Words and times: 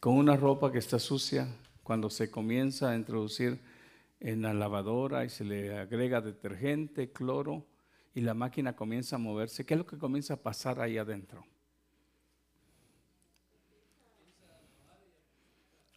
con 0.00 0.16
una 0.16 0.34
ropa 0.34 0.72
que 0.72 0.78
está 0.78 0.98
sucia 0.98 1.46
cuando 1.82 2.08
se 2.08 2.30
comienza 2.30 2.90
a 2.90 2.96
introducir 2.96 3.60
en 4.18 4.40
la 4.40 4.54
lavadora 4.54 5.26
y 5.26 5.28
se 5.28 5.44
le 5.44 5.78
agrega 5.78 6.22
detergente, 6.22 7.12
cloro 7.12 7.66
y 8.14 8.22
la 8.22 8.32
máquina 8.32 8.74
comienza 8.74 9.16
a 9.16 9.18
moverse. 9.18 9.66
¿Qué 9.66 9.74
es 9.74 9.78
lo 9.78 9.84
que 9.84 9.98
comienza 9.98 10.34
a 10.34 10.36
pasar 10.38 10.80
ahí 10.80 10.96
adentro? 10.96 11.44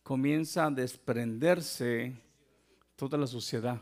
Comienza 0.04 0.66
a 0.66 0.72
desprenderse 0.72 2.14
toda 2.98 3.18
la 3.18 3.28
suciedad. 3.28 3.80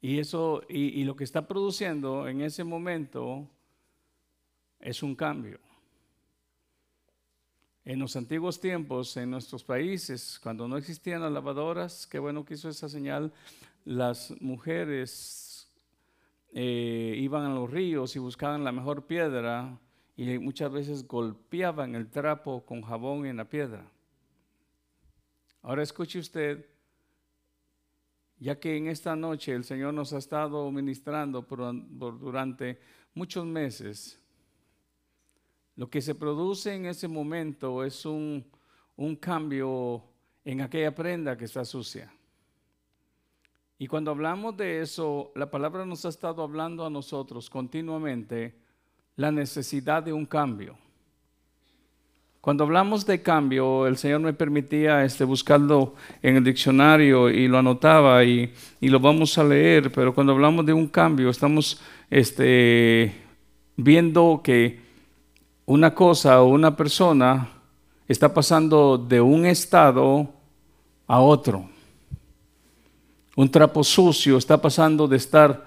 Y 0.00 0.18
eso, 0.18 0.62
y 0.68 1.04
lo 1.04 1.14
que 1.14 1.22
está 1.22 1.46
produciendo 1.46 2.26
en 2.26 2.40
ese 2.40 2.64
momento 2.64 3.48
es 4.80 5.02
un 5.02 5.14
cambio. 5.14 5.58
En 7.84 7.98
los 7.98 8.14
antiguos 8.16 8.60
tiempos, 8.60 9.16
en 9.16 9.30
nuestros 9.30 9.64
países, 9.64 10.38
cuando 10.42 10.68
no 10.68 10.76
existían 10.76 11.22
las 11.22 11.32
lavadoras, 11.32 12.06
qué 12.06 12.18
bueno 12.18 12.44
que 12.44 12.54
hizo 12.54 12.68
esa 12.68 12.88
señal, 12.88 13.32
las 13.84 14.34
mujeres 14.40 15.68
eh, 16.52 17.14
iban 17.16 17.44
a 17.44 17.54
los 17.54 17.70
ríos 17.70 18.14
y 18.16 18.18
buscaban 18.18 18.64
la 18.64 18.72
mejor 18.72 19.06
piedra 19.06 19.78
y 20.16 20.38
muchas 20.38 20.70
veces 20.70 21.06
golpeaban 21.06 21.94
el 21.94 22.10
trapo 22.10 22.64
con 22.66 22.82
jabón 22.82 23.24
en 23.24 23.38
la 23.38 23.48
piedra. 23.48 23.90
Ahora 25.62 25.82
escuche 25.82 26.18
usted, 26.18 26.66
ya 28.38 28.60
que 28.60 28.76
en 28.76 28.88
esta 28.88 29.16
noche 29.16 29.54
el 29.54 29.64
Señor 29.64 29.94
nos 29.94 30.12
ha 30.12 30.18
estado 30.18 30.70
ministrando 30.70 31.42
durante 31.42 32.78
muchos 33.14 33.46
meses, 33.46 34.19
lo 35.80 35.88
que 35.88 36.02
se 36.02 36.14
produce 36.14 36.74
en 36.74 36.84
ese 36.84 37.08
momento 37.08 37.82
es 37.82 38.04
un, 38.04 38.44
cambio 39.18 40.02
en 40.44 40.60
aquella 40.60 40.94
prenda 40.94 41.38
que 41.38 41.46
está 41.46 41.64
sucia. 41.64 42.12
Y 43.78 43.86
cuando 43.86 44.10
hablamos 44.10 44.58
de 44.58 44.82
eso, 44.82 45.32
la 45.34 45.50
palabra 45.50 45.86
nos 45.86 46.04
ha 46.04 46.10
estado 46.10 46.42
hablando 46.42 46.84
a 46.84 46.90
nosotros 46.90 47.48
continuamente 47.48 48.54
la 49.16 49.32
necesidad 49.32 50.02
de 50.02 50.12
un 50.12 50.26
cambio. 50.26 50.76
Cuando 52.42 52.64
hablamos 52.64 53.06
de 53.06 53.22
cambio, 53.22 53.86
el 53.86 53.96
Señor 53.96 54.20
me 54.20 54.34
permitía 54.34 55.02
este, 55.02 55.24
buscarlo 55.24 55.94
en 56.20 56.36
el 56.36 56.44
diccionario 56.44 57.30
y 57.30 57.48
lo 57.48 57.56
anotaba 57.56 58.22
y, 58.22 58.52
y, 58.82 58.88
lo 58.90 59.00
vamos 59.00 59.38
a 59.38 59.44
leer, 59.44 59.90
pero 59.90 60.14
cuando 60.14 60.34
hablamos 60.34 60.66
de 60.66 60.74
un 60.74 60.88
cambio, 60.88 61.30
estamos 61.30 61.80
este, 62.10 63.14
viendo 63.78 64.42
que 64.44 64.89
una 65.70 65.94
cosa 65.94 66.42
o 66.42 66.48
una 66.48 66.74
persona 66.74 67.48
está 68.08 68.34
pasando 68.34 68.98
de 68.98 69.20
un 69.20 69.46
estado 69.46 70.28
a 71.06 71.20
otro. 71.20 71.70
Un 73.36 73.48
trapo 73.48 73.84
sucio 73.84 74.36
está 74.36 74.60
pasando 74.60 75.06
de 75.06 75.16
estar 75.16 75.64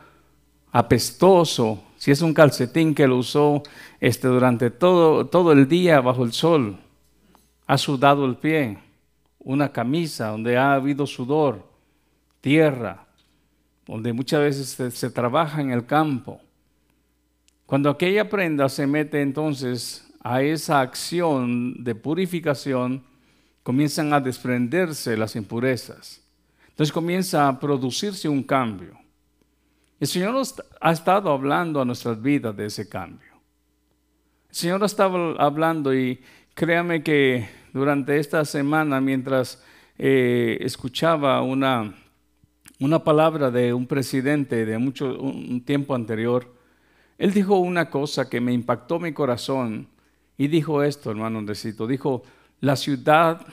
apestoso, 0.73 1.81
si 1.95 2.11
es 2.11 2.21
un 2.21 2.33
calcetín 2.33 2.93
que 2.93 3.07
lo 3.07 3.15
usó 3.15 3.63
este, 4.01 4.27
durante 4.27 4.71
todo, 4.71 5.25
todo 5.27 5.53
el 5.53 5.69
día 5.69 6.01
bajo 6.01 6.25
el 6.25 6.33
sol, 6.33 6.75
ha 7.65 7.77
sudado 7.77 8.25
el 8.25 8.35
pie, 8.35 8.79
una 9.39 9.71
camisa 9.71 10.31
donde 10.31 10.57
ha 10.57 10.73
habido 10.73 11.07
sudor, 11.07 11.65
tierra, 12.41 13.05
donde 13.87 14.11
muchas 14.11 14.41
veces 14.41 14.67
se, 14.67 14.91
se 14.91 15.09
trabaja 15.09 15.61
en 15.61 15.71
el 15.71 15.85
campo. 15.85 16.41
Cuando 17.73 17.89
aquella 17.89 18.29
prenda 18.29 18.69
se 18.69 18.85
mete 18.85 19.19
entonces 19.19 20.07
a 20.21 20.43
esa 20.43 20.79
acción 20.79 21.83
de 21.83 21.95
purificación, 21.95 23.01
comienzan 23.63 24.13
a 24.13 24.19
desprenderse 24.19 25.17
las 25.17 25.35
impurezas. 25.35 26.23
Entonces 26.69 26.93
comienza 26.93 27.47
a 27.47 27.59
producirse 27.59 28.29
un 28.29 28.43
cambio. 28.43 28.95
El 29.99 30.05
Señor 30.05 30.39
ha 30.81 30.91
estado 30.91 31.31
hablando 31.31 31.81
a 31.81 31.85
nuestras 31.85 32.21
vidas 32.21 32.55
de 32.55 32.67
ese 32.67 32.87
cambio. 32.87 33.41
El 34.49 34.55
Señor 34.55 34.83
ha 34.83 34.85
estado 34.85 35.41
hablando 35.41 35.95
y 35.95 36.21
créame 36.53 37.01
que 37.01 37.49
durante 37.73 38.19
esta 38.19 38.45
semana, 38.45 39.01
mientras 39.01 39.63
eh, 39.97 40.59
escuchaba 40.61 41.41
una, 41.41 41.91
una 42.79 43.03
palabra 43.03 43.49
de 43.49 43.73
un 43.73 43.87
presidente 43.87 44.63
de 44.63 44.77
mucho 44.77 45.19
un 45.19 45.65
tiempo 45.65 45.95
anterior, 45.95 46.53
él 47.17 47.33
dijo 47.33 47.57
una 47.57 47.89
cosa 47.89 48.29
que 48.29 48.41
me 48.41 48.53
impactó 48.53 48.99
mi 48.99 49.13
corazón 49.13 49.87
y 50.37 50.47
dijo 50.47 50.83
esto, 50.83 51.11
hermano 51.11 51.39
Andresito, 51.39 51.87
dijo, 51.87 52.23
la 52.59 52.75
ciudad, 52.75 53.45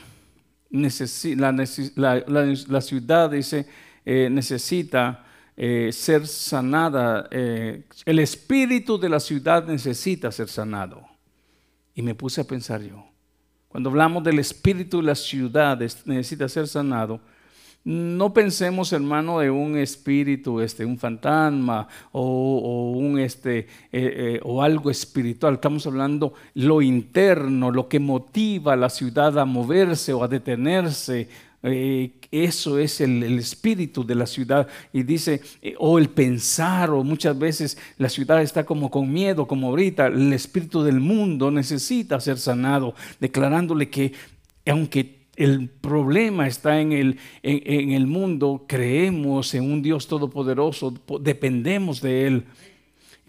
la, 0.69 2.81
ciudad 2.81 3.29
dice, 3.29 3.67
eh, 4.05 4.29
necesita 4.31 5.25
eh, 5.55 5.89
ser 5.91 6.27
sanada, 6.27 7.27
eh, 7.29 7.83
el 8.05 8.19
espíritu 8.19 8.97
de 8.97 9.09
la 9.09 9.19
ciudad 9.19 9.65
necesita 9.65 10.31
ser 10.31 10.47
sanado. 10.47 11.05
Y 11.93 12.01
me 12.01 12.15
puse 12.15 12.41
a 12.41 12.45
pensar 12.45 12.81
yo, 12.81 13.05
cuando 13.67 13.89
hablamos 13.89 14.23
del 14.23 14.39
espíritu 14.39 15.01
de 15.01 15.07
la 15.07 15.15
ciudad 15.15 15.77
necesita 16.05 16.47
ser 16.47 16.67
sanado, 16.67 17.21
no 17.83 18.31
pensemos, 18.31 18.93
hermano, 18.93 19.39
de 19.39 19.49
un 19.49 19.75
espíritu, 19.75 20.61
este, 20.61 20.85
un 20.85 20.99
fantasma 20.99 21.87
o, 22.11 22.91
un 22.95 23.17
este, 23.19 23.59
eh, 23.59 23.67
eh, 23.91 24.39
o 24.43 24.61
algo 24.61 24.91
espiritual. 24.91 25.55
Estamos 25.55 25.87
hablando 25.87 26.33
lo 26.53 26.83
interno, 26.83 27.71
lo 27.71 27.87
que 27.87 27.99
motiva 27.99 28.73
a 28.73 28.75
la 28.75 28.89
ciudad 28.89 29.37
a 29.39 29.45
moverse 29.45 30.13
o 30.13 30.23
a 30.23 30.27
detenerse. 30.27 31.27
Eh, 31.63 32.11
eso 32.29 32.77
es 32.77 33.01
el, 33.01 33.23
espíritu 33.39 34.05
de 34.05 34.13
la 34.13 34.27
ciudad. 34.27 34.67
Y 34.93 35.01
dice, 35.01 35.41
o 35.79 35.97
el 35.97 36.09
pensar, 36.09 36.91
o 36.91 37.03
muchas 37.03 37.37
veces 37.37 37.79
la 37.97 38.09
ciudad 38.09 38.43
está 38.43 38.63
como 38.63 38.91
con 38.91 39.11
miedo, 39.11 39.47
como 39.47 39.69
ahorita. 39.69 40.05
El 40.05 40.31
espíritu 40.33 40.83
del 40.83 40.99
mundo 40.99 41.49
necesita 41.49 42.19
ser 42.19 42.37
sanado, 42.37 42.93
declarándole 43.19 43.89
que 43.89 44.13
aunque 44.67 45.20
el 45.35 45.69
problema 45.69 46.47
está 46.47 46.81
en 46.81 46.91
el, 46.91 47.19
en, 47.41 47.91
el 47.91 48.07
mundo, 48.07 48.65
creemos 48.67 49.53
en 49.53 49.71
un 49.71 49.81
Dios 49.81 50.07
todopoderoso, 50.07 50.93
dependemos 51.19 52.01
de 52.01 52.27
Él. 52.27 52.45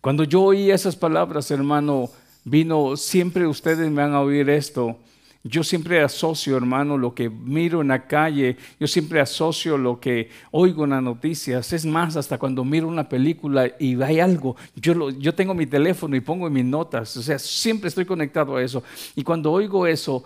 Cuando 0.01 0.25
yo 0.25 0.43
oí 0.43 0.71
esas 0.71 0.97
palabras, 0.97 1.51
hermano, 1.51 2.11
vino, 2.45 2.97
siempre 2.97 3.47
ustedes 3.47 3.91
me 3.91 4.03
van 4.03 4.15
a 4.15 4.21
oír 4.21 4.51
esto. 4.51 4.99
Yo 5.45 5.65
siempre 5.65 6.01
asocio, 6.01 6.57
hermano, 6.57 6.97
lo 6.97 7.15
que 7.15 7.29
miro 7.29 7.81
en 7.81 7.89
la 7.89 8.07
calle, 8.07 8.57
yo 8.79 8.87
siempre 8.87 9.21
asocio 9.21 9.77
lo 9.77 9.99
que 9.99 10.31
oigo 10.53 10.85
en 10.85 10.91
las 10.91 11.03
noticias. 11.03 11.73
Es 11.73 11.85
más, 11.85 12.17
hasta 12.17 12.39
cuando 12.39 12.65
miro 12.65 12.87
una 12.87 13.09
película 13.09 13.69
y 13.81 14.01
hay 14.01 14.21
algo, 14.21 14.55
yo, 14.77 15.11
yo 15.11 15.35
tengo 15.35 15.53
mi 15.53 15.67
teléfono 15.67 16.15
y 16.15 16.21
pongo 16.21 16.49
mis 16.49 16.65
notas. 16.65 17.17
O 17.17 17.23
sea, 17.23 17.41
siempre 17.41 17.89
estoy 17.89 18.05
conectado 18.05 18.55
a 18.55 18.63
eso. 18.63 18.85
Y 19.17 19.25
cuando 19.25 19.51
oigo 19.51 19.85
eso, 19.85 20.23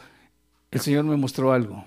el 0.71 0.81
Señor 0.81 1.05
me 1.05 1.17
mostró 1.17 1.53
algo. 1.53 1.85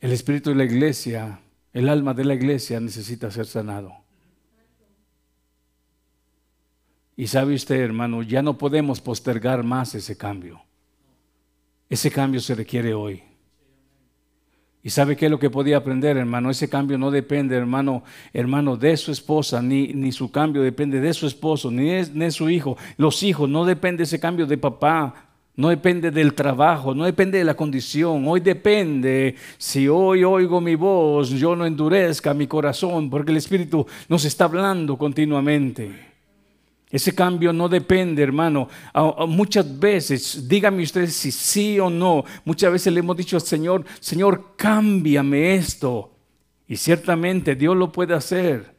El 0.00 0.12
espíritu 0.12 0.50
de 0.50 0.56
la 0.56 0.64
iglesia, 0.64 1.40
el 1.72 1.88
alma 1.88 2.14
de 2.14 2.24
la 2.24 2.34
iglesia 2.34 2.78
necesita 2.80 3.30
ser 3.30 3.46
sanado. 3.46 3.92
Y 7.16 7.28
sabe 7.28 7.54
usted, 7.54 7.76
hermano, 7.76 8.22
ya 8.22 8.42
no 8.42 8.58
podemos 8.58 9.00
postergar 9.00 9.62
más 9.62 9.94
ese 9.94 10.16
cambio. 10.16 10.60
Ese 11.88 12.10
cambio 12.10 12.40
se 12.40 12.54
requiere 12.54 12.92
hoy. 12.92 13.22
¿Y 14.82 14.90
sabe 14.90 15.16
qué 15.16 15.26
es 15.26 15.30
lo 15.30 15.38
que 15.38 15.48
podía 15.48 15.78
aprender, 15.78 16.18
hermano? 16.18 16.50
Ese 16.50 16.68
cambio 16.68 16.98
no 16.98 17.10
depende, 17.10 17.56
hermano, 17.56 18.04
hermano, 18.34 18.76
de 18.76 18.96
su 18.98 19.12
esposa, 19.12 19.62
ni, 19.62 19.88
ni 19.94 20.12
su 20.12 20.30
cambio 20.30 20.60
depende 20.60 21.00
de 21.00 21.14
su 21.14 21.26
esposo, 21.26 21.70
ni 21.70 21.88
de, 21.88 22.10
ni 22.12 22.26
de 22.26 22.30
su 22.30 22.50
hijo. 22.50 22.76
Los 22.98 23.22
hijos, 23.22 23.48
no 23.48 23.64
depende 23.64 24.02
ese 24.02 24.20
cambio 24.20 24.44
de 24.44 24.58
papá, 24.58 25.30
no 25.56 25.68
depende 25.68 26.10
del 26.10 26.34
trabajo, 26.34 26.94
no 26.94 27.04
depende 27.04 27.38
de 27.38 27.44
la 27.44 27.54
condición. 27.54 28.26
Hoy 28.26 28.40
depende 28.40 29.36
si 29.56 29.86
hoy 29.86 30.24
oigo 30.24 30.60
mi 30.60 30.74
voz, 30.74 31.30
yo 31.30 31.54
no 31.54 31.64
endurezca 31.64 32.34
mi 32.34 32.46
corazón, 32.48 33.08
porque 33.08 33.30
el 33.30 33.38
Espíritu 33.38 33.86
nos 34.08 34.24
está 34.24 34.44
hablando 34.44 34.96
continuamente. 34.96 36.12
Ese 36.90 37.14
cambio 37.14 37.52
no 37.52 37.68
depende, 37.68 38.22
hermano. 38.22 38.68
Muchas 39.28 39.78
veces, 39.78 40.48
dígame 40.48 40.82
usted 40.82 41.08
si 41.08 41.30
sí 41.30 41.78
o 41.78 41.88
no, 41.88 42.24
muchas 42.44 42.72
veces 42.72 42.92
le 42.92 43.00
hemos 43.00 43.16
dicho 43.16 43.36
al 43.36 43.42
Señor, 43.42 43.84
Señor, 44.00 44.54
cámbiame 44.56 45.54
esto. 45.54 46.10
Y 46.66 46.76
ciertamente 46.76 47.54
Dios 47.54 47.76
lo 47.76 47.92
puede 47.92 48.14
hacer, 48.14 48.74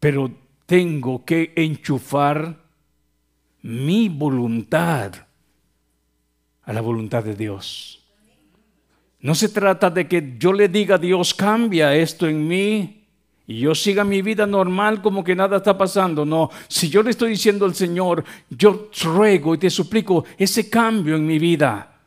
pero 0.00 0.30
tengo 0.66 1.24
que 1.24 1.52
enchufar 1.56 2.64
mi 3.62 4.08
voluntad 4.08 5.27
a 6.68 6.72
la 6.74 6.82
voluntad 6.82 7.24
de 7.24 7.34
Dios. 7.34 7.98
No 9.20 9.34
se 9.34 9.48
trata 9.48 9.88
de 9.88 10.06
que 10.06 10.36
yo 10.38 10.52
le 10.52 10.68
diga 10.68 10.96
a 10.96 10.98
Dios, 10.98 11.32
cambia 11.32 11.96
esto 11.96 12.28
en 12.28 12.46
mí 12.46 13.06
y 13.46 13.60
yo 13.60 13.74
siga 13.74 14.04
mi 14.04 14.20
vida 14.20 14.46
normal 14.46 15.00
como 15.00 15.24
que 15.24 15.34
nada 15.34 15.56
está 15.56 15.78
pasando. 15.78 16.26
No, 16.26 16.50
si 16.68 16.90
yo 16.90 17.02
le 17.02 17.10
estoy 17.10 17.30
diciendo 17.30 17.64
al 17.64 17.74
Señor, 17.74 18.22
yo 18.50 18.90
ruego 19.02 19.54
y 19.54 19.58
te 19.58 19.70
suplico 19.70 20.26
ese 20.36 20.68
cambio 20.68 21.16
en 21.16 21.26
mi 21.26 21.38
vida. 21.38 22.00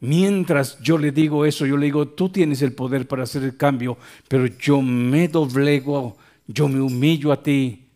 Mientras 0.00 0.78
yo 0.80 0.98
le 0.98 1.10
digo 1.10 1.46
eso, 1.46 1.64
yo 1.64 1.78
le 1.78 1.86
digo, 1.86 2.08
tú 2.08 2.28
tienes 2.28 2.60
el 2.60 2.74
poder 2.74 3.08
para 3.08 3.22
hacer 3.22 3.42
el 3.42 3.56
cambio, 3.56 3.96
pero 4.28 4.44
yo 4.44 4.82
me 4.82 5.28
doblego, 5.28 6.18
yo 6.46 6.68
me 6.68 6.80
humillo 6.80 7.32
a 7.32 7.42
ti. 7.42 7.86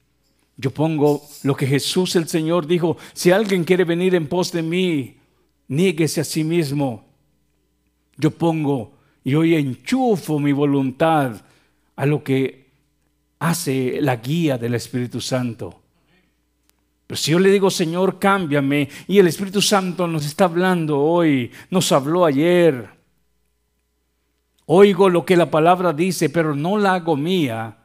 Yo 0.56 0.70
pongo 0.70 1.22
lo 1.42 1.54
que 1.54 1.66
Jesús 1.66 2.16
el 2.16 2.28
Señor 2.28 2.66
dijo, 2.66 2.96
si 3.12 3.30
alguien 3.30 3.62
quiere 3.62 3.84
venir 3.84 4.14
en 4.14 4.26
pos 4.26 4.52
de 4.52 4.62
mí, 4.62 5.15
niéguese 5.68 6.20
a 6.20 6.24
sí 6.24 6.44
mismo. 6.44 7.04
Yo 8.16 8.30
pongo 8.30 8.92
y 9.24 9.34
hoy 9.34 9.54
enchufo 9.54 10.38
mi 10.38 10.52
voluntad 10.52 11.40
a 11.96 12.06
lo 12.06 12.22
que 12.22 12.66
hace 13.38 13.98
la 14.00 14.16
guía 14.16 14.58
del 14.58 14.74
Espíritu 14.74 15.20
Santo. 15.20 15.82
Pero 17.06 17.16
si 17.16 17.30
yo 17.30 17.38
le 17.38 17.50
digo, 17.50 17.70
Señor, 17.70 18.18
cámbiame, 18.18 18.88
y 19.06 19.18
el 19.18 19.28
Espíritu 19.28 19.62
Santo 19.62 20.06
nos 20.06 20.26
está 20.26 20.44
hablando 20.44 20.98
hoy, 20.98 21.52
nos 21.70 21.92
habló 21.92 22.24
ayer, 22.24 22.88
oigo 24.66 25.08
lo 25.08 25.24
que 25.24 25.36
la 25.36 25.50
palabra 25.50 25.92
dice, 25.92 26.30
pero 26.30 26.54
no 26.56 26.76
la 26.78 26.94
hago 26.94 27.16
mía, 27.16 27.76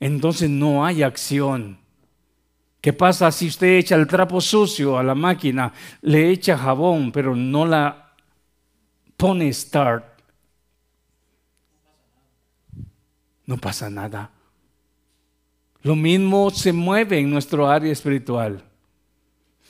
entonces 0.00 0.50
no 0.50 0.84
hay 0.84 1.02
acción. 1.02 1.78
¿Qué 2.88 2.94
pasa 2.94 3.30
si 3.30 3.48
usted 3.48 3.76
echa 3.76 3.96
el 3.96 4.06
trapo 4.06 4.40
sucio 4.40 4.96
a 4.96 5.02
la 5.02 5.14
máquina, 5.14 5.74
le 6.00 6.30
echa 6.30 6.56
jabón, 6.56 7.12
pero 7.12 7.36
no 7.36 7.66
la 7.66 8.14
pone 9.14 9.52
start? 9.52 10.06
no 13.44 13.58
pasa 13.58 13.90
nada. 13.90 14.30
Lo 15.82 15.96
mismo 15.96 16.48
se 16.48 16.72
mueve 16.72 17.18
en 17.18 17.28
nuestro 17.28 17.68
área 17.68 17.92
espiritual. 17.92 18.64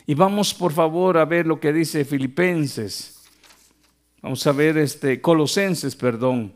Y 0.07 0.15
vamos 0.15 0.55
por 0.55 0.73
favor 0.73 1.19
a 1.19 1.25
ver 1.25 1.45
lo 1.45 1.59
que 1.59 1.73
dice 1.73 2.05
Filipenses. 2.05 3.21
Vamos 4.23 4.47
a 4.47 4.53
ver 4.53 4.79
este 4.79 5.21
Colosenses, 5.21 5.97
perdón. 5.97 6.53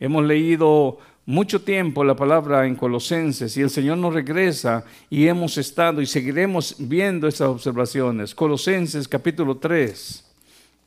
Hemos 0.00 0.24
leído 0.24 0.96
mucho 1.26 1.60
tiempo 1.60 2.04
la 2.04 2.14
palabra 2.14 2.64
en 2.66 2.76
Colosenses 2.76 3.56
y 3.56 3.60
el 3.62 3.70
Señor 3.70 3.98
nos 3.98 4.14
regresa 4.14 4.84
y 5.10 5.26
hemos 5.26 5.58
estado 5.58 6.00
y 6.00 6.06
seguiremos 6.06 6.76
viendo 6.78 7.26
esas 7.26 7.48
observaciones. 7.48 8.32
Colosenses 8.32 9.08
capítulo 9.08 9.56
3. 9.56 10.24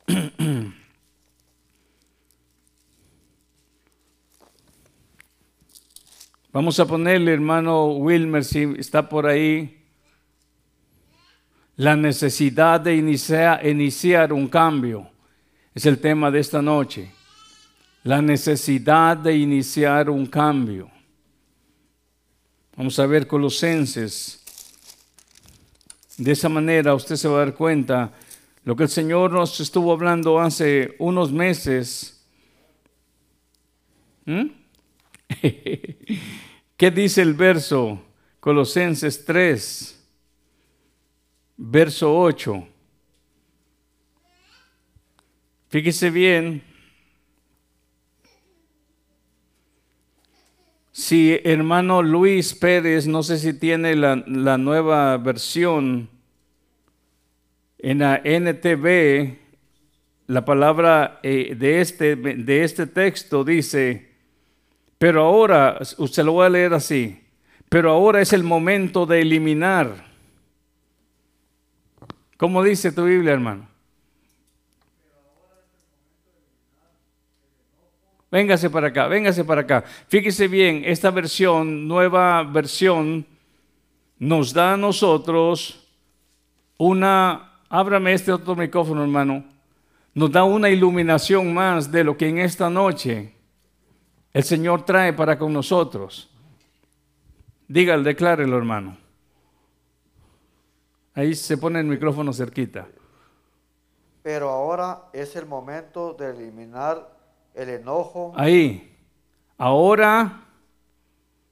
Vamos 6.52 6.80
a 6.80 6.86
ponerle, 6.86 7.34
hermano 7.34 7.92
Wilmer, 7.92 8.42
si 8.44 8.62
está 8.78 9.08
por 9.08 9.26
ahí, 9.26 9.76
la 11.76 11.94
necesidad 11.96 12.80
de 12.80 12.96
iniciar, 12.96 13.64
iniciar 13.66 14.32
un 14.32 14.48
cambio. 14.48 15.10
Es 15.74 15.84
el 15.86 15.98
tema 15.98 16.30
de 16.30 16.40
esta 16.40 16.60
noche. 16.62 17.12
La 18.02 18.22
necesidad 18.22 19.16
de 19.16 19.36
iniciar 19.36 20.08
un 20.08 20.26
cambio. 20.26 20.90
Vamos 22.74 22.98
a 22.98 23.04
ver 23.04 23.26
Colosenses. 23.26 24.42
De 26.16 26.32
esa 26.32 26.48
manera 26.48 26.94
usted 26.94 27.16
se 27.16 27.28
va 27.28 27.36
a 27.36 27.44
dar 27.44 27.54
cuenta 27.54 28.12
lo 28.64 28.74
que 28.74 28.84
el 28.84 28.88
Señor 28.88 29.32
nos 29.32 29.60
estuvo 29.60 29.92
hablando 29.92 30.40
hace 30.40 30.94
unos 30.98 31.30
meses. 31.30 32.24
¿Mm? 34.24 34.46
¿Qué 36.76 36.90
dice 36.90 37.20
el 37.20 37.34
verso? 37.34 38.02
Colosenses 38.40 39.26
3, 39.26 40.08
verso 41.58 42.18
8. 42.18 42.66
Fíjese 45.68 46.08
bien. 46.08 46.69
Si 51.00 51.40
hermano 51.44 52.02
Luis 52.02 52.52
Pérez, 52.52 53.06
no 53.06 53.22
sé 53.22 53.38
si 53.38 53.54
tiene 53.54 53.96
la, 53.96 54.16
nueva 54.58 55.16
versión 55.16 56.10
en 57.78 58.00
la 58.00 58.20
NTV, 58.22 59.34
la 60.26 60.44
palabra 60.44 61.18
eh, 61.22 61.54
de, 61.58 61.80
este, 61.80 62.16
de 62.16 62.64
este 62.64 62.86
texto 62.86 63.44
dice, 63.44 64.10
pero 64.98 65.22
ahora, 65.24 65.78
usted 65.96 66.22
lo 66.22 66.32
voy 66.32 66.44
a 66.44 66.50
leer 66.50 66.74
así, 66.74 67.18
pero 67.70 67.92
ahora 67.92 68.20
es 68.20 68.34
el 68.34 68.42
momento 68.42 69.06
de 69.06 69.22
eliminar. 69.22 70.04
¿Cómo 72.36 72.62
dice 72.62 72.92
tu 72.92 73.06
Biblia, 73.06 73.32
hermano? 73.32 73.69
Véngase 78.30 78.70
para 78.70 78.88
acá, 78.88 79.08
véngase 79.08 79.44
para 79.44 79.62
acá. 79.62 79.82
Fíjese 80.06 80.46
bien, 80.46 80.82
esta 80.84 81.10
versión, 81.10 81.88
nueva 81.88 82.44
versión, 82.44 83.26
nos 84.18 84.52
da 84.52 84.74
a 84.74 84.76
nosotros 84.76 85.88
una, 86.78 87.62
ábrame 87.68 88.12
este 88.12 88.30
otro 88.32 88.54
micrófono, 88.54 89.02
hermano, 89.02 89.44
nos 90.14 90.30
da 90.30 90.44
una 90.44 90.68
iluminación 90.68 91.52
más 91.52 91.90
de 91.90 92.04
lo 92.04 92.16
que 92.16 92.28
en 92.28 92.38
esta 92.38 92.70
noche 92.70 93.34
el 94.32 94.44
Señor 94.44 94.84
trae 94.84 95.12
para 95.12 95.36
con 95.36 95.52
nosotros. 95.52 96.30
Dígale, 97.66 98.04
declárelo, 98.04 98.56
hermano. 98.56 98.96
Ahí 101.14 101.34
se 101.34 101.58
pone 101.58 101.80
el 101.80 101.86
micrófono 101.86 102.32
cerquita. 102.32 102.86
Pero 104.22 104.50
ahora 104.50 105.08
es 105.12 105.34
el 105.34 105.46
momento 105.46 106.14
de 106.14 106.30
eliminar 106.30 107.19
el 107.54 107.68
enojo. 107.68 108.32
Ahí. 108.36 108.96
Ahora. 109.58 110.44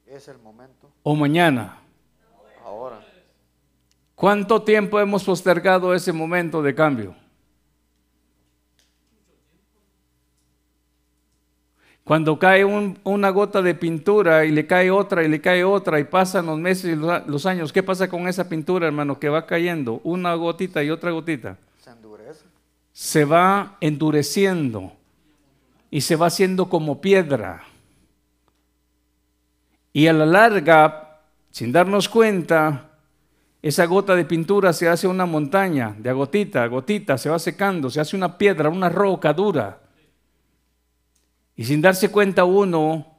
Es 0.07 0.27
el 0.27 0.39
momento. 0.39 0.89
O 1.03 1.15
mañana. 1.15 1.77
Ahora. 2.63 2.99
¿Cuánto 4.15 4.61
tiempo 4.63 4.99
hemos 4.99 5.23
postergado 5.23 5.93
ese 5.93 6.11
momento 6.11 6.61
de 6.61 6.75
cambio? 6.75 7.15
Cuando 12.09 12.39
cae 12.39 12.65
una 12.65 13.29
gota 13.29 13.61
de 13.61 13.75
pintura 13.75 14.43
y 14.43 14.51
le 14.51 14.65
cae 14.65 14.89
otra 14.89 15.23
y 15.23 15.27
le 15.27 15.39
cae 15.39 15.63
otra 15.63 15.99
y 15.99 16.05
pasan 16.05 16.47
los 16.47 16.57
meses 16.57 16.85
y 16.85 16.95
los, 16.95 17.45
años, 17.45 17.71
¿qué 17.71 17.83
pasa 17.83 18.09
con 18.09 18.27
esa 18.27 18.49
pintura, 18.49 18.87
hermano? 18.87 19.19
Que 19.19 19.29
va 19.29 19.45
cayendo 19.45 20.01
una 20.03 20.33
gotita 20.33 20.83
y 20.83 20.89
otra 20.89 21.11
gotita. 21.11 21.55
Se 21.77 21.91
endurece. 21.91 22.45
Se 22.91 23.25
va 23.25 23.77
endureciendo 23.79 24.93
y 25.91 26.01
se 26.01 26.15
va 26.15 26.27
haciendo 26.27 26.69
como 26.69 27.01
piedra. 27.01 27.63
Y 29.91 30.07
a 30.07 30.13
la 30.13 30.25
larga, 30.25 31.21
sin 31.51 31.71
darnos 31.71 32.07
cuenta, 32.09 32.89
esa 33.61 33.85
gota 33.85 34.15
de 34.15 34.25
pintura 34.25 34.71
se 34.71 34.87
hace 34.87 35.07
una 35.07 35.25
montaña, 35.25 35.95
de 35.97 36.11
gotita 36.13 36.63
a 36.63 36.67
gotita, 36.67 37.17
se 37.17 37.29
va 37.29 37.39
secando, 37.39 37.89
se 37.89 37.99
hace 37.99 38.15
una 38.15 38.37
piedra, 38.37 38.69
una 38.69 38.89
roca 38.89 39.33
dura. 39.33 39.81
Y 41.55 41.65
sin 41.65 41.81
darse 41.81 42.09
cuenta 42.09 42.45
uno, 42.45 43.17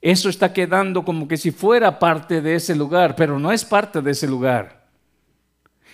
eso 0.00 0.28
está 0.28 0.52
quedando 0.52 1.04
como 1.04 1.28
que 1.28 1.36
si 1.36 1.50
fuera 1.50 1.98
parte 1.98 2.40
de 2.40 2.56
ese 2.56 2.74
lugar, 2.74 3.14
pero 3.14 3.38
no 3.38 3.52
es 3.52 3.64
parte 3.64 4.02
de 4.02 4.10
ese 4.10 4.26
lugar. 4.26 4.77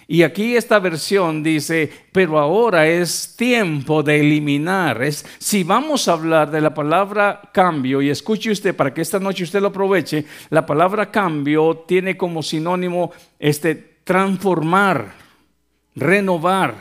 Y 0.06 0.22
aquí 0.22 0.56
esta 0.56 0.78
versión 0.78 1.42
dice, 1.42 1.90
pero 2.12 2.38
ahora 2.38 2.86
es 2.86 3.34
tiempo 3.36 4.02
de 4.02 4.20
eliminar. 4.20 5.02
Es, 5.02 5.24
si 5.38 5.64
vamos 5.64 6.08
a 6.08 6.12
hablar 6.12 6.50
de 6.50 6.60
la 6.60 6.74
palabra 6.74 7.40
cambio, 7.52 8.02
y 8.02 8.10
escuche 8.10 8.50
usted 8.50 8.74
para 8.74 8.92
que 8.92 9.00
esta 9.00 9.18
noche 9.18 9.44
usted 9.44 9.60
lo 9.60 9.68
aproveche, 9.68 10.26
la 10.50 10.66
palabra 10.66 11.10
cambio 11.10 11.84
tiene 11.88 12.16
como 12.16 12.42
sinónimo 12.42 13.12
este 13.38 13.74
transformar, 14.04 15.14
renovar. 15.94 16.74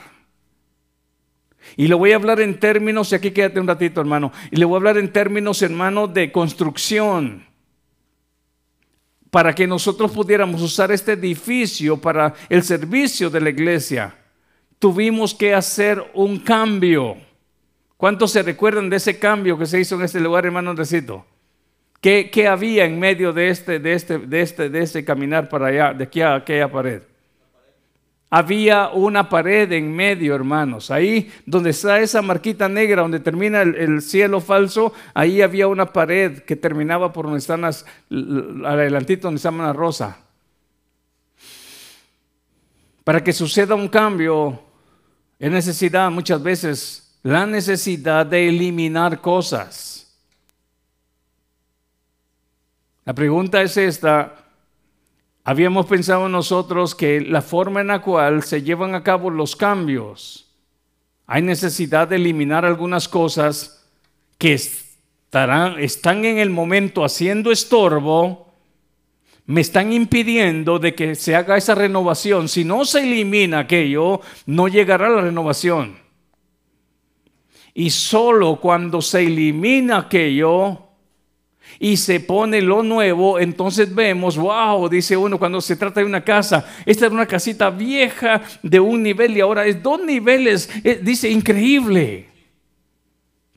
Y 1.78 1.88
le 1.88 1.96
voy 1.96 2.12
a 2.12 2.16
hablar 2.16 2.42
en 2.42 2.60
términos, 2.60 3.12
y 3.12 3.16
aquí 3.16 3.32
quédate 3.32 3.60
un 3.60 3.68
ratito 3.68 4.02
hermano, 4.02 4.34
y 4.52 4.58
le 4.58 4.66
voy 4.66 4.76
a 4.76 4.78
hablar 4.78 4.98
en 4.98 5.14
términos 5.14 5.62
hermano 5.62 6.08
de 6.08 6.32
construcción. 6.32 7.53
Para 9.34 9.56
que 9.56 9.66
nosotros 9.66 10.12
pudiéramos 10.12 10.62
usar 10.62 10.92
este 10.92 11.14
edificio 11.14 12.00
para 12.00 12.36
el 12.50 12.62
servicio 12.62 13.32
de 13.32 13.42
la 13.42 13.50
iglesia, 13.50 14.14
tuvimos 14.78 15.34
que 15.34 15.56
hacer 15.56 16.04
un 16.14 16.38
cambio. 16.38 17.18
¿Cuántos 17.98 18.30
se 18.30 18.44
recuerdan 18.44 18.92
de 18.92 18.98
ese 18.98 19.18
cambio 19.18 19.58
que 19.58 19.66
se 19.66 19.80
hizo 19.80 19.96
en 19.96 20.04
este 20.04 20.20
lugar, 20.20 20.46
hermano 20.46 20.70
Andresito? 20.70 21.26
¿Qué, 22.00 22.30
¿Qué, 22.32 22.48
había 22.48 22.86
en 22.86 23.00
medio 23.00 23.34
de 23.34 23.50
este, 23.50 23.80
de, 23.80 23.94
este, 23.94 24.20
de, 24.20 24.42
este, 24.42 24.70
de 24.70 24.84
este 24.84 25.04
caminar 25.04 25.50
para 25.50 25.70
allá, 25.70 25.94
de 25.96 26.04
aquí 26.04 26.22
a 26.22 26.36
aquella 26.36 26.72
pared? 26.72 27.02
Había 28.36 28.90
una 28.90 29.30
pared 29.30 29.72
en 29.74 29.96
medio, 29.96 30.34
hermanos. 30.34 30.90
Ahí 30.90 31.32
donde 31.46 31.70
está 31.70 32.00
esa 32.00 32.24
marquita 32.24 32.68
negra, 32.68 33.04
donde 33.04 33.20
termina 33.20 33.62
el, 33.62 34.02
cielo 34.02 34.42
falso, 34.42 34.92
ahí 35.14 35.44
había 35.44 35.68
una 35.68 35.94
pared 35.94 36.40
que 36.40 36.56
terminaba 36.56 37.14
por 37.14 37.26
donde 37.26 37.38
están 37.38 37.62
las, 37.62 37.86
adelantito 38.10 39.28
donde 39.28 39.38
está 39.38 39.52
la 39.52 39.72
rosa. 39.72 40.18
Para 43.04 43.24
que 43.24 43.34
suceda 43.34 43.76
un 43.76 43.88
cambio, 43.88 44.60
es 45.38 45.52
necesidad 45.52 46.10
muchas 46.10 46.42
veces 46.42 47.20
la 47.22 47.46
necesidad 47.46 48.26
de 48.26 48.50
eliminar 48.50 49.22
cosas. 49.22 50.12
La 53.06 53.14
pregunta 53.14 53.62
es 53.62 53.78
esta, 53.78 54.43
Habíamos 55.44 55.88
pensado 55.88 56.30
nosotros 56.30 56.96
que 56.96 57.20
la 57.20 57.42
forma 57.42 57.82
en 57.82 57.88
la 57.88 58.02
cual 58.02 58.44
se 58.44 58.62
llevan 58.62 58.96
a 58.96 59.04
cabo 59.04 59.30
los 59.30 59.56
cambios, 59.56 60.50
hay 61.26 61.42
necesidad 61.42 62.08
de 62.08 62.16
eliminar 62.16 62.66
algunas 62.66 63.08
cosas 63.08 63.86
que 64.38 64.54
estarán, 64.54 65.80
están 65.80 66.24
en 66.26 66.38
el 66.38 66.50
momento 66.50 67.04
haciendo 67.04 67.52
estorbo, 67.52 68.54
me 69.46 69.60
están 69.60 69.92
impidiendo 69.92 70.80
de 70.80 70.96
que 70.96 71.16
se 71.16 71.36
haga 71.36 71.58
esa 71.58 71.76
renovación. 71.76 72.48
Si 72.48 72.64
no 72.64 72.86
se 72.86 73.02
elimina 73.02 73.60
aquello, 73.60 74.22
no 74.46 74.70
llegará 74.70 75.10
la 75.10 75.22
renovación. 75.22 75.98
Y 77.74 77.90
solo 77.90 78.58
cuando 78.62 79.02
se 79.02 79.24
elimina 79.24 79.98
aquello, 79.98 80.93
y 81.80 81.98
se 81.98 82.20
pone 82.20 82.62
lo 82.62 82.84
nuevo, 82.84 83.40
entonces 83.40 83.94
vemos, 83.94 84.38
wow, 84.38 84.88
dice 84.90 85.18
uno 85.18 85.40
cuando 85.40 85.62
se 85.62 85.76
trata 85.76 86.00
de 86.00 86.06
una 86.06 86.24
casa, 86.24 86.66
esta 86.86 87.06
era 87.06 87.16
una 87.16 87.26
casita 87.26 87.70
vieja 87.70 88.42
de 88.62 88.80
un 88.80 89.04
nivel 89.04 89.38
y 89.38 89.42
ahora 89.42 89.66
es 89.66 89.82
dos 89.82 90.02
niveles, 90.04 90.70
eh, 90.84 91.00
dice 91.02 91.30
increíble. 91.30 92.30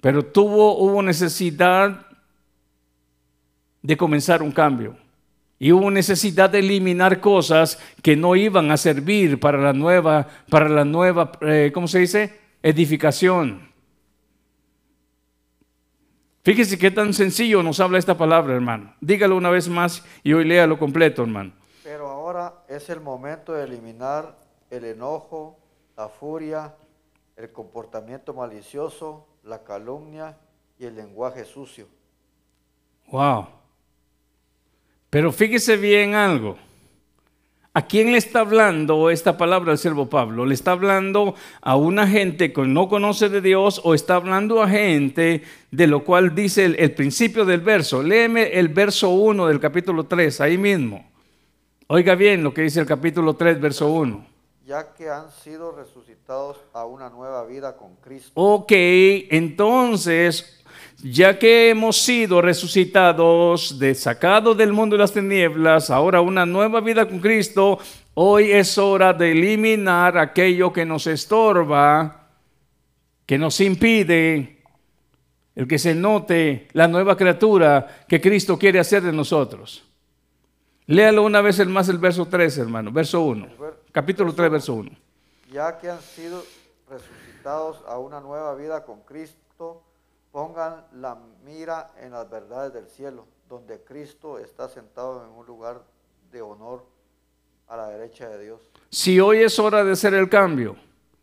Pero 0.00 0.24
tuvo, 0.24 0.78
hubo 0.78 1.02
necesidad 1.02 2.06
de 3.82 3.96
comenzar 3.96 4.42
un 4.42 4.52
cambio. 4.52 4.96
Y 5.58 5.72
hubo 5.72 5.90
necesidad 5.90 6.50
de 6.50 6.58
eliminar 6.58 7.20
cosas 7.20 7.78
que 8.02 8.14
no 8.14 8.36
iban 8.36 8.70
a 8.70 8.76
servir 8.76 9.40
para 9.40 9.58
la 9.58 9.72
nueva, 9.72 10.28
para 10.50 10.68
la 10.68 10.84
nueva, 10.84 11.32
eh, 11.40 11.70
¿cómo 11.72 11.88
se 11.88 12.00
dice? 12.00 12.38
Edificación. 12.62 13.70
Fíjese 16.46 16.78
qué 16.78 16.92
tan 16.92 17.12
sencillo 17.12 17.60
nos 17.60 17.80
habla 17.80 17.98
esta 17.98 18.16
palabra, 18.16 18.54
hermano. 18.54 18.94
Dígalo 19.00 19.36
una 19.36 19.50
vez 19.50 19.68
más 19.68 20.04
y 20.22 20.32
hoy 20.32 20.44
léalo 20.44 20.78
completo, 20.78 21.22
hermano. 21.22 21.52
Pero 21.82 22.06
ahora 22.06 22.62
es 22.68 22.88
el 22.88 23.00
momento 23.00 23.52
de 23.52 23.64
eliminar 23.64 24.38
el 24.70 24.84
enojo, 24.84 25.58
la 25.96 26.08
furia, 26.08 26.72
el 27.34 27.50
comportamiento 27.50 28.32
malicioso, 28.32 29.26
la 29.42 29.64
calumnia 29.64 30.38
y 30.78 30.84
el 30.84 30.94
lenguaje 30.94 31.44
sucio. 31.44 31.88
Wow. 33.10 33.48
Pero 35.10 35.32
fíjese 35.32 35.76
bien 35.76 36.14
algo. 36.14 36.56
¿A 37.76 37.82
quién 37.82 38.10
le 38.10 38.16
está 38.16 38.40
hablando 38.40 39.10
esta 39.10 39.36
palabra 39.36 39.72
el 39.72 39.76
siervo 39.76 40.08
Pablo? 40.08 40.46
¿Le 40.46 40.54
está 40.54 40.72
hablando 40.72 41.34
a 41.60 41.76
una 41.76 42.08
gente 42.08 42.50
que 42.50 42.62
no 42.62 42.88
conoce 42.88 43.28
de 43.28 43.42
Dios 43.42 43.82
o 43.84 43.92
está 43.92 44.14
hablando 44.14 44.62
a 44.62 44.68
gente 44.70 45.42
de 45.70 45.86
lo 45.86 46.02
cual 46.02 46.34
dice 46.34 46.64
el, 46.64 46.94
principio 46.94 47.44
del 47.44 47.60
verso? 47.60 48.02
Léeme 48.02 48.58
el 48.58 48.70
verso 48.70 49.10
1 49.10 49.48
del 49.48 49.60
capítulo 49.60 50.04
3, 50.04 50.40
ahí 50.40 50.56
mismo. 50.56 51.06
Oiga 51.88 52.14
bien 52.14 52.42
lo 52.42 52.54
que 52.54 52.62
dice 52.62 52.80
el 52.80 52.86
capítulo 52.86 53.34
3, 53.34 53.60
verso 53.60 53.88
1. 53.88 54.26
Ya 54.64 54.94
que 54.94 55.10
han 55.10 55.30
sido 55.30 55.72
resucitados 55.72 56.56
a 56.72 56.86
una 56.86 57.10
nueva 57.10 57.44
vida 57.44 57.76
con 57.76 57.96
Cristo. 57.96 58.30
Ok, 58.32 58.72
entonces 58.72 60.55
ya 61.02 61.38
que 61.38 61.70
hemos 61.70 62.00
sido 62.00 62.40
resucitados, 62.40 63.78
de, 63.78 63.94
sacados 63.94 64.56
del 64.56 64.72
mundo 64.72 64.96
de 64.96 65.02
las 65.02 65.12
tinieblas, 65.12 65.90
ahora 65.90 66.20
una 66.20 66.46
nueva 66.46 66.80
vida 66.80 67.06
con 67.06 67.20
Cristo, 67.20 67.78
hoy 68.14 68.50
es 68.52 68.78
hora 68.78 69.12
de 69.12 69.32
eliminar 69.32 70.16
aquello 70.16 70.72
que 70.72 70.84
nos 70.84 71.06
estorba, 71.06 72.28
que 73.26 73.38
nos 73.38 73.60
impide 73.60 74.62
el 75.54 75.66
que 75.66 75.78
se 75.78 75.94
note 75.94 76.68
la 76.72 76.86
nueva 76.86 77.16
criatura 77.16 78.04
que 78.06 78.20
Cristo 78.20 78.58
quiere 78.58 78.78
hacer 78.78 79.02
de 79.02 79.12
nosotros. 79.12 79.84
Léalo 80.86 81.24
una 81.24 81.40
vez 81.40 81.58
el 81.58 81.68
más 81.68 81.88
el 81.88 81.98
verso 81.98 82.26
3, 82.26 82.58
hermano, 82.58 82.92
verso 82.92 83.22
1. 83.22 83.48
Capítulo 83.90 84.32
3, 84.34 84.50
verso 84.50 84.74
1. 84.74 84.90
Ya 85.50 85.78
que 85.78 85.90
han 85.90 86.00
sido 86.00 86.44
resucitados 86.88 87.82
a 87.88 87.98
una 87.98 88.20
nueva 88.20 88.54
vida 88.54 88.84
con 88.84 89.00
Cristo, 89.00 89.82
Pongan 90.36 90.84
la 91.00 91.16
mira 91.46 91.92
en 91.98 92.10
las 92.10 92.28
verdades 92.28 92.70
del 92.74 92.86
cielo, 92.88 93.26
donde 93.48 93.82
Cristo 93.82 94.38
está 94.38 94.68
sentado 94.68 95.24
en 95.24 95.30
un 95.30 95.46
lugar 95.46 95.82
de 96.30 96.42
honor 96.42 96.84
a 97.66 97.78
la 97.78 97.88
derecha 97.88 98.28
de 98.28 98.44
Dios. 98.44 98.60
Si 98.90 99.18
hoy 99.18 99.38
es 99.38 99.58
hora 99.58 99.82
de 99.82 99.92
hacer 99.92 100.12
el 100.12 100.28
cambio, 100.28 100.76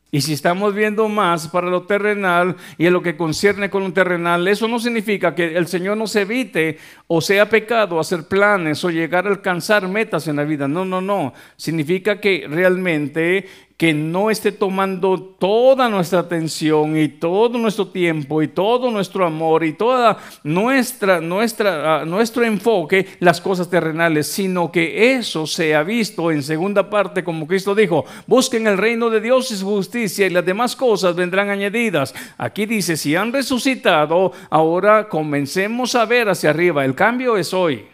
y 0.09 0.21
si 0.21 0.33
estamos 0.33 0.75
viendo 0.75 1.09
más 1.09 1.47
para 1.47 1.67
lo 1.67 1.87
terrenal 1.87 2.55
y 2.77 2.87
en 2.87 2.93
lo 2.93 3.01
que 3.01 3.17
concierne 3.17 3.69
con 3.69 3.83
lo 3.83 3.93
terrenal, 3.93 4.47
eso 4.47 4.67
no 4.67 4.79
significa 4.79 5.33
que 5.33 5.57
el 5.57 5.65
Señor 5.65 5.97
nos 5.97 6.15
evite 6.15 6.77
o 7.07 7.19
sea 7.19 7.49
pecado 7.49 7.99
hacer 7.99 8.27
planes 8.27 8.83
o 8.83 8.89
llegar 8.91 9.25
a 9.27 9.31
alcanzar 9.31 9.87
metas 9.87 10.27
en 10.27 10.35
la 10.35 10.43
vida. 10.43 10.67
No, 10.67 10.85
no, 10.85 11.01
no. 11.01 11.33
Significa 11.55 12.19
que 12.19 12.45
realmente 12.47 13.47
que 13.77 13.93
no 13.93 14.29
esté 14.29 14.51
tomando 14.51 15.19
toda 15.19 15.89
nuestra 15.89 16.19
atención 16.19 16.97
y 16.97 17.07
todo 17.07 17.57
nuestro 17.57 17.87
tiempo 17.87 18.41
y 18.41 18.47
todo 18.47 18.91
nuestro 18.91 19.25
amor 19.25 19.63
y 19.63 19.73
toda 19.73 20.17
nuestra, 20.43 21.19
nuestra, 21.19 22.01
ah, 22.01 22.05
nuestro 22.05 22.43
enfoque 22.43 23.07
las 23.19 23.41
cosas 23.41 23.69
terrenales, 23.69 24.27
sino 24.27 24.71
que 24.71 25.15
eso 25.15 25.47
sea 25.47 25.83
visto 25.83 26.31
en 26.31 26.43
segunda 26.43 26.89
parte, 26.89 27.23
como 27.23 27.47
Cristo 27.47 27.73
dijo, 27.73 28.05
busquen 28.27 28.67
el 28.67 28.77
reino 28.77 29.09
de 29.09 29.21
Dios 29.21 29.51
y 29.51 29.57
su 29.57 29.65
justicia 29.65 30.27
y 30.27 30.29
las 30.29 30.45
demás 30.45 30.75
cosas 30.75 31.15
vendrán 31.15 31.49
añadidas. 31.49 32.13
Aquí 32.37 32.65
dice, 32.65 32.95
si 32.95 33.15
han 33.15 33.33
resucitado, 33.33 34.31
ahora 34.49 35.09
comencemos 35.09 35.95
a 35.95 36.05
ver 36.05 36.29
hacia 36.29 36.51
arriba. 36.51 36.85
El 36.85 36.95
cambio 36.95 37.37
es 37.37 37.53
hoy. 37.53 37.92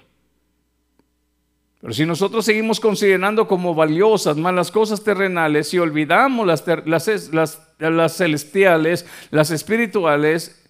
Pero 1.82 1.94
si 1.94 2.06
nosotros 2.06 2.44
seguimos 2.44 2.80
considerando 2.80 3.48
como 3.48 3.74
valiosas 3.74 4.36
más 4.36 4.54
las 4.54 4.70
cosas 4.70 5.02
terrenales 5.04 5.74
y 5.74 5.80
olvidamos 5.80 6.46
las, 6.46 6.64
las, 6.86 7.32
las, 7.80 8.18
celestiales, 8.18 9.06
las 9.32 9.50
espirituales, 9.52 10.68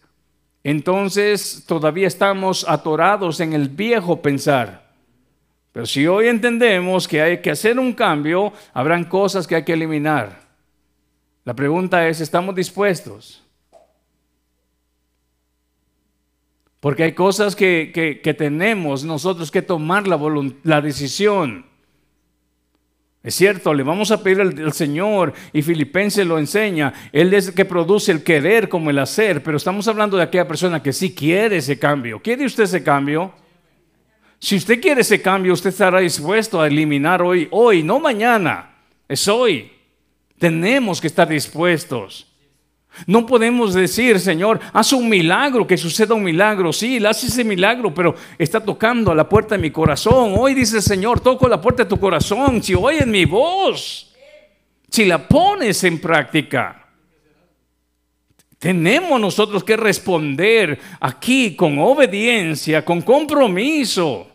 entonces 0.63 1.63
todavía 1.67 2.07
estamos 2.07 2.67
atorados 2.67 3.39
en 3.39 3.53
el 3.53 3.69
viejo 3.69 4.21
pensar. 4.21 4.87
Pero 5.71 5.87
si 5.87 6.05
hoy 6.05 6.27
entendemos 6.27 7.07
que 7.07 7.21
hay 7.21 7.41
que 7.41 7.51
hacer 7.51 7.79
un 7.79 7.93
cambio, 7.93 8.53
habrán 8.73 9.05
cosas 9.05 9.47
que 9.47 9.55
hay 9.55 9.63
que 9.63 9.73
eliminar. 9.73 10.41
La 11.43 11.55
pregunta 11.55 12.07
es, 12.07 12.21
¿estamos 12.21 12.53
dispuestos? 12.53 13.43
Porque 16.79 17.03
hay 17.03 17.11
cosas 17.11 17.55
que, 17.55 18.35
tenemos 18.37 19.03
nosotros 19.03 19.51
que 19.51 19.61
tomar 19.61 20.07
la, 20.07 20.19
la 20.63 20.81
decisión. 20.81 21.65
Es 23.21 23.35
cierto, 23.35 23.73
le 23.73 23.83
vamos 23.83 24.11
a 24.11 24.23
pedir 24.23 24.39
al, 24.39 24.73
Señor 24.73 25.33
y 25.51 25.61
Filipenses 25.61 26.25
lo 26.25 26.39
enseña. 26.39 26.93
Él 27.11 27.33
es 27.33 27.49
el 27.49 27.53
que 27.53 27.65
produce 27.65 28.13
el 28.13 28.23
querer 28.23 28.69
como 28.69 28.89
el 28.89 28.99
hacer, 28.99 29.43
pero 29.43 29.57
estamos 29.57 29.87
hablando 29.89 30.15
de 30.15 30.23
aquella 30.23 30.47
persona 30.47 30.81
que 30.81 30.93
sí 30.93 31.13
quiere 31.13 31.57
ese 31.57 31.77
cambio. 31.77 32.21
¿Quiere 32.21 32.45
usted 32.45 32.63
ese 32.63 32.81
cambio? 32.81 33.33
Si 34.39 34.55
usted 34.55 34.79
quiere 34.79 35.01
ese 35.01 35.21
cambio, 35.21 35.51
usted 35.51 35.71
estará 35.71 35.99
dispuesto 35.99 36.61
a 36.61 36.67
eliminar 36.67 37.21
hoy, 37.21 37.49
hoy, 37.51 37.83
no 37.83 37.99
mañana, 37.99 38.77
es 39.09 39.27
hoy. 39.27 39.69
Tenemos 40.37 41.01
que 41.01 41.07
estar 41.07 41.27
dispuestos. 41.27 42.28
No 43.05 43.25
podemos 43.25 43.73
decir, 43.73 44.19
Señor, 44.19 44.59
haz 44.73 44.93
un 44.93 45.09
milagro, 45.09 45.65
que 45.65 45.77
suceda 45.77 46.13
un 46.13 46.23
milagro. 46.23 46.73
Sí, 46.73 47.03
hace 47.05 47.27
ese 47.27 47.43
milagro, 47.43 47.93
pero 47.93 48.15
está 48.37 48.59
tocando 48.59 49.11
a 49.11 49.15
la 49.15 49.27
puerta 49.27 49.55
de 49.55 49.61
mi 49.61 49.71
corazón. 49.71 50.33
Hoy 50.37 50.53
dice 50.53 50.77
el 50.77 50.83
Señor, 50.83 51.19
toco 51.19 51.47
la 51.47 51.61
puerta 51.61 51.83
de 51.83 51.89
tu 51.89 51.99
corazón. 51.99 52.61
Si 52.61 52.73
oyes 52.75 53.07
mi 53.07 53.25
voz, 53.25 54.13
si 54.89 55.05
la 55.05 55.27
pones 55.27 55.83
en 55.83 55.99
práctica. 55.99 56.75
Tenemos 58.57 59.21
nosotros 59.21 59.63
que 59.63 59.77
responder 59.77 60.77
aquí 60.99 61.55
con 61.55 61.79
obediencia, 61.79 62.83
con 62.83 63.01
compromiso 63.01 64.27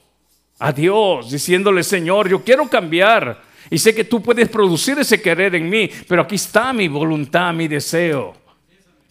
a 0.59 0.73
Dios, 0.73 1.31
diciéndole, 1.31 1.83
Señor, 1.83 2.29
yo 2.31 2.43
quiero 2.43 2.67
cambiar. 2.69 3.43
Y 3.69 3.79
sé 3.79 3.95
que 3.95 4.05
tú 4.05 4.23
puedes 4.23 4.49
producir 4.49 4.99
ese 4.99 5.21
querer 5.21 5.55
en 5.55 5.69
mí, 5.69 5.91
pero 6.09 6.23
aquí 6.23 6.37
está 6.37 6.73
mi 6.73 6.89
voluntad, 6.89 7.53
mi 7.53 7.69
deseo. 7.69 8.44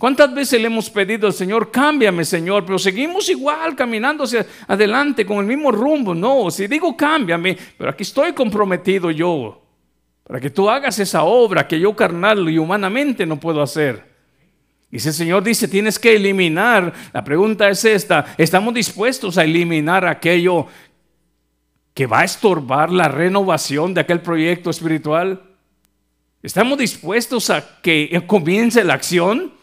¿Cuántas 0.03 0.33
veces 0.33 0.59
le 0.59 0.67
hemos 0.67 0.89
pedido 0.89 1.27
al 1.27 1.33
Señor, 1.33 1.71
cámbiame 1.71 2.25
Señor, 2.25 2.65
pero 2.65 2.77
seguimos 2.77 3.29
igual 3.29 3.73
caminando 3.73 4.25
hacia 4.25 4.45
adelante 4.67 5.25
con 5.25 5.37
el 5.37 5.45
mismo 5.45 5.71
rumbo? 5.71 6.13
No, 6.13 6.51
si 6.51 6.67
digo 6.67 6.97
cámbiame, 6.97 7.57
pero 7.77 7.89
aquí 7.89 8.03
estoy 8.03 8.33
comprometido 8.33 9.11
yo. 9.11 9.63
Para 10.25 10.41
que 10.41 10.49
tú 10.49 10.69
hagas 10.69 10.99
esa 10.99 11.23
obra 11.23 11.65
que 11.65 11.79
yo 11.79 11.95
carnal 11.95 12.49
y 12.49 12.57
humanamente 12.57 13.25
no 13.25 13.39
puedo 13.39 13.61
hacer. 13.61 14.03
Y 14.91 14.99
si 14.99 15.07
el 15.07 15.13
Señor 15.13 15.41
dice, 15.41 15.69
tienes 15.69 15.97
que 15.97 16.17
eliminar, 16.17 16.91
la 17.13 17.23
pregunta 17.23 17.69
es 17.69 17.85
esta, 17.85 18.35
¿estamos 18.37 18.73
dispuestos 18.73 19.37
a 19.37 19.45
eliminar 19.45 20.05
aquello 20.05 20.67
que 21.93 22.07
va 22.07 22.19
a 22.19 22.25
estorbar 22.25 22.91
la 22.91 23.07
renovación 23.07 23.93
de 23.93 24.01
aquel 24.01 24.19
proyecto 24.19 24.69
espiritual? 24.69 25.41
¿Estamos 26.41 26.77
dispuestos 26.77 27.49
a 27.49 27.79
que 27.81 28.21
comience 28.27 28.83
la 28.83 28.95
acción? 28.95 29.62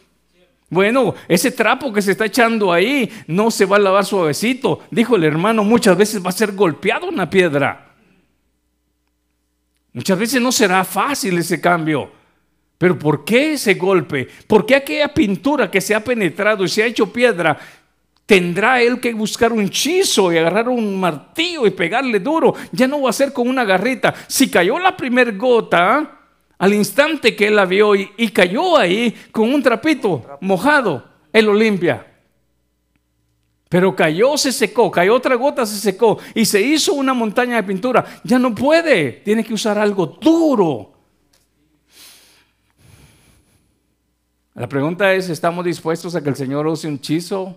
Bueno, 0.71 1.17
ese 1.27 1.50
trapo 1.50 1.93
que 1.93 2.00
se 2.00 2.12
está 2.12 2.27
echando 2.27 2.73
ahí 2.73 3.11
no 3.27 3.50
se 3.50 3.67
va 3.67 3.77
a 3.77 3.81
lavar 3.81 4.05
suavecito. 4.05 4.85
Dijo 4.93 5.17
el 5.17 5.25
hermano, 5.25 5.65
muchas 5.65 5.97
veces 5.97 6.25
va 6.25 6.31
a 6.31 6.33
ser 6.33 6.53
golpeado 6.53 7.09
una 7.09 7.29
piedra. 7.29 7.89
Muchas 9.93 10.17
veces 10.17 10.41
no 10.41 10.53
será 10.53 10.85
fácil 10.85 11.37
ese 11.39 11.61
cambio. 11.61 12.12
Pero 12.79 12.97
¿por 12.97 13.25
qué 13.25 13.55
ese 13.55 13.75
golpe? 13.75 14.29
¿Por 14.47 14.65
qué 14.65 14.77
aquella 14.77 15.12
pintura 15.12 15.69
que 15.69 15.81
se 15.81 15.93
ha 15.93 16.05
penetrado 16.05 16.62
y 16.65 16.69
se 16.69 16.85
ha 16.85 16.87
hecho 16.87 17.12
piedra 17.12 17.59
tendrá 18.25 18.81
él 18.81 19.00
que 19.00 19.12
buscar 19.12 19.53
un 19.53 19.69
chizo 19.69 20.33
y 20.33 20.39
agarrar 20.39 20.69
un 20.69 21.00
martillo 21.00 21.67
y 21.67 21.71
pegarle 21.71 22.21
duro? 22.21 22.55
Ya 22.71 22.87
no 22.87 23.03
va 23.03 23.11
a 23.11 23.12
ser 23.12 23.33
con 23.33 23.49
una 23.49 23.65
garrita. 23.65 24.15
Si 24.29 24.49
cayó 24.49 24.79
la 24.79 24.97
primer 24.97 25.37
gota, 25.37 26.20
al 26.61 26.75
instante 26.75 27.35
que 27.35 27.49
él 27.49 27.57
la 27.57 27.64
vio 27.64 27.95
y, 27.95 28.29
cayó 28.29 28.76
ahí 28.76 29.14
con 29.33 29.52
un 29.52 29.62
trapito 29.62 30.38
mojado, 30.43 31.02
él 31.33 31.47
lo 31.47 31.55
limpia. 31.55 32.07
Pero 33.71 33.97
cayó, 33.97 34.37
se 34.37 34.52
secó, 34.52 34.90
cayó 34.90 35.14
otra 35.14 35.37
gota, 35.37 35.64
se 35.64 35.79
secó 35.79 36.19
y 36.35 36.45
se 36.45 36.61
hizo 36.61 36.93
una 36.93 37.14
montaña 37.14 37.57
de 37.57 37.62
pintura. 37.62 38.05
Ya 38.25 38.38
no 38.38 38.55
puede, 38.55 39.23
tiene 39.25 39.43
que 39.43 39.55
usar 39.55 39.79
algo 39.79 40.07
duro. 40.07 40.93
La 44.52 44.69
pregunta 44.69 45.14
es, 45.14 45.31
¿estamos 45.31 45.64
dispuestos 45.64 46.14
a 46.14 46.23
que 46.23 46.29
el 46.29 46.37
Señor 46.37 46.67
use 46.67 46.87
un 46.87 47.00
chizo 47.00 47.57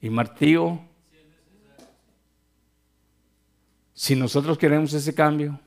y 0.00 0.10
martillo? 0.10 0.78
Si 3.94 4.14
nosotros 4.14 4.56
queremos 4.56 4.92
ese 4.92 5.12
cambio. 5.12 5.58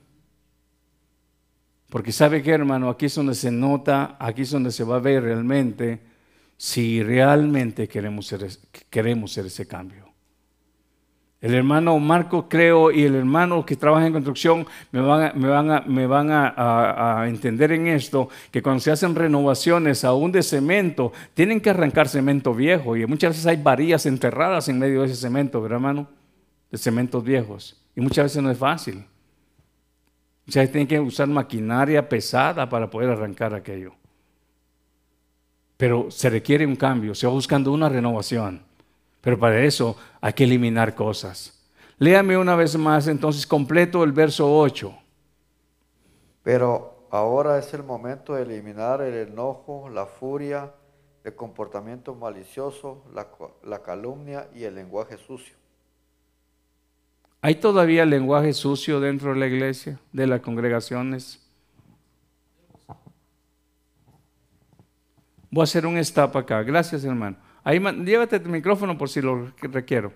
Porque 1.91 2.13
sabe 2.13 2.41
que 2.41 2.51
hermano, 2.51 2.89
aquí 2.89 3.07
es 3.07 3.15
donde 3.15 3.35
se 3.35 3.51
nota, 3.51 4.15
aquí 4.17 4.43
es 4.43 4.51
donde 4.51 4.71
se 4.71 4.85
va 4.85 4.95
a 4.95 4.99
ver 4.99 5.23
realmente 5.23 5.99
si 6.55 7.03
realmente 7.03 7.89
queremos 7.89 8.27
ser, 8.27 8.47
queremos 8.89 9.33
ser 9.33 9.47
ese 9.47 9.67
cambio. 9.67 10.05
El 11.41 11.53
hermano 11.53 11.99
Marco, 11.99 12.47
creo, 12.47 12.91
y 12.91 13.03
el 13.03 13.15
hermano 13.15 13.65
que 13.65 13.75
trabaja 13.75 14.07
en 14.07 14.13
construcción 14.13 14.65
me 14.93 15.01
van, 15.01 15.21
a, 15.21 15.33
me 15.33 15.49
van, 15.49 15.69
a, 15.69 15.81
me 15.81 16.07
van 16.07 16.29
a, 16.31 17.25
entender 17.27 17.73
en 17.73 17.87
esto, 17.87 18.29
que 18.51 18.61
cuando 18.61 18.79
se 18.79 18.91
hacen 18.91 19.13
renovaciones 19.13 20.05
aún 20.05 20.31
de 20.31 20.43
cemento, 20.43 21.11
tienen 21.33 21.59
que 21.59 21.71
arrancar 21.71 22.07
cemento 22.07 22.53
viejo 22.53 22.95
y 22.95 23.05
muchas 23.05 23.31
veces 23.31 23.47
hay 23.47 23.61
varillas 23.61 24.05
enterradas 24.05 24.69
en 24.69 24.79
medio 24.79 25.01
de 25.01 25.07
ese 25.07 25.17
cemento, 25.17 25.61
¿verdad, 25.61 25.75
hermano? 25.75 26.07
De 26.71 26.77
cementos 26.77 27.21
viejos. 27.21 27.83
Y 27.97 27.99
muchas 27.99 28.23
veces 28.27 28.41
no 28.41 28.49
es 28.49 28.57
fácil. 28.57 29.03
O 30.47 30.51
sea, 30.51 30.65
tienen 30.65 30.87
que 30.87 30.99
usar 30.99 31.27
maquinaria 31.27 32.07
pesada 32.07 32.67
para 32.67 32.89
poder 32.89 33.09
arrancar 33.09 33.53
aquello. 33.53 33.93
Pero 35.77 36.11
se 36.11 36.29
requiere 36.29 36.65
un 36.65 36.75
cambio, 36.75 37.15
se 37.15 37.27
va 37.27 37.33
buscando 37.33 37.71
una 37.71 37.89
renovación. 37.89 38.63
Pero 39.21 39.37
para 39.39 39.63
eso 39.63 39.95
hay 40.19 40.33
que 40.33 40.43
eliminar 40.43 40.95
cosas. 40.95 41.59
Léame 41.97 42.37
una 42.37 42.55
vez 42.55 42.75
más 42.75 43.07
entonces 43.07 43.45
completo 43.45 44.03
el 44.03 44.11
verso 44.11 44.57
8. 44.57 44.93
Pero 46.43 47.07
ahora 47.11 47.59
es 47.59 47.73
el 47.75 47.83
momento 47.83 48.33
de 48.33 48.41
eliminar 48.41 49.01
el 49.01 49.29
enojo, 49.29 49.89
la 49.89 50.07
furia, 50.07 50.73
el 51.23 51.35
comportamiento 51.35 52.15
malicioso, 52.15 53.03
la, 53.13 53.27
la 53.63 53.83
calumnia 53.83 54.49
y 54.55 54.63
el 54.63 54.73
lenguaje 54.73 55.17
sucio. 55.17 55.60
¿Hay 57.43 57.55
todavía 57.55 58.05
lenguaje 58.05 58.53
sucio 58.53 58.99
dentro 58.99 59.33
de 59.33 59.39
la 59.39 59.47
iglesia, 59.47 59.99
de 60.13 60.27
las 60.27 60.41
congregaciones? 60.41 61.41
Voy 65.49 65.61
a 65.61 65.63
hacer 65.63 65.87
un 65.87 65.97
stop 65.97 66.37
acá. 66.37 66.61
Gracias, 66.61 67.03
hermano. 67.03 67.35
Ahí, 67.63 67.79
llévate 68.05 68.35
el 68.35 68.47
micrófono 68.47 68.95
por 68.95 69.09
si 69.09 69.21
lo 69.21 69.51
requiero. 69.59 70.13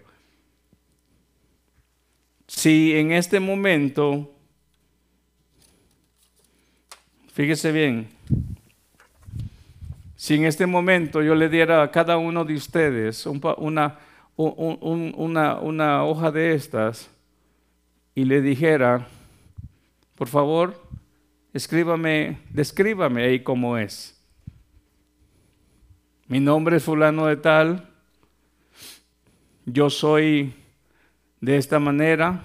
Si 2.48 2.96
en 2.96 3.12
este 3.12 3.40
momento, 3.40 4.32
fíjese 7.34 7.72
bien, 7.72 8.08
si 10.16 10.36
en 10.36 10.46
este 10.46 10.68
momento 10.68 11.24
yo 11.24 11.34
le 11.34 11.50
diera 11.50 11.82
a 11.82 11.90
cada 11.90 12.18
uno 12.18 12.46
de 12.46 12.54
ustedes 12.54 13.26
una, 13.26 13.98
una, 14.38 15.56
una 15.60 16.04
hoja 16.06 16.32
de 16.32 16.54
estas 16.54 17.15
y 18.16 18.26
le 18.26 18.42
dijera, 18.42 19.08
por 20.16 20.30
favor, 20.30 20.82
escríbame, 21.54 22.40
descríbame 22.50 23.24
ahí 23.24 23.44
cómo 23.44 23.78
es 23.78 24.16
mi 26.28 26.40
nombre 26.40 26.78
es 26.78 26.84
fulano 26.84 27.28
de 27.28 27.38
tal, 27.38 27.88
yo 29.66 29.92
soy 29.92 30.56
de 31.40 31.58
esta 31.58 31.78
manera. 31.80 32.42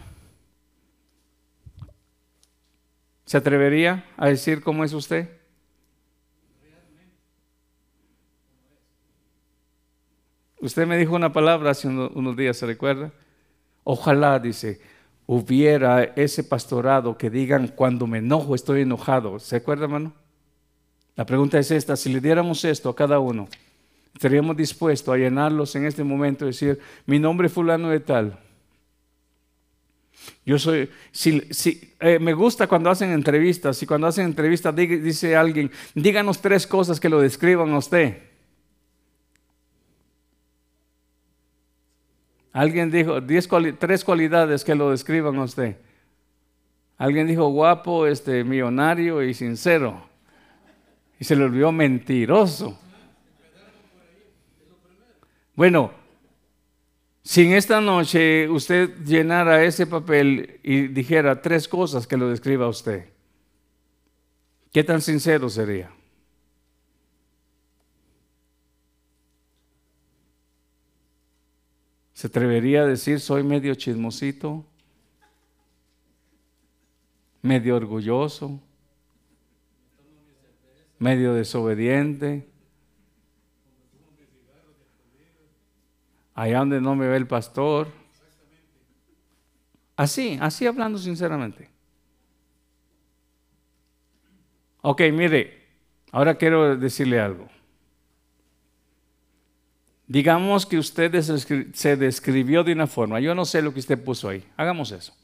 ¿Se 3.24 3.38
atrevería 3.38 4.04
a 4.18 4.28
decir 4.28 4.60
cómo 4.60 4.84
es 4.84 4.92
usted? 4.92 5.30
Usted 10.60 10.86
me 10.86 10.98
dijo 10.98 11.14
una 11.14 11.32
palabra 11.32 11.70
hace 11.70 11.88
unos 11.88 12.36
días, 12.36 12.58
¿se 12.58 12.66
recuerda? 12.66 13.12
Ojalá, 13.82 14.38
dice, 14.38 14.78
hubiera 15.32 16.02
ese 16.02 16.42
pastorado 16.42 17.16
que 17.16 17.30
digan 17.30 17.68
cuando 17.68 18.08
me 18.08 18.18
enojo 18.18 18.56
estoy 18.56 18.80
enojado. 18.80 19.38
¿Se 19.38 19.54
acuerda, 19.54 19.84
hermano? 19.84 20.12
La 21.14 21.24
pregunta 21.24 21.56
es 21.56 21.70
esta, 21.70 21.94
si 21.94 22.12
le 22.12 22.20
diéramos 22.20 22.64
esto 22.64 22.88
a 22.88 22.96
cada 22.96 23.20
uno, 23.20 23.46
estaríamos 24.12 24.56
dispuestos 24.56 25.14
a 25.14 25.16
llenarlos 25.16 25.76
en 25.76 25.86
este 25.86 26.02
momento 26.02 26.46
y 26.46 26.48
decir, 26.48 26.80
mi 27.06 27.20
nombre 27.20 27.46
es 27.46 27.52
fulano 27.52 27.90
de 27.90 28.00
tal. 28.00 28.40
Yo 30.44 30.58
soy, 30.58 30.90
si, 31.12 31.40
eh, 32.00 32.18
me 32.18 32.32
gusta 32.32 32.66
cuando 32.66 32.90
hacen 32.90 33.12
entrevistas, 33.12 33.80
y 33.84 33.86
cuando 33.86 34.08
hacen 34.08 34.24
entrevistas 34.24 34.74
dice 34.74 35.36
alguien, 35.36 35.70
díganos 35.94 36.40
tres 36.40 36.66
cosas 36.66 36.98
que 36.98 37.08
lo 37.08 37.20
describan 37.20 37.70
a 37.70 37.78
usted. 37.78 38.29
Alguien 42.52 42.90
dijo, 42.90 43.20
diez 43.20 43.48
tres 43.78 44.04
cualidades 44.04 44.64
que 44.64 44.74
lo 44.74 44.90
describan 44.90 45.36
a 45.36 45.44
usted. 45.44 45.76
Alguien 46.98 47.26
dijo 47.26 47.48
guapo, 47.48 48.06
este, 48.06 48.44
millonario 48.44 49.22
y 49.22 49.32
sincero. 49.34 50.08
Y 51.18 51.24
se 51.24 51.36
le 51.36 51.44
olvidó 51.44 51.70
mentiroso. 51.70 52.78
Bueno, 55.54 55.92
si 57.22 57.46
en 57.46 57.52
esta 57.52 57.80
noche 57.80 58.48
usted 58.48 58.96
llenara 59.04 59.62
ese 59.62 59.86
papel 59.86 60.58
y 60.62 60.88
dijera 60.88 61.40
tres 61.40 61.68
cosas 61.68 62.06
que 62.06 62.16
lo 62.16 62.28
describa 62.28 62.66
a 62.66 62.70
usted, 62.70 63.10
¿qué 64.72 64.82
tan 64.82 65.00
sincero 65.00 65.48
sería? 65.48 65.90
¿Se 72.20 72.26
atrevería 72.26 72.82
a 72.82 72.86
decir 72.86 73.18
soy 73.18 73.42
medio 73.42 73.74
chismosito? 73.74 74.62
¿Medio 77.40 77.76
orgulloso? 77.76 78.60
¿Medio 80.98 81.32
desobediente? 81.32 82.46
allá 86.34 86.58
donde 86.58 86.82
no 86.82 86.94
me 86.94 87.08
ve 87.08 87.16
el 87.16 87.26
pastor. 87.26 87.88
Así, 89.96 90.36
así 90.42 90.66
hablando 90.66 90.98
sinceramente. 90.98 91.70
Ok, 94.82 95.00
mire, 95.10 95.66
ahora 96.12 96.34
quiero 96.34 96.76
decirle 96.76 97.18
algo. 97.18 97.48
Digamos 100.10 100.66
que 100.66 100.76
usted 100.76 101.14
se 101.72 101.96
describió 101.96 102.64
de 102.64 102.72
una 102.72 102.88
forma. 102.88 103.20
Yo 103.20 103.32
no 103.32 103.44
sé 103.44 103.62
lo 103.62 103.72
que 103.72 103.78
usted 103.78 104.02
puso 104.02 104.28
ahí. 104.28 104.42
Hagamos 104.56 104.90
eso. 104.90 105.14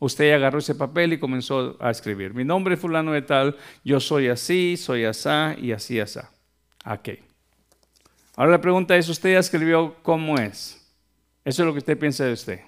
Usted 0.00 0.34
agarró 0.34 0.58
ese 0.58 0.74
papel 0.74 1.12
y 1.12 1.20
comenzó 1.20 1.76
a 1.78 1.92
escribir. 1.92 2.34
Mi 2.34 2.42
nombre 2.42 2.74
es 2.74 2.80
fulano 2.80 3.12
de 3.12 3.22
tal, 3.22 3.56
yo 3.84 4.00
soy 4.00 4.26
así, 4.26 4.76
soy 4.76 5.04
asá 5.04 5.54
y 5.56 5.70
así 5.70 6.00
asá. 6.00 6.32
Ok. 6.84 7.10
Ahora 8.34 8.50
la 8.50 8.60
pregunta 8.60 8.96
es, 8.96 9.08
¿usted 9.08 9.36
escribió 9.36 9.94
cómo 10.02 10.36
es? 10.38 10.84
Eso 11.44 11.62
es 11.62 11.66
lo 11.66 11.72
que 11.72 11.78
usted 11.78 11.96
piensa 11.96 12.24
de 12.24 12.32
usted. 12.32 12.60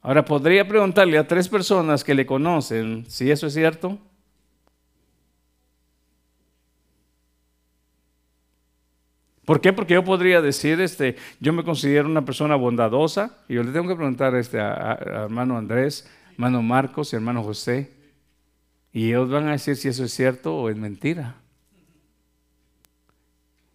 Ahora, 0.00 0.24
podría 0.24 0.66
preguntarle 0.66 1.18
a 1.18 1.28
tres 1.28 1.50
personas 1.50 2.02
que 2.02 2.14
le 2.14 2.24
conocen 2.24 3.04
si 3.08 3.30
eso 3.30 3.48
es 3.48 3.52
cierto. 3.52 3.98
¿Por 9.46 9.60
qué? 9.60 9.72
Porque 9.72 9.94
yo 9.94 10.04
podría 10.04 10.42
decir, 10.42 10.80
este, 10.80 11.14
yo 11.38 11.52
me 11.52 11.62
considero 11.62 12.08
una 12.08 12.24
persona 12.24 12.56
bondadosa 12.56 13.38
y 13.48 13.54
yo 13.54 13.62
le 13.62 13.70
tengo 13.70 13.86
que 13.86 13.94
preguntar 13.94 14.34
este, 14.34 14.58
a, 14.58 14.98
hermano 15.00 15.56
Andrés, 15.56 16.10
hermano 16.32 16.62
Marcos 16.62 17.12
y 17.12 17.16
hermano 17.16 17.44
José, 17.44 17.92
y 18.92 19.06
ellos 19.06 19.30
van 19.30 19.46
a 19.46 19.52
decir 19.52 19.76
si 19.76 19.86
eso 19.86 20.02
es 20.02 20.12
cierto 20.12 20.52
o 20.52 20.68
es 20.68 20.76
mentira. 20.76 21.36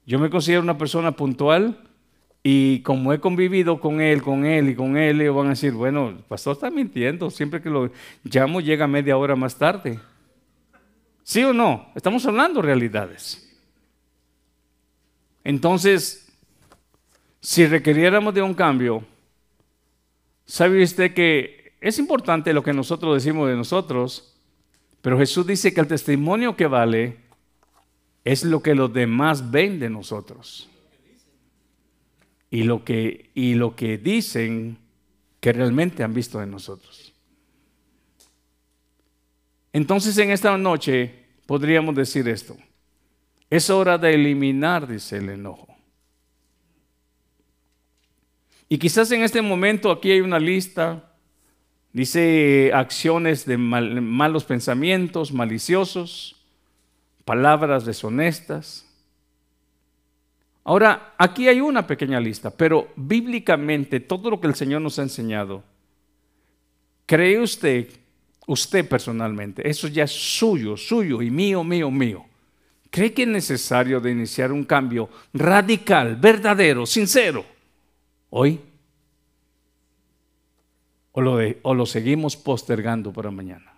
Yo 0.05 0.19
me 0.19 0.29
considero 0.29 0.62
una 0.62 0.77
persona 0.77 1.13
puntual 1.13 1.77
y 2.43 2.81
como 2.81 3.13
he 3.13 3.21
convivido 3.21 3.79
con 3.79 4.01
él, 4.01 4.21
con 4.21 4.45
él 4.45 4.71
y 4.71 4.75
con 4.75 4.97
él, 4.97 5.21
ellos 5.21 5.38
van 5.38 5.47
a 5.47 5.51
decir, 5.51 5.71
bueno, 5.71 6.10
el 6.10 6.17
pastor 6.17 6.51
está 6.53 6.69
mintiendo, 6.69 7.29
siempre 7.29 7.62
que 7.62 7.69
lo 7.69 7.89
llamo 8.25 8.60
llega 8.60 8.88
media 8.88 9.15
hora 9.15 9.38
más 9.38 9.55
tarde. 9.55 10.01
¿Sí 11.23 11.45
o 11.45 11.53
no? 11.53 11.88
Estamos 11.95 12.25
hablando 12.25 12.62
realidades. 12.62 13.50
Entonces, 15.43 16.27
si 17.39 17.65
requiriéramos 17.65 18.34
de 18.34 18.41
un 18.41 18.54
cambio, 18.54 19.04
¿sabe 20.45 20.84
usted 20.84 21.13
que 21.13 21.73
es 21.82 21.97
importante 21.97 22.54
lo 22.54 22.63
que 22.63 22.73
nosotros 22.73 23.15
decimos 23.15 23.49
de 23.49 23.56
nosotros? 23.56 24.36
Pero 25.01 25.17
Jesús 25.17 25.47
dice 25.47 25.73
que 25.73 25.82
el 25.82 25.88
testimonio 25.88 26.56
que 26.56 26.67
vale 26.67 27.17
es 28.23 28.43
lo 28.43 28.62
que 28.62 28.75
los 28.75 28.93
demás 28.93 29.49
ven 29.49 29.80
de 29.80 29.89
nosotros 29.89 30.69
y 32.51 32.63
lo 32.63 32.84
que, 32.84 33.32
y 33.34 33.56
lo 33.56 33.75
que 33.75 33.97
dicen 33.97 34.77
que 35.39 35.54
realmente 35.54 36.04
han 36.04 36.13
visto 36.13 36.39
de 36.39 36.45
nosotros. 36.45 37.13
Entonces 39.73 40.15
en 40.17 40.30
esta 40.30 40.56
noche 40.58 41.25
podríamos 41.47 41.95
decir 41.95 42.27
esto. 42.27 42.56
Es 43.51 43.69
hora 43.69 43.99
de 43.99 44.15
eliminar, 44.15 44.87
dice 44.87 45.17
el 45.17 45.29
enojo. 45.29 45.67
Y 48.67 48.79
quizás 48.79 49.11
en 49.11 49.21
este 49.21 49.43
momento 49.43 49.91
aquí 49.91 50.09
hay 50.09 50.21
una 50.21 50.39
lista, 50.39 51.11
dice 51.93 52.71
acciones 52.73 53.45
de 53.45 53.57
malos 53.57 54.45
pensamientos, 54.45 55.31
maliciosos, 55.31 56.43
palabras 57.25 57.85
deshonestas, 57.85 58.87
Ahora, 60.63 61.15
aquí 61.17 61.47
hay 61.47 61.59
una 61.59 61.87
pequeña 61.87 62.19
lista, 62.19 62.51
pero 62.51 62.89
bíblicamente 62.95 63.99
todo 63.99 64.29
lo 64.29 64.39
que 64.39 64.47
el 64.47 64.55
Señor 64.55 64.81
nos 64.81 64.99
ha 64.99 65.03
enseñado, 65.03 65.63
¿cree 67.07 67.39
usted, 67.39 67.89
usted 68.45 68.87
personalmente, 68.87 69.67
eso 69.67 69.87
ya 69.87 70.03
es 70.03 70.11
suyo, 70.11 70.77
suyo 70.77 71.21
y 71.21 71.31
mío, 71.31 71.63
mío, 71.63 71.89
mío? 71.89 72.25
¿Cree 72.91 73.13
que 73.13 73.23
es 73.23 73.27
necesario 73.30 74.01
de 74.01 74.12
iniciar 74.12 74.51
un 74.51 74.65
cambio 74.65 75.10
radical, 75.34 76.17
verdadero, 76.17 76.86
sincero, 76.86 77.45
hoy? 78.30 78.60
¿O 81.13 81.21
lo, 81.21 81.38
o 81.62 81.73
lo 81.73 81.86
seguimos 81.86 82.36
postergando 82.36 83.13
para 83.13 83.32
mañana? 83.32 83.70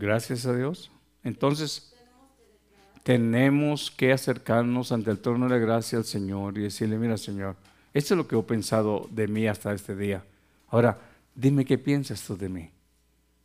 Gracias 0.00 0.46
a 0.46 0.56
Dios. 0.56 0.90
Entonces, 1.22 1.94
tenemos 3.02 3.90
que 3.90 4.14
acercarnos 4.14 4.92
ante 4.92 5.10
el 5.10 5.18
trono 5.18 5.46
de 5.46 5.60
gracia 5.60 5.98
al 5.98 6.06
Señor 6.06 6.56
y 6.56 6.62
decirle, 6.62 6.96
mira 6.96 7.18
Señor, 7.18 7.56
esto 7.92 8.14
es 8.14 8.18
lo 8.18 8.26
que 8.26 8.34
he 8.34 8.42
pensado 8.42 9.06
de 9.10 9.28
mí 9.28 9.46
hasta 9.46 9.74
este 9.74 9.94
día. 9.94 10.24
Ahora, 10.68 10.98
dime 11.34 11.66
qué 11.66 11.76
piensas 11.76 12.22
tú 12.22 12.34
de 12.38 12.48
mí. 12.48 12.70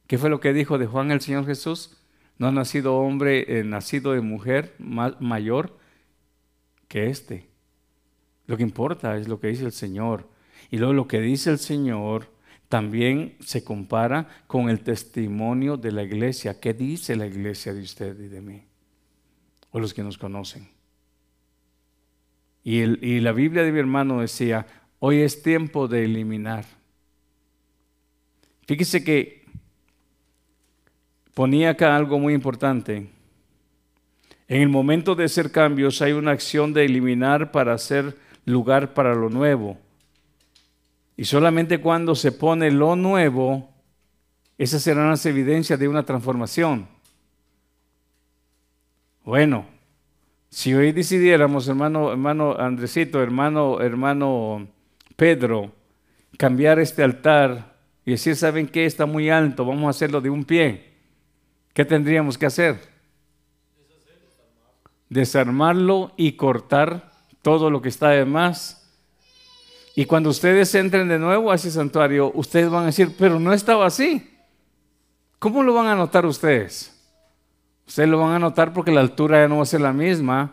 ¿Qué 0.07 0.17
fue 0.17 0.29
lo 0.29 0.39
que 0.39 0.53
dijo 0.53 0.77
de 0.77 0.85
Juan 0.85 1.11
el 1.11 1.19
Señor 1.19 1.45
Jesús? 1.45 1.97
No 2.37 2.47
ha 2.47 2.51
nacido 2.51 2.95
hombre, 2.95 3.59
eh, 3.59 3.65
nacido 3.65 4.13
de 4.13 4.21
mujer 4.21 4.75
mayor 4.79 5.77
que 6.87 7.09
este. 7.09 7.49
Lo 8.47 8.55
que 8.55 8.63
importa 8.63 9.17
es 9.17 9.27
lo 9.27 9.41
que 9.41 9.47
dice 9.47 9.65
el 9.65 9.73
Señor. 9.73 10.29
Y 10.71 10.77
luego 10.77 10.93
lo 10.93 11.09
que 11.09 11.19
dice 11.19 11.49
el 11.49 11.59
Señor 11.59 12.29
también 12.69 13.37
se 13.39 13.63
compara 13.63 14.27
con 14.47 14.69
el 14.69 14.81
testimonio 14.81 15.77
de 15.77 15.91
la 15.91 16.03
iglesia. 16.03 16.59
¿Qué 16.59 16.73
dice 16.73 17.15
la 17.15 17.27
iglesia 17.27 17.73
de 17.73 17.81
usted 17.81 18.19
y 18.19 18.27
de 18.27 18.41
mí? 18.41 18.63
O 19.71 19.79
los 19.79 19.93
que 19.93 20.03
nos 20.03 20.17
conocen. 20.17 20.67
Y, 22.63 22.79
y 23.05 23.19
la 23.19 23.31
Biblia 23.31 23.63
de 23.63 23.71
mi 23.71 23.79
hermano 23.79 24.21
decía, 24.21 24.65
hoy 24.99 25.21
es 25.21 25.43
tiempo 25.43 25.87
de 25.87 26.05
eliminar. 26.05 26.65
Fíjese 28.67 29.03
que 29.03 29.45
ponía 31.35 31.71
acá 31.71 31.95
algo 31.95 32.17
muy 32.17 32.33
importante. 32.33 33.07
En 34.47 34.61
el 34.61 34.69
momento 34.69 35.13
de 35.13 35.25
hacer 35.25 35.51
cambios 35.51 36.01
hay 36.01 36.13
una 36.13 36.31
acción 36.31 36.73
de 36.73 36.85
eliminar 36.85 37.51
para 37.51 37.73
hacer 37.73 38.17
lugar 38.45 38.93
para 38.93 39.13
lo 39.13 39.29
nuevo. 39.29 39.77
Y 41.17 41.25
solamente 41.25 41.79
cuando 41.79 42.15
se 42.15 42.31
pone 42.31 42.71
lo 42.71 42.95
nuevo, 42.95 43.69
esas 44.57 44.81
serán 44.81 45.09
las 45.09 45.25
evidencias 45.25 45.79
de 45.79 45.87
una 45.87 46.03
transformación. 46.03 46.87
Bueno, 49.23 49.65
si 50.49 50.73
hoy 50.73 50.91
decidiéramos, 50.91 51.67
hermano, 51.67 52.11
hermano 52.11 52.55
Andresito, 52.57 53.21
hermano, 53.21 53.81
hermano 53.81 54.67
Pedro, 55.15 55.73
cambiar 56.37 56.79
este 56.79 57.03
altar 57.03 57.75
y 58.05 58.11
decir, 58.11 58.35
¿saben 58.35 58.67
qué? 58.67 58.85
Está 58.85 59.05
muy 59.05 59.29
alto, 59.29 59.65
vamos 59.65 59.87
a 59.87 59.89
hacerlo 59.89 60.21
de 60.21 60.29
un 60.29 60.45
pie. 60.45 60.93
¿Qué 61.73 61.83
tendríamos 61.83 62.37
que 62.37 62.45
hacer? 62.45 62.79
Desarmarlo 65.09 66.13
y 66.17 66.33
cortar 66.33 67.11
todo 67.41 67.69
lo 67.69 67.81
que 67.81 67.89
está 67.89 68.09
de 68.09 68.25
más 68.25 68.84
y 69.95 70.05
cuando 70.05 70.29
ustedes 70.29 70.75
entren 70.75 71.07
de 71.07 71.17
nuevo 71.17 71.51
a 71.51 71.55
ese 71.55 71.71
santuario, 71.71 72.29
ustedes 72.35 72.69
van 72.69 72.83
a 72.83 72.87
decir, 72.87 73.15
pero 73.17 73.39
no 73.39 73.53
estaba 73.53 73.85
así. 73.85 74.29
¿Cómo 75.39 75.63
lo 75.63 75.73
van 75.73 75.87
a 75.87 75.95
notar 75.95 76.25
ustedes? 76.25 76.91
Ustedes 77.87 78.09
lo 78.09 78.19
van 78.19 78.33
a 78.33 78.39
notar 78.39 78.73
porque 78.73 78.91
la 78.91 78.99
altura 78.99 79.39
ya 79.39 79.47
no 79.47 79.57
va 79.57 79.63
a 79.63 79.67
ser 79.67 79.79
la 79.79 79.93
misma. 79.93 80.51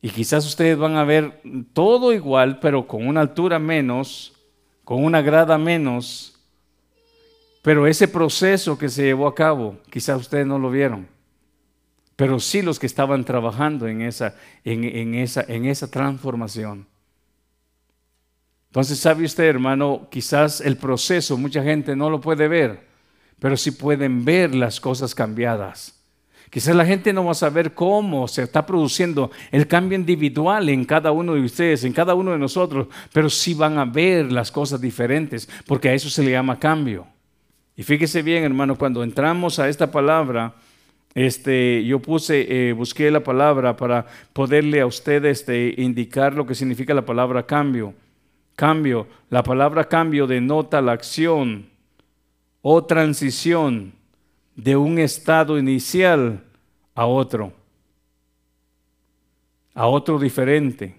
Y 0.00 0.10
quizás 0.10 0.46
ustedes 0.46 0.78
van 0.78 0.96
a 0.96 1.02
ver 1.02 1.40
todo 1.72 2.12
igual, 2.12 2.60
pero 2.60 2.86
con 2.86 3.08
una 3.08 3.22
altura 3.22 3.58
menos, 3.58 4.34
con 4.84 5.02
una 5.02 5.20
grada 5.20 5.58
menos. 5.58 6.38
Pero 7.60 7.88
ese 7.88 8.06
proceso 8.06 8.78
que 8.78 8.88
se 8.88 9.02
llevó 9.02 9.26
a 9.26 9.34
cabo, 9.34 9.78
quizás 9.90 10.20
ustedes 10.20 10.46
no 10.46 10.60
lo 10.60 10.70
vieron. 10.70 11.08
Pero 12.14 12.38
sí 12.38 12.62
los 12.62 12.78
que 12.78 12.86
estaban 12.86 13.24
trabajando 13.24 13.88
en 13.88 14.02
esa, 14.02 14.36
en, 14.62 15.14
esa, 15.16 15.44
en 15.48 15.64
esa 15.64 15.90
transformación. 15.90 16.86
Entonces, 18.76 18.98
¿sabe 18.98 19.24
usted, 19.24 19.44
hermano? 19.44 20.06
Quizás 20.10 20.60
el 20.60 20.76
proceso, 20.76 21.38
mucha 21.38 21.62
gente 21.62 21.96
no 21.96 22.10
lo 22.10 22.20
puede 22.20 22.46
ver, 22.46 22.80
pero 23.38 23.56
sí 23.56 23.70
pueden 23.70 24.22
ver 24.22 24.54
las 24.54 24.80
cosas 24.80 25.14
cambiadas. 25.14 25.98
Quizás 26.50 26.76
la 26.76 26.84
gente 26.84 27.14
no 27.14 27.24
va 27.24 27.30
a 27.30 27.34
saber 27.34 27.72
cómo 27.72 28.28
se 28.28 28.42
está 28.42 28.66
produciendo 28.66 29.30
el 29.50 29.66
cambio 29.66 29.96
individual 29.96 30.68
en 30.68 30.84
cada 30.84 31.10
uno 31.10 31.32
de 31.32 31.40
ustedes, 31.40 31.84
en 31.84 31.94
cada 31.94 32.14
uno 32.14 32.32
de 32.32 32.38
nosotros, 32.38 32.88
pero 33.14 33.30
sí 33.30 33.54
van 33.54 33.78
a 33.78 33.86
ver 33.86 34.30
las 34.30 34.52
cosas 34.52 34.78
diferentes, 34.78 35.48
porque 35.66 35.88
a 35.88 35.94
eso 35.94 36.10
se 36.10 36.22
le 36.22 36.32
llama 36.32 36.58
cambio. 36.58 37.06
Y 37.78 37.82
fíjese 37.82 38.20
bien, 38.20 38.44
hermano, 38.44 38.76
cuando 38.76 39.02
entramos 39.02 39.58
a 39.58 39.70
esta 39.70 39.90
palabra, 39.90 40.52
este, 41.14 41.82
yo 41.86 41.98
puse, 42.00 42.46
eh, 42.68 42.72
busqué 42.74 43.10
la 43.10 43.20
palabra 43.20 43.74
para 43.74 44.04
poderle 44.34 44.82
a 44.82 44.86
ustedes 44.86 45.40
este, 45.40 45.72
indicar 45.78 46.34
lo 46.34 46.46
que 46.46 46.54
significa 46.54 46.92
la 46.92 47.06
palabra 47.06 47.46
cambio. 47.46 47.94
Cambio, 48.56 49.06
la 49.28 49.42
palabra 49.42 49.84
cambio 49.84 50.26
denota 50.26 50.80
la 50.80 50.92
acción 50.92 51.68
o 52.62 52.84
transición 52.84 53.92
de 54.56 54.76
un 54.76 54.98
estado 54.98 55.58
inicial 55.58 56.42
a 56.94 57.06
otro. 57.06 57.52
a 59.74 59.86
otro 59.86 60.18
diferente. 60.18 60.96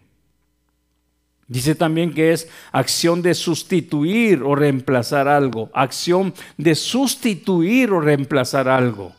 Dice 1.47 1.73
también 1.73 2.13
que 2.13 2.31
es 2.31 2.47
acción 2.71 3.23
de 3.23 3.33
sustituir 3.33 4.43
o 4.43 4.53
reemplazar 4.53 5.27
algo. 5.27 5.71
Acción 5.73 6.31
de 6.57 6.75
sustituir 6.75 7.91
o 7.91 7.99
reemplazar 7.99 8.69
algo. 8.69 9.13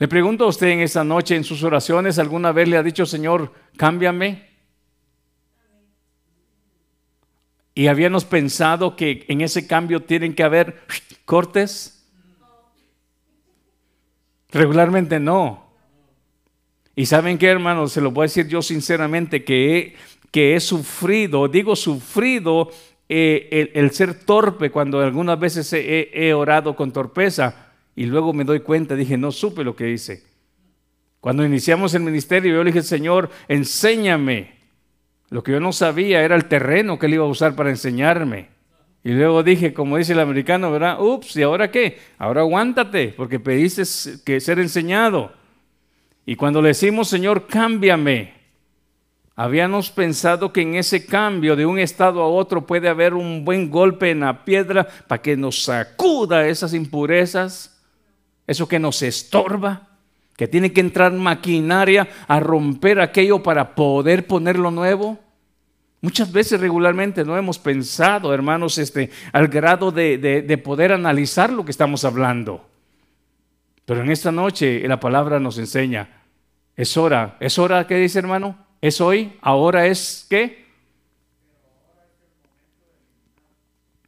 Le 0.00 0.08
pregunto 0.08 0.44
a 0.44 0.48
usted 0.48 0.66
en 0.68 0.80
esta 0.80 1.04
noche, 1.04 1.36
en 1.36 1.44
sus 1.44 1.62
oraciones, 1.62 2.18
¿alguna 2.18 2.50
vez 2.50 2.66
le 2.68 2.76
ha 2.76 2.82
dicho, 2.82 3.06
Señor, 3.06 3.52
cámbiame? 3.76 4.49
Y 7.80 7.86
habíamos 7.88 8.26
pensado 8.26 8.94
que 8.94 9.24
en 9.28 9.40
ese 9.40 9.66
cambio 9.66 10.02
tienen 10.02 10.34
que 10.34 10.42
haber 10.42 10.82
cortes. 11.24 12.06
Regularmente 14.50 15.18
no. 15.18 15.64
Y 16.94 17.06
saben 17.06 17.38
qué, 17.38 17.46
hermanos, 17.46 17.92
se 17.92 18.02
lo 18.02 18.10
voy 18.10 18.24
a 18.24 18.26
decir 18.26 18.48
yo 18.48 18.60
sinceramente, 18.60 19.44
que 19.44 19.78
he, 19.78 19.96
que 20.30 20.54
he 20.54 20.60
sufrido, 20.60 21.48
digo 21.48 21.74
sufrido 21.74 22.68
eh, 23.08 23.70
el, 23.72 23.90
ser 23.92 24.12
torpe 24.12 24.70
cuando 24.70 25.00
algunas 25.00 25.40
veces 25.40 25.72
he 25.72 26.34
orado 26.34 26.76
con 26.76 26.92
torpeza 26.92 27.72
y 27.96 28.04
luego 28.04 28.34
me 28.34 28.44
doy 28.44 28.60
cuenta, 28.60 28.94
dije, 28.94 29.16
no 29.16 29.32
supe 29.32 29.64
lo 29.64 29.74
que 29.74 29.90
hice. 29.90 30.22
Cuando 31.18 31.46
iniciamos 31.46 31.94
el 31.94 32.02
ministerio, 32.02 32.56
yo 32.56 32.62
le 32.62 32.72
dije, 32.72 32.82
Señor, 32.82 33.30
enséñame. 33.48 34.59
Lo 35.30 35.42
que 35.42 35.52
yo 35.52 35.60
no 35.60 35.72
sabía 35.72 36.22
era 36.22 36.36
el 36.36 36.46
terreno 36.46 36.98
que 36.98 37.06
él 37.06 37.14
iba 37.14 37.24
a 37.24 37.28
usar 37.28 37.54
para 37.54 37.70
enseñarme. 37.70 38.48
Y 39.02 39.12
luego 39.12 39.42
dije, 39.42 39.72
como 39.72 39.96
dice 39.96 40.12
el 40.12 40.20
americano, 40.20 40.70
¿verdad? 40.70 41.00
Ups, 41.00 41.36
¿y 41.36 41.42
ahora 41.42 41.70
qué? 41.70 41.98
Ahora 42.18 42.42
aguántate, 42.42 43.14
porque 43.16 43.40
pediste 43.40 43.82
que 44.24 44.40
ser 44.40 44.58
enseñado. 44.58 45.32
Y 46.26 46.36
cuando 46.36 46.60
le 46.60 46.68
decimos, 46.68 47.08
Señor, 47.08 47.46
cámbiame, 47.46 48.34
habíamos 49.34 49.90
pensado 49.90 50.52
que 50.52 50.60
en 50.60 50.74
ese 50.74 51.06
cambio 51.06 51.56
de 51.56 51.64
un 51.64 51.78
estado 51.78 52.20
a 52.20 52.28
otro 52.28 52.66
puede 52.66 52.88
haber 52.88 53.14
un 53.14 53.44
buen 53.44 53.70
golpe 53.70 54.10
en 54.10 54.20
la 54.20 54.44
piedra 54.44 54.86
para 55.08 55.22
que 55.22 55.36
nos 55.36 55.62
sacuda 55.62 56.46
esas 56.46 56.74
impurezas 56.74 57.80
eso 58.50 58.66
que 58.66 58.80
nos 58.80 59.00
estorba, 59.02 59.89
que 60.40 60.48
tiene 60.48 60.72
que 60.72 60.80
entrar 60.80 61.12
maquinaria 61.12 62.08
a 62.26 62.40
romper 62.40 62.98
aquello 62.98 63.42
para 63.42 63.74
poder 63.74 64.26
ponerlo 64.26 64.70
nuevo. 64.70 65.18
Muchas 66.00 66.32
veces 66.32 66.58
regularmente 66.58 67.26
no 67.26 67.36
hemos 67.36 67.58
pensado, 67.58 68.32
hermanos, 68.32 68.78
este, 68.78 69.10
al 69.34 69.48
grado 69.48 69.92
de, 69.92 70.16
de 70.16 70.56
poder 70.56 70.92
analizar 70.92 71.52
lo 71.52 71.62
que 71.62 71.70
estamos 71.70 72.06
hablando. 72.06 72.66
Pero 73.84 74.00
en 74.00 74.10
esta 74.10 74.32
noche 74.32 74.82
la 74.88 74.98
palabra 74.98 75.38
nos 75.38 75.58
enseña, 75.58 76.22
es 76.74 76.96
hora, 76.96 77.36
es 77.38 77.58
hora, 77.58 77.86
¿qué 77.86 77.96
dice 77.96 78.18
hermano? 78.18 78.56
Es 78.80 79.02
hoy, 79.02 79.34
ahora 79.42 79.88
es 79.88 80.26
qué? 80.30 80.64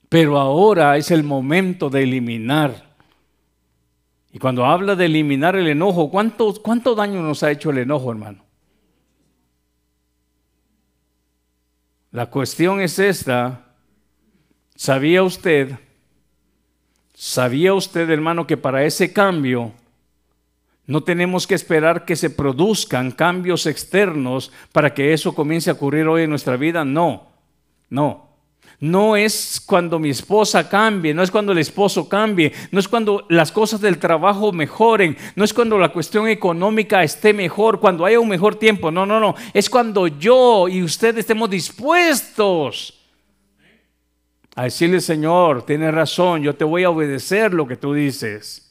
Pero 0.08 0.38
ahora 0.38 0.96
es 0.96 1.10
el 1.10 1.24
momento 1.24 1.90
de 1.90 2.04
eliminar 2.04 2.91
y 4.32 4.38
cuando 4.38 4.64
habla 4.64 4.96
de 4.96 5.04
eliminar 5.04 5.56
el 5.56 5.68
enojo, 5.68 6.10
¿cuánto, 6.10 6.54
¿cuánto 6.62 6.94
daño 6.94 7.20
nos 7.20 7.42
ha 7.42 7.50
hecho 7.50 7.70
el 7.70 7.78
enojo, 7.78 8.10
hermano? 8.10 8.42
La 12.10 12.26
cuestión 12.26 12.80
es 12.80 12.98
esta. 12.98 13.66
¿Sabía 14.74 15.22
usted? 15.22 15.78
¿Sabía 17.14 17.74
usted, 17.74 18.08
hermano, 18.08 18.46
que 18.46 18.56
para 18.56 18.84
ese 18.84 19.12
cambio 19.12 19.72
no 20.86 21.02
tenemos 21.02 21.46
que 21.46 21.54
esperar 21.54 22.06
que 22.06 22.16
se 22.16 22.30
produzcan 22.30 23.12
cambios 23.12 23.66
externos 23.66 24.50
para 24.72 24.94
que 24.94 25.12
eso 25.12 25.34
comience 25.34 25.68
a 25.68 25.74
ocurrir 25.74 26.06
hoy 26.08 26.22
en 26.22 26.30
nuestra 26.30 26.56
vida? 26.56 26.86
No, 26.86 27.28
no 27.90 28.31
no 28.82 29.14
es 29.14 29.62
cuando 29.64 30.00
mi 30.00 30.10
esposa 30.10 30.68
cambie, 30.68 31.14
no 31.14 31.22
es 31.22 31.30
cuando 31.30 31.52
el 31.52 31.58
esposo 31.58 32.08
cambie, 32.08 32.52
no 32.72 32.80
es 32.80 32.88
cuando 32.88 33.24
las 33.28 33.52
cosas 33.52 33.80
del 33.80 33.98
trabajo 33.98 34.50
mejoren, 34.52 35.16
no 35.36 35.44
es 35.44 35.54
cuando 35.54 35.78
la 35.78 35.90
cuestión 35.90 36.26
económica 36.26 37.04
esté 37.04 37.32
mejor, 37.32 37.78
cuando 37.78 38.04
haya 38.04 38.18
un 38.18 38.28
mejor 38.28 38.56
tiempo, 38.56 38.90
no, 38.90 39.06
no, 39.06 39.20
no, 39.20 39.36
es 39.54 39.70
cuando 39.70 40.08
yo 40.08 40.66
y 40.66 40.82
usted 40.82 41.16
estemos 41.16 41.48
dispuestos 41.48 42.98
a 44.56 44.64
decirle, 44.64 45.00
Señor, 45.00 45.64
tienes 45.64 45.94
razón, 45.94 46.42
yo 46.42 46.56
te 46.56 46.64
voy 46.64 46.82
a 46.82 46.90
obedecer 46.90 47.54
lo 47.54 47.68
que 47.68 47.76
tú 47.76 47.94
dices. 47.94 48.68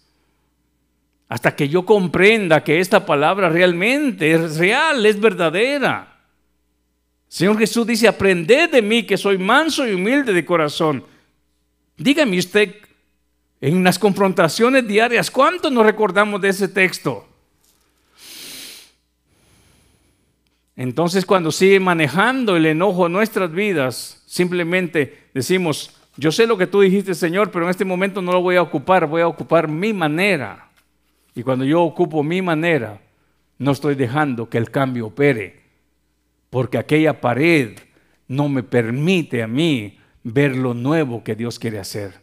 Hasta 1.29 1.55
que 1.55 1.69
yo 1.69 1.85
comprenda 1.85 2.65
que 2.65 2.81
esta 2.81 3.05
palabra 3.05 3.47
realmente 3.47 4.33
es 4.33 4.57
real, 4.57 5.05
es 5.05 5.17
verdadera. 5.17 6.10
Señor 7.31 7.57
Jesús 7.57 7.87
dice, 7.87 8.09
aprended 8.09 8.69
de 8.71 8.81
mí 8.81 9.03
que 9.03 9.15
soy 9.15 9.37
manso 9.37 9.87
y 9.87 9.93
humilde 9.93 10.33
de 10.33 10.43
corazón. 10.43 11.05
Dígame 11.95 12.37
usted, 12.37 12.75
en 13.61 13.85
las 13.85 13.97
confrontaciones 13.97 14.85
diarias, 14.85 15.31
¿cuánto 15.31 15.69
nos 15.69 15.85
recordamos 15.85 16.41
de 16.41 16.49
ese 16.49 16.67
texto? 16.67 17.25
Entonces 20.75 21.25
cuando 21.25 21.53
sigue 21.53 21.79
manejando 21.79 22.57
el 22.57 22.65
enojo 22.65 23.05
en 23.05 23.13
nuestras 23.13 23.49
vidas, 23.49 24.21
simplemente 24.25 25.29
decimos, 25.33 25.95
yo 26.17 26.33
sé 26.33 26.45
lo 26.45 26.57
que 26.57 26.67
tú 26.67 26.81
dijiste, 26.81 27.15
Señor, 27.15 27.49
pero 27.49 27.63
en 27.63 27.71
este 27.71 27.85
momento 27.85 28.21
no 28.21 28.33
lo 28.33 28.41
voy 28.41 28.57
a 28.57 28.61
ocupar, 28.61 29.07
voy 29.07 29.21
a 29.21 29.27
ocupar 29.27 29.69
mi 29.69 29.93
manera. 29.93 30.69
Y 31.33 31.43
cuando 31.43 31.63
yo 31.63 31.81
ocupo 31.81 32.23
mi 32.23 32.41
manera, 32.41 32.99
no 33.57 33.71
estoy 33.71 33.95
dejando 33.95 34.49
que 34.49 34.57
el 34.57 34.69
cambio 34.69 35.07
opere 35.07 35.60
porque 36.51 36.77
aquella 36.77 37.19
pared 37.19 37.79
no 38.27 38.47
me 38.49 38.61
permite 38.61 39.41
a 39.41 39.47
mí 39.47 39.97
ver 40.21 40.55
lo 40.55 40.75
nuevo 40.75 41.23
que 41.23 41.33
Dios 41.33 41.57
quiere 41.57 41.79
hacer. 41.79 42.21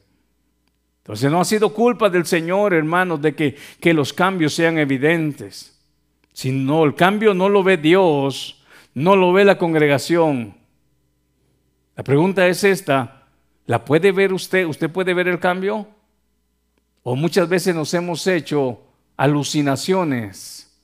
Entonces 0.99 1.33
no 1.33 1.41
ha 1.41 1.45
sido 1.45 1.73
culpa 1.73 2.11
del 2.11 2.27
Señor, 2.27 2.75
hermanos, 2.75 3.21
de 3.23 3.35
que, 3.35 3.57
que 3.81 3.95
los 3.95 4.13
cambios 4.13 4.53
sean 4.53 4.79
evidentes. 4.79 5.81
Si 6.35 6.53
no, 6.53 6.85
el 6.85 6.95
cambio 6.95 7.33
no 7.33 7.49
lo 7.49 7.63
ve 7.63 7.79
Dios, 7.79 8.63
no 8.93 9.17
lo 9.17 9.33
ve 9.33 9.47
la 9.47 9.57
congregación. 9.57 10.55
La 11.97 12.05
pregunta 12.05 12.47
es 12.47 12.63
esta, 12.65 13.27
¿la 13.65 13.83
puede 13.83 14.13
ver 14.13 14.35
usted? 14.35 14.67
¿Usted 14.67 14.91
puede 14.91 15.15
ver 15.15 15.29
el 15.29 15.41
cambio? 15.41 15.89
O 17.03 17.17
muchas 17.17 17.49
veces 17.49 17.75
nos 17.75 17.95
hemos 17.95 18.27
hecho 18.27 18.83
alucinaciones, 19.17 20.79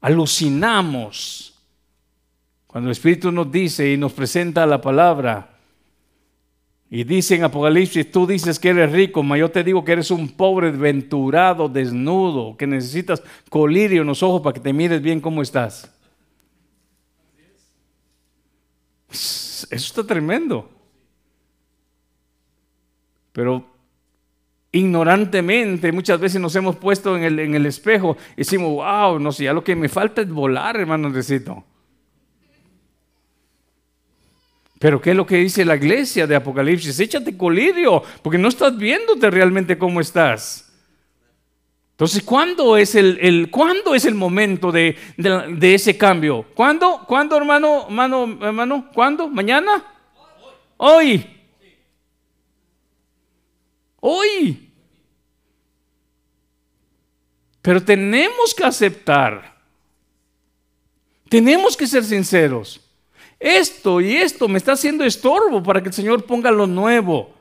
alucinamos 0.00 1.49
cuando 2.70 2.88
el 2.88 2.92
Espíritu 2.92 3.32
nos 3.32 3.50
dice 3.50 3.90
y 3.90 3.96
nos 3.96 4.12
presenta 4.12 4.64
la 4.64 4.80
palabra, 4.80 5.58
y 6.88 7.02
dice 7.02 7.34
en 7.34 7.42
Apocalipsis, 7.42 8.12
tú 8.12 8.28
dices 8.28 8.60
que 8.60 8.68
eres 8.68 8.92
rico, 8.92 9.24
mas 9.24 9.40
yo 9.40 9.50
te 9.50 9.64
digo 9.64 9.84
que 9.84 9.90
eres 9.90 10.12
un 10.12 10.28
pobre, 10.28 10.70
venturado, 10.70 11.68
desnudo, 11.68 12.56
que 12.56 12.68
necesitas 12.68 13.24
colirio 13.48 14.02
en 14.02 14.06
los 14.06 14.22
ojos 14.22 14.40
para 14.40 14.54
que 14.54 14.60
te 14.60 14.72
mires 14.72 15.02
bien 15.02 15.20
cómo 15.20 15.42
estás. 15.42 15.92
Eso 19.08 19.66
está 19.68 20.04
tremendo. 20.04 20.70
Pero 23.32 23.66
ignorantemente 24.70 25.90
muchas 25.90 26.20
veces 26.20 26.40
nos 26.40 26.54
hemos 26.54 26.76
puesto 26.76 27.16
en 27.16 27.24
el, 27.24 27.38
en 27.40 27.56
el 27.56 27.66
espejo 27.66 28.16
y 28.34 28.42
decimos, 28.42 28.74
wow, 28.74 29.18
no 29.18 29.32
sé, 29.32 29.42
ya 29.42 29.52
lo 29.52 29.64
que 29.64 29.74
me 29.74 29.88
falta 29.88 30.22
es 30.22 30.30
volar, 30.30 30.76
hermano, 30.76 31.08
necesito. 31.08 31.64
Pero 34.80 34.98
¿qué 34.98 35.10
es 35.10 35.16
lo 35.16 35.26
que 35.26 35.36
dice 35.36 35.62
la 35.62 35.76
iglesia 35.76 36.26
de 36.26 36.34
Apocalipsis? 36.34 36.98
Échate 36.98 37.36
colirio, 37.36 38.02
porque 38.22 38.38
no 38.38 38.48
estás 38.48 38.74
viéndote 38.78 39.30
realmente 39.30 39.76
cómo 39.76 40.00
estás. 40.00 40.72
Entonces, 41.90 42.22
¿cuándo 42.22 42.78
es 42.78 42.94
el, 42.94 43.18
el, 43.20 43.50
¿cuándo 43.50 43.94
es 43.94 44.06
el 44.06 44.14
momento 44.14 44.72
de, 44.72 44.96
de, 45.18 45.74
ese 45.74 45.98
cambio? 45.98 46.46
¿Cuándo? 46.54 47.04
¿Cuándo, 47.06 47.36
hermano? 47.36 47.88
Hermano, 47.88 48.38
hermano? 48.40 48.90
¿Cuándo? 48.94 49.28
¿Mañana? 49.28 49.84
Hoy. 50.78 51.26
Hoy. 54.00 54.72
Pero 57.60 57.84
tenemos 57.84 58.54
que 58.54 58.64
aceptar. 58.64 59.60
Tenemos 61.28 61.76
que 61.76 61.86
ser 61.86 62.02
sinceros. 62.02 62.89
Esto 63.40 64.02
y 64.02 64.16
esto 64.16 64.48
me 64.48 64.58
está 64.58 64.72
haciendo 64.72 65.02
estorbo 65.02 65.62
para 65.62 65.82
que 65.82 65.88
el 65.88 65.94
Señor 65.94 66.24
ponga 66.24 66.50
lo 66.50 66.66
nuevo. 66.66 67.40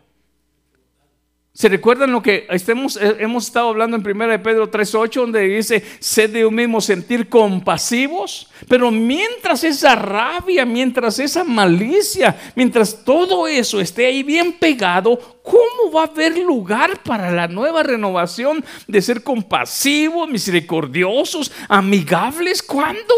¿Se 1.51 1.67
recuerdan 1.67 2.13
lo 2.13 2.21
que 2.21 2.47
estemos, 2.51 2.95
eh, 2.95 3.17
hemos 3.19 3.47
estado 3.47 3.67
hablando 3.67 3.97
en 3.97 4.07
1 4.07 4.27
de 4.29 4.39
Pedro 4.39 4.71
3.8, 4.71 5.13
donde 5.15 5.41
dice, 5.41 5.83
sed 5.99 6.29
de 6.29 6.45
un 6.45 6.55
mismo 6.55 6.79
sentir 6.79 7.27
compasivos? 7.27 8.49
Pero 8.69 8.91
mientras 8.91 9.65
esa 9.65 9.93
rabia, 9.93 10.63
mientras 10.63 11.19
esa 11.19 11.43
malicia, 11.43 12.37
mientras 12.55 13.03
todo 13.03 13.45
eso 13.45 13.81
esté 13.81 14.05
ahí 14.05 14.23
bien 14.23 14.53
pegado, 14.53 15.41
¿cómo 15.43 15.91
va 15.93 16.03
a 16.03 16.07
haber 16.07 16.37
lugar 16.37 17.03
para 17.03 17.29
la 17.29 17.49
nueva 17.49 17.83
renovación 17.83 18.63
de 18.87 19.01
ser 19.01 19.21
compasivos, 19.21 20.29
misericordiosos, 20.29 21.51
amigables? 21.67 22.63
¿Cuándo 22.63 23.13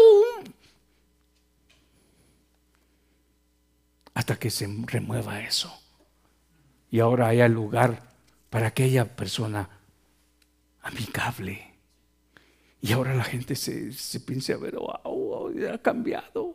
hasta 4.14 4.36
que 4.36 4.50
se 4.50 4.68
remueva 4.86 5.40
eso. 5.40 5.72
Y 6.90 7.00
ahora 7.00 7.28
haya 7.28 7.48
lugar 7.48 8.02
para 8.50 8.68
aquella 8.68 9.16
persona 9.16 9.68
amigable. 10.82 11.72
Y 12.80 12.92
ahora 12.92 13.14
la 13.14 13.24
gente 13.24 13.54
se, 13.54 13.92
se 13.92 14.20
piensa, 14.20 14.56
ver, 14.56 14.74
wow, 14.76 15.52
ha 15.72 15.78
cambiado. 15.78 16.54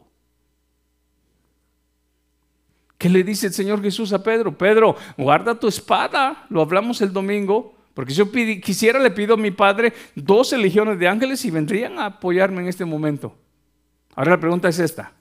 ¿Qué 2.98 3.10
le 3.10 3.24
dice 3.24 3.48
el 3.48 3.54
Señor 3.54 3.82
Jesús 3.82 4.12
a 4.12 4.24
Pedro? 4.24 4.58
Pedro, 4.58 4.96
guarda 5.18 5.60
tu 5.60 5.68
espada. 5.68 6.46
Lo 6.50 6.62
hablamos 6.62 7.02
el 7.02 7.14
domingo. 7.14 7.76
Porque 7.94 8.14
yo 8.14 8.32
quisiera, 8.32 9.00
le 9.00 9.10
pido 9.10 9.34
a 9.34 9.38
mi 9.38 9.50
Padre 9.50 9.92
12 10.14 10.60
legiones 10.60 11.00
de 11.00 11.08
ángeles 11.08 11.44
y 11.46 11.50
vendrían 11.50 11.98
a 11.98 12.06
apoyarme 12.06 12.62
en 12.62 12.68
este 12.68 12.86
momento. 12.86 13.36
Ahora 14.14 14.32
la 14.32 14.40
pregunta 14.40 14.70
es 14.70 14.78
esta. 14.78 15.14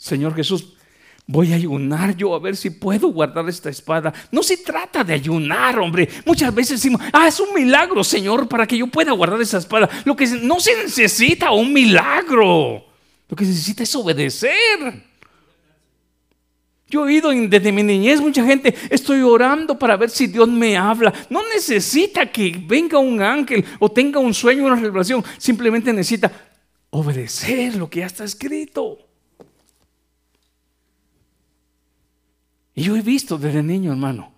Señor 0.00 0.34
Jesús, 0.34 0.72
voy 1.26 1.52
a 1.52 1.56
ayunar 1.56 2.16
yo 2.16 2.34
a 2.34 2.38
ver 2.38 2.56
si 2.56 2.70
puedo 2.70 3.08
guardar 3.08 3.46
esta 3.50 3.68
espada. 3.68 4.14
No 4.32 4.42
se 4.42 4.56
trata 4.56 5.04
de 5.04 5.12
ayunar, 5.12 5.78
hombre. 5.78 6.08
Muchas 6.24 6.54
veces 6.54 6.80
decimos, 6.80 7.02
ah, 7.12 7.28
es 7.28 7.38
un 7.38 7.52
milagro, 7.54 8.02
Señor, 8.02 8.48
para 8.48 8.66
que 8.66 8.78
yo 8.78 8.86
pueda 8.86 9.12
guardar 9.12 9.38
esa 9.42 9.58
espada. 9.58 9.90
Lo 10.06 10.16
que 10.16 10.26
no 10.26 10.58
se 10.58 10.74
necesita 10.74 11.50
un 11.50 11.70
milagro. 11.70 12.82
Lo 13.28 13.36
que 13.36 13.44
se 13.44 13.50
necesita 13.50 13.82
es 13.82 13.94
obedecer. 13.94 15.04
Yo 16.88 17.02
he 17.02 17.08
oído 17.08 17.30
desde 17.30 17.70
mi 17.70 17.82
niñez 17.82 18.22
mucha 18.22 18.42
gente, 18.42 18.74
estoy 18.88 19.20
orando 19.20 19.78
para 19.78 19.98
ver 19.98 20.08
si 20.08 20.28
Dios 20.28 20.48
me 20.48 20.78
habla. 20.78 21.12
No 21.28 21.42
necesita 21.54 22.24
que 22.32 22.58
venga 22.66 22.98
un 22.98 23.20
ángel 23.20 23.66
o 23.78 23.90
tenga 23.90 24.18
un 24.18 24.32
sueño, 24.32 24.64
una 24.64 24.76
revelación. 24.76 25.22
Simplemente 25.36 25.92
necesita 25.92 26.32
obedecer 26.88 27.76
lo 27.76 27.90
que 27.90 28.00
ya 28.00 28.06
está 28.06 28.24
escrito. 28.24 29.09
Y 32.74 32.82
yo 32.82 32.96
he 32.96 33.02
visto 33.02 33.38
desde 33.38 33.62
niño, 33.62 33.92
hermano. 33.92 34.32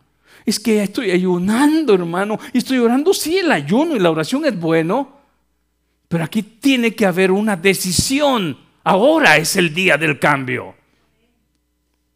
Es 0.44 0.58
que 0.58 0.82
estoy 0.82 1.10
ayunando, 1.10 1.94
hermano. 1.94 2.38
Y 2.52 2.58
estoy 2.58 2.78
orando. 2.78 3.14
Sí, 3.14 3.38
el 3.38 3.52
ayuno 3.52 3.94
y 3.94 3.98
la 4.00 4.10
oración 4.10 4.44
es 4.44 4.58
bueno. 4.58 5.20
Pero 6.08 6.24
aquí 6.24 6.42
tiene 6.42 6.94
que 6.94 7.06
haber 7.06 7.30
una 7.30 7.56
decisión. 7.56 8.58
Ahora 8.84 9.36
es 9.36 9.56
el 9.56 9.72
día 9.72 9.96
del 9.96 10.18
cambio 10.18 10.74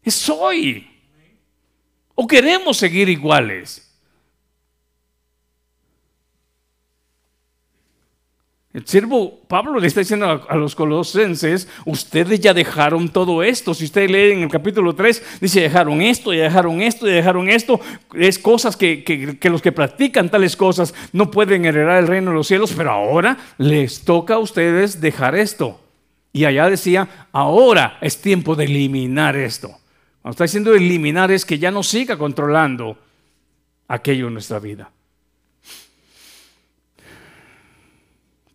es 0.07 0.29
hoy. 0.29 0.87
¿O 2.15 2.25
queremos 2.25 2.77
seguir 2.77 3.09
iguales? 3.09 3.86
El 8.77 8.85
siervo 8.85 9.39
Pablo 9.47 9.79
le 9.79 9.87
está 9.87 10.01
diciendo 10.01 10.45
a, 10.47 10.55
los 10.55 10.75
colosenses, 10.75 11.67
ustedes 11.85 12.39
ya 12.39 12.53
dejaron 12.53 13.09
todo 13.09 13.41
esto. 13.41 13.73
Si 13.73 13.85
ustedes 13.85 14.11
leen 14.11 14.37
en 14.37 14.43
el 14.43 14.51
capítulo 14.51 14.93
3, 14.93 15.39
dice, 15.41 15.61
dejaron 15.61 16.01
esto, 16.03 16.31
ya 16.31 16.43
dejaron 16.43 16.81
esto, 16.81 17.07
ya 17.07 17.13
dejaron 17.13 17.49
esto. 17.49 17.79
Es 18.13 18.37
cosas 18.37 18.77
que, 18.77 19.03
que 19.03 19.49
los 19.49 19.63
que 19.63 19.71
practican 19.71 20.29
tales 20.29 20.55
cosas 20.55 20.93
no 21.11 21.31
pueden 21.31 21.65
heredar 21.65 21.97
el 21.97 22.07
reino 22.07 22.29
de 22.29 22.37
los 22.37 22.45
cielos, 22.45 22.71
pero 22.77 22.91
ahora 22.91 23.37
les 23.57 24.05
toca 24.05 24.35
a 24.35 24.39
ustedes 24.39 25.01
dejar 25.01 25.35
esto. 25.35 25.81
Y 26.31 26.45
allá 26.45 26.69
decía, 26.69 27.27
ahora 27.31 27.97
es 28.01 28.21
tiempo 28.21 28.55
de 28.55 28.65
eliminar 28.65 29.35
esto 29.35 29.71
está 30.29 30.43
diciendo 30.43 30.73
eliminar 30.73 31.31
es 31.31 31.45
que 31.45 31.59
ya 31.59 31.71
no 31.71 31.83
siga 31.83 32.17
controlando 32.17 32.97
aquello 33.87 34.27
en 34.27 34.33
nuestra 34.33 34.59
vida. 34.59 34.91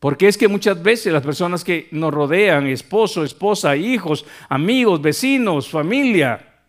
Porque 0.02 0.26
es 0.26 0.36
que 0.36 0.48
muchas 0.48 0.82
veces 0.82 1.12
las 1.12 1.22
personas 1.22 1.62
que 1.62 1.86
nos 1.92 2.12
rodean, 2.12 2.66
esposo, 2.66 3.22
esposa, 3.22 3.76
hijos, 3.76 4.26
amigos, 4.48 5.00
vecinos, 5.00 5.70
familia, 5.70 6.60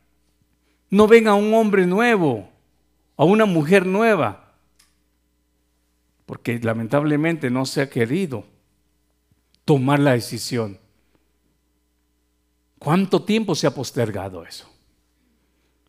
no 0.92 1.08
ven 1.08 1.28
a 1.28 1.34
un 1.34 1.52
hombre 1.56 1.88
nuevo, 1.88 2.48
a 3.18 3.24
una 3.24 3.46
mujer 3.46 3.88
nueva, 3.88 4.54
porque 6.28 6.60
lamentablemente 6.60 7.50
no 7.50 7.66
se 7.66 7.82
ha 7.82 7.90
querido 7.90 8.46
tomar 9.66 10.00
la 10.00 10.12
decisión. 10.12 10.78
¿Cuánto 12.78 13.24
tiempo 13.24 13.56
se 13.56 13.66
ha 13.66 13.74
postergado 13.74 14.46
eso? 14.46 14.72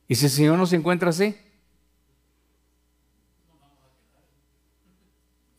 ¿Y 0.08 0.14
si 0.14 0.24
el 0.24 0.30
Señor 0.30 0.56
no 0.56 0.64
se 0.64 0.76
encuentra 0.76 1.10
así? 1.10 1.36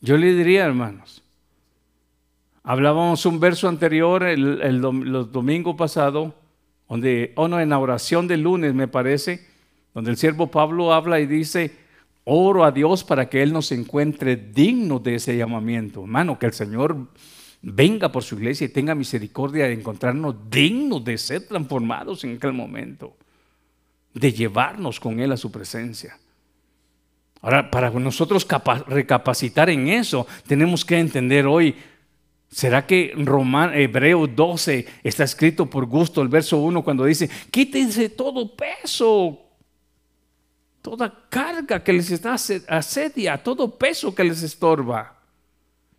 Yo 0.00 0.16
le 0.16 0.34
diría, 0.34 0.64
hermanos, 0.64 1.22
hablábamos 2.66 3.24
un 3.24 3.40
verso 3.40 3.68
anterior, 3.68 4.24
el, 4.24 4.60
el, 4.60 4.80
domingo 4.80 5.76
pasado, 5.76 6.34
donde, 6.88 7.32
oh 7.36 7.48
no, 7.48 7.58
en 7.60 7.70
la 7.70 7.78
oración 7.78 8.28
del 8.28 8.42
lunes 8.42 8.74
me 8.74 8.88
parece, 8.88 9.46
donde 9.94 10.10
el 10.10 10.18
siervo 10.18 10.50
Pablo 10.50 10.92
habla 10.92 11.20
y 11.20 11.26
dice, 11.26 11.74
oro 12.24 12.64
a 12.64 12.72
Dios 12.72 13.04
para 13.04 13.30
que 13.30 13.42
Él 13.42 13.52
nos 13.52 13.70
encuentre 13.72 14.36
digno 14.36 14.98
de 14.98 15.14
ese 15.14 15.36
llamamiento. 15.36 16.02
Hermano, 16.02 16.38
que 16.38 16.46
el 16.46 16.52
Señor 16.52 17.08
venga 17.62 18.10
por 18.10 18.24
su 18.24 18.34
iglesia 18.34 18.66
y 18.66 18.70
tenga 18.70 18.94
misericordia 18.94 19.66
de 19.66 19.72
encontrarnos 19.72 20.34
dignos 20.50 21.04
de 21.04 21.16
ser 21.16 21.46
transformados 21.46 22.24
en 22.24 22.36
aquel 22.36 22.52
momento 22.52 23.16
de 24.12 24.32
llevarnos 24.32 24.98
con 24.98 25.20
Él 25.20 25.30
a 25.30 25.36
su 25.36 25.52
presencia. 25.52 26.18
Ahora, 27.42 27.70
para 27.70 27.90
nosotros 27.90 28.46
recapacitar 28.88 29.70
en 29.70 29.88
eso, 29.88 30.26
tenemos 30.46 30.84
que 30.84 30.98
entender 30.98 31.46
hoy, 31.46 31.76
¿será 32.48 32.86
que 32.86 33.12
Román, 33.16 33.74
Hebreo 33.74 34.26
12 34.26 34.86
está 35.02 35.24
escrito 35.24 35.66
por 35.66 35.86
gusto 35.86 36.22
el 36.22 36.28
verso 36.28 36.58
1 36.58 36.82
cuando 36.82 37.04
dice, 37.04 37.28
quítense 37.50 38.10
todo 38.10 38.54
peso, 38.54 39.40
toda 40.82 41.12
carga 41.28 41.82
que 41.82 41.92
les 41.92 42.10
está 42.10 42.34
asedia, 42.34 43.42
todo 43.42 43.76
peso 43.76 44.14
que 44.14 44.24
les 44.24 44.42
estorba, 44.42 45.16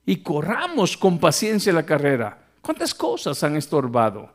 y 0.06 0.18
corramos 0.18 0.96
con 0.96 1.20
paciencia 1.20 1.74
la 1.74 1.86
carrera? 1.86 2.46
¿Cuántas 2.62 2.94
cosas 2.94 3.44
han 3.44 3.56
estorbado? 3.56 4.32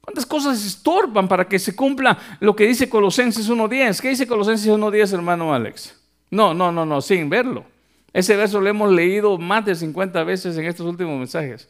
¿Cuántas 0.00 0.26
cosas 0.26 0.64
estorban 0.64 1.28
para 1.28 1.46
que 1.46 1.58
se 1.58 1.76
cumpla 1.76 2.18
lo 2.40 2.56
que 2.56 2.66
dice 2.66 2.88
Colosenses 2.88 3.48
1.10? 3.48 4.00
¿Qué 4.00 4.08
dice 4.08 4.26
Colosenses 4.26 4.68
1.10, 4.68 5.14
hermano 5.14 5.54
Alex? 5.54 5.96
No, 6.30 6.52
no, 6.54 6.72
no, 6.72 6.84
no, 6.84 7.00
sin 7.00 7.28
verlo. 7.28 7.64
Ese 8.12 8.36
verso 8.36 8.60
lo 8.60 8.68
hemos 8.68 8.90
leído 8.92 9.38
más 9.38 9.64
de 9.64 9.74
50 9.74 10.22
veces 10.24 10.56
en 10.56 10.66
estos 10.66 10.86
últimos 10.86 11.18
mensajes. 11.18 11.68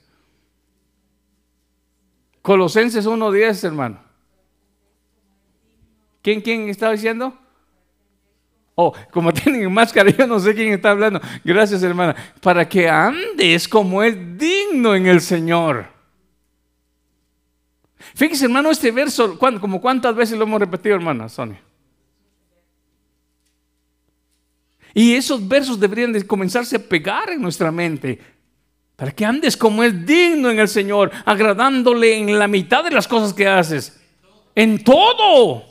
Colosenses 2.42 3.06
1.10, 3.06 3.64
hermano. 3.64 4.00
¿Quién, 6.20 6.40
quién 6.40 6.68
está 6.68 6.90
diciendo? 6.90 7.36
Oh, 8.74 8.92
como 9.10 9.32
tienen 9.34 9.72
máscara, 9.72 10.10
yo 10.10 10.26
no 10.26 10.40
sé 10.40 10.54
quién 10.54 10.72
está 10.72 10.90
hablando. 10.90 11.20
Gracias, 11.44 11.82
hermana. 11.82 12.16
Para 12.40 12.68
que 12.68 12.88
andes 12.88 13.68
como 13.68 14.02
es 14.02 14.16
digno 14.36 14.94
en 14.94 15.06
el 15.06 15.20
Señor. 15.20 15.86
Fíjese, 18.14 18.46
hermano, 18.46 18.70
este 18.70 18.90
verso, 18.90 19.38
como 19.38 19.80
cuántas 19.80 20.14
veces 20.14 20.36
lo 20.36 20.44
hemos 20.44 20.60
repetido, 20.60 20.96
hermana 20.96 21.28
Sonia. 21.28 21.60
Y 24.94 25.14
esos 25.14 25.46
versos 25.46 25.80
deberían 25.80 26.12
de 26.12 26.26
comenzarse 26.26 26.76
a 26.76 26.78
pegar 26.78 27.30
en 27.30 27.40
nuestra 27.40 27.70
mente. 27.70 28.18
Para 28.96 29.10
que 29.12 29.24
andes 29.24 29.56
como 29.56 29.82
es 29.82 30.06
digno 30.06 30.50
en 30.50 30.58
el 30.58 30.68
Señor, 30.68 31.10
agradándole 31.24 32.18
en 32.18 32.38
la 32.38 32.46
mitad 32.46 32.84
de 32.84 32.90
las 32.90 33.08
cosas 33.08 33.32
que 33.32 33.48
haces. 33.48 34.00
En 34.54 34.82
todo. 34.84 35.64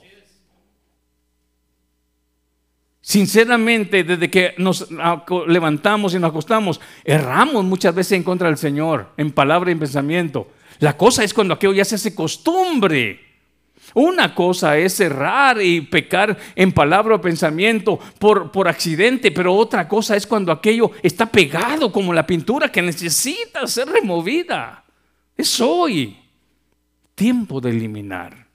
Sinceramente, 2.99 4.03
desde 4.03 4.29
que 4.29 4.53
nos 4.57 4.88
levantamos 5.47 6.13
y 6.13 6.19
nos 6.19 6.29
acostamos, 6.29 6.79
erramos 7.03 7.63
muchas 7.65 7.93
veces 7.93 8.13
en 8.13 8.23
contra 8.23 8.47
del 8.47 8.57
Señor, 8.57 9.12
en 9.17 9.31
palabra 9.31 9.69
y 9.69 9.73
en 9.73 9.79
pensamiento. 9.79 10.47
La 10.79 10.97
cosa 10.97 11.23
es 11.23 11.34
cuando 11.34 11.53
aquello 11.53 11.73
ya 11.73 11.86
se 11.86 11.95
hace 11.95 12.15
costumbre. 12.15 13.31
Una 13.93 14.34
cosa 14.34 14.77
es 14.77 14.99
errar 14.99 15.62
y 15.62 15.82
pecar 15.82 16.38
en 16.56 16.71
palabra 16.71 17.15
o 17.15 17.21
pensamiento 17.21 17.99
por, 18.19 18.51
por 18.51 18.67
accidente, 18.67 19.32
pero 19.32 19.54
otra 19.54 19.88
cosa 19.88 20.15
es 20.15 20.25
cuando 20.27 20.51
aquello 20.51 20.91
está 21.01 21.25
pegado 21.25 21.91
como 21.91 22.13
la 22.13 22.25
pintura 22.25 22.71
que 22.71 22.82
necesita 22.82 23.67
ser 23.67 23.87
removida. 23.87 24.83
Es 25.35 25.60
hoy 25.60 26.17
tiempo 27.15 27.60
de 27.60 27.69
eliminar. 27.71 28.50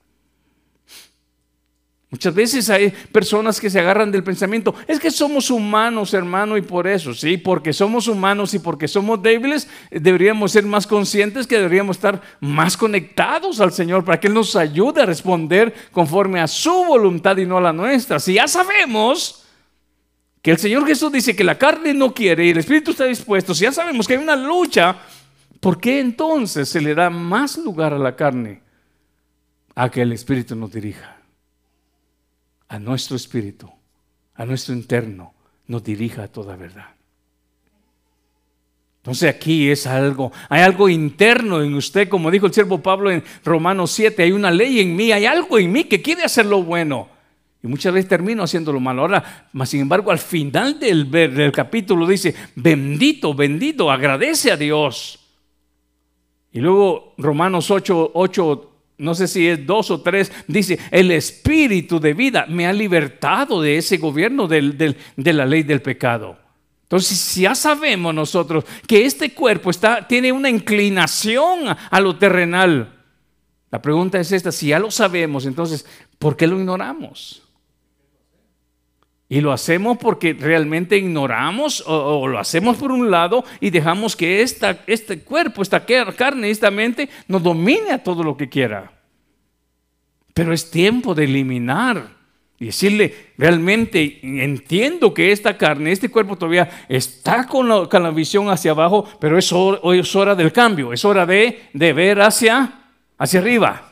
Muchas 2.09 2.33
veces 2.33 2.69
hay 2.69 2.93
personas 3.11 3.59
que 3.59 3.69
se 3.69 3.79
agarran 3.79 4.11
del 4.11 4.23
pensamiento, 4.23 4.73
es 4.87 4.97
que 4.97 5.11
somos 5.11 5.51
humanos, 5.51 6.13
hermano, 6.13 6.55
y 6.55 6.61
por 6.61 6.87
eso, 6.87 7.13
sí, 7.13 7.37
porque 7.37 7.73
somos 7.73 8.07
humanos 8.07 8.53
y 8.53 8.59
porque 8.59 8.87
somos 8.87 9.21
débiles, 9.21 9.67
eh, 9.91 9.99
deberíamos 9.99 10.53
ser 10.53 10.63
más 10.63 10.87
conscientes 10.87 11.45
que 11.45 11.57
deberíamos 11.57 11.97
estar 11.97 12.21
más 12.39 12.77
conectados 12.77 13.59
al 13.59 13.73
Señor 13.73 14.05
para 14.05 14.19
que 14.21 14.27
Él 14.27 14.33
nos 14.33 14.55
ayude 14.55 15.01
a 15.01 15.05
responder 15.05 15.73
conforme 15.91 16.39
a 16.39 16.47
su 16.47 16.71
voluntad 16.85 17.35
y 17.37 17.45
no 17.45 17.57
a 17.57 17.61
la 17.61 17.73
nuestra. 17.73 18.19
Si 18.19 18.35
ya 18.35 18.47
sabemos 18.47 19.43
que 20.41 20.51
el 20.51 20.57
Señor 20.57 20.87
Jesús 20.87 21.11
dice 21.11 21.35
que 21.35 21.43
la 21.43 21.57
carne 21.57 21.93
no 21.93 22.13
quiere 22.13 22.45
y 22.45 22.51
el 22.51 22.57
Espíritu 22.57 22.91
está 22.91 23.03
dispuesto, 23.03 23.53
si 23.53 23.65
ya 23.65 23.73
sabemos 23.73 24.07
que 24.07 24.13
hay 24.13 24.23
una 24.23 24.37
lucha, 24.37 24.95
¿por 25.59 25.77
qué 25.77 25.99
entonces 25.99 26.69
se 26.69 26.79
le 26.79 26.95
da 26.95 27.09
más 27.09 27.57
lugar 27.57 27.93
a 27.93 27.99
la 27.99 28.15
carne? 28.15 28.67
a 29.77 29.91
que 29.91 30.01
el 30.01 30.11
Espíritu 30.11 30.55
nos 30.55 30.71
dirija. 30.71 31.16
A 32.69 32.79
nuestro 32.79 33.15
espíritu, 33.15 33.71
a 34.35 34.45
nuestro 34.45 34.73
interno, 34.73 35.33
nos 35.67 35.83
dirija 35.83 36.23
a 36.23 36.27
toda 36.27 36.55
verdad. 36.55 36.97
Entonces 39.07 39.33
aquí 39.33 39.71
es 39.71 39.87
algo, 39.87 40.33
hay 40.49 40.61
algo 40.61 40.89
interno 40.89 41.61
en 41.61 41.73
usted, 41.75 42.09
como 42.09 42.29
dijo 42.29 42.45
el 42.45 42.53
siervo 42.53 42.79
Pablo 42.79 43.09
en 43.09 43.23
Romanos 43.45 43.91
7, 43.91 44.21
hay 44.21 44.33
una 44.33 44.51
ley 44.51 44.81
en 44.81 44.97
mí, 44.97 45.13
hay 45.13 45.25
algo 45.25 45.57
en 45.57 45.71
mí 45.71 45.85
que 45.85 46.01
quiere 46.01 46.23
hacer 46.23 46.45
lo 46.45 46.61
bueno. 46.61 47.07
Y 47.63 47.67
muchas 47.67 47.93
veces 47.93 48.09
termino 48.09 48.43
haciendo 48.43 48.73
lo 48.73 48.81
malo. 48.81 49.03
Ahora, 49.03 49.47
más 49.53 49.69
sin 49.69 49.79
embargo, 49.79 50.11
al 50.11 50.19
final 50.19 50.77
del, 50.77 51.09
del 51.09 51.51
capítulo 51.53 52.05
dice, 52.05 52.35
bendito, 52.55 53.33
bendito, 53.33 53.89
agradece 53.89 54.51
a 54.51 54.57
Dios. 54.57 55.19
Y 56.51 56.59
luego 56.59 57.13
Romanos 57.17 57.71
8, 57.71 58.11
8 58.13 58.66
no 58.97 59.13
sé 59.13 59.27
si 59.27 59.47
es 59.47 59.65
dos 59.65 59.91
o 59.91 60.01
tres, 60.01 60.31
dice, 60.47 60.79
el 60.91 61.11
espíritu 61.11 61.99
de 61.99 62.13
vida 62.13 62.45
me 62.49 62.65
ha 62.65 62.73
libertado 62.73 63.61
de 63.61 63.77
ese 63.77 63.97
gobierno 63.97 64.47
de 64.47 64.95
la 65.15 65.45
ley 65.45 65.63
del 65.63 65.81
pecado. 65.81 66.37
Entonces, 66.83 67.35
ya 67.35 67.53
sabemos 67.53 68.15
nosotros 68.15 68.63
que 68.87 69.05
este 69.05 69.33
cuerpo 69.33 69.69
está, 69.69 70.07
tiene 70.07 70.31
una 70.31 70.49
inclinación 70.49 71.67
a 71.67 71.99
lo 71.99 72.17
terrenal, 72.17 72.93
la 73.69 73.81
pregunta 73.81 74.19
es 74.19 74.31
esta, 74.31 74.51
si 74.51 74.67
ya 74.67 74.79
lo 74.79 74.89
sabemos, 74.89 75.45
entonces, 75.45 75.85
¿por 76.17 76.37
qué 76.37 76.47
lo 76.47 76.57
ignoramos? 76.57 77.43
Y 79.29 79.41
lo 79.41 79.51
hacemos 79.51 79.97
porque 79.97 80.33
realmente 80.33 80.97
ignoramos 80.97 81.83
o, 81.85 82.27
lo 82.27 82.39
hacemos 82.39 82.77
por 82.77 82.91
un 82.93 83.11
lado 83.11 83.43
y 83.59 83.69
dejamos 83.71 84.15
que 84.15 84.41
esta, 84.41 84.83
este 84.87 85.19
cuerpo, 85.19 85.61
esta 85.61 85.85
carne, 85.85 86.49
esta 86.49 86.71
mente 86.71 87.09
nos 87.27 87.43
domine 87.43 87.91
a 87.91 88.03
todo 88.03 88.23
lo 88.23 88.37
que 88.37 88.47
quiera. 88.47 88.91
Pero 90.33 90.53
es 90.53 90.71
tiempo 90.71 91.13
de 91.13 91.25
eliminar 91.25 92.15
y 92.57 92.67
decirle, 92.67 93.33
realmente 93.37 94.19
entiendo 94.23 95.13
que 95.13 95.31
esta 95.33 95.57
carne, 95.57 95.91
este 95.91 96.09
cuerpo 96.09 96.37
todavía 96.37 96.85
está 96.87 97.45
con 97.47 97.67
la, 97.67 98.11
visión 98.11 98.49
hacia 98.49 98.71
abajo, 98.71 99.07
pero 99.19 99.37
es 99.37 99.51
hora, 99.51 99.79
es 99.93 100.15
hora 100.15 100.35
del 100.35 100.53
cambio, 100.53 100.93
es 100.93 101.03
hora 101.03 101.25
de, 101.25 101.63
de 101.73 101.93
ver 101.93 102.21
hacia, 102.21 102.85
hacia 103.17 103.41
arriba. 103.41 103.91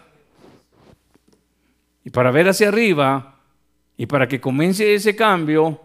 Y 2.06 2.10
para 2.10 2.32
ver 2.32 2.48
hacia 2.48 2.70
arriba 2.70 3.35
y 3.98 4.06
para 4.06 4.28
que 4.28 4.42
comience 4.42 4.94
ese 4.94 5.16
cambio, 5.16 5.80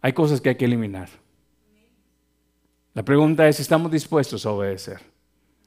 hay 0.00 0.12
cosas 0.12 0.40
que 0.40 0.50
hay 0.50 0.54
que 0.54 0.64
eliminar. 0.64 1.08
La 2.94 3.04
pregunta 3.04 3.48
es, 3.48 3.60
¿estamos 3.60 3.90
dispuestos 3.90 4.44
a 4.46 4.50
obedecer? 4.50 4.98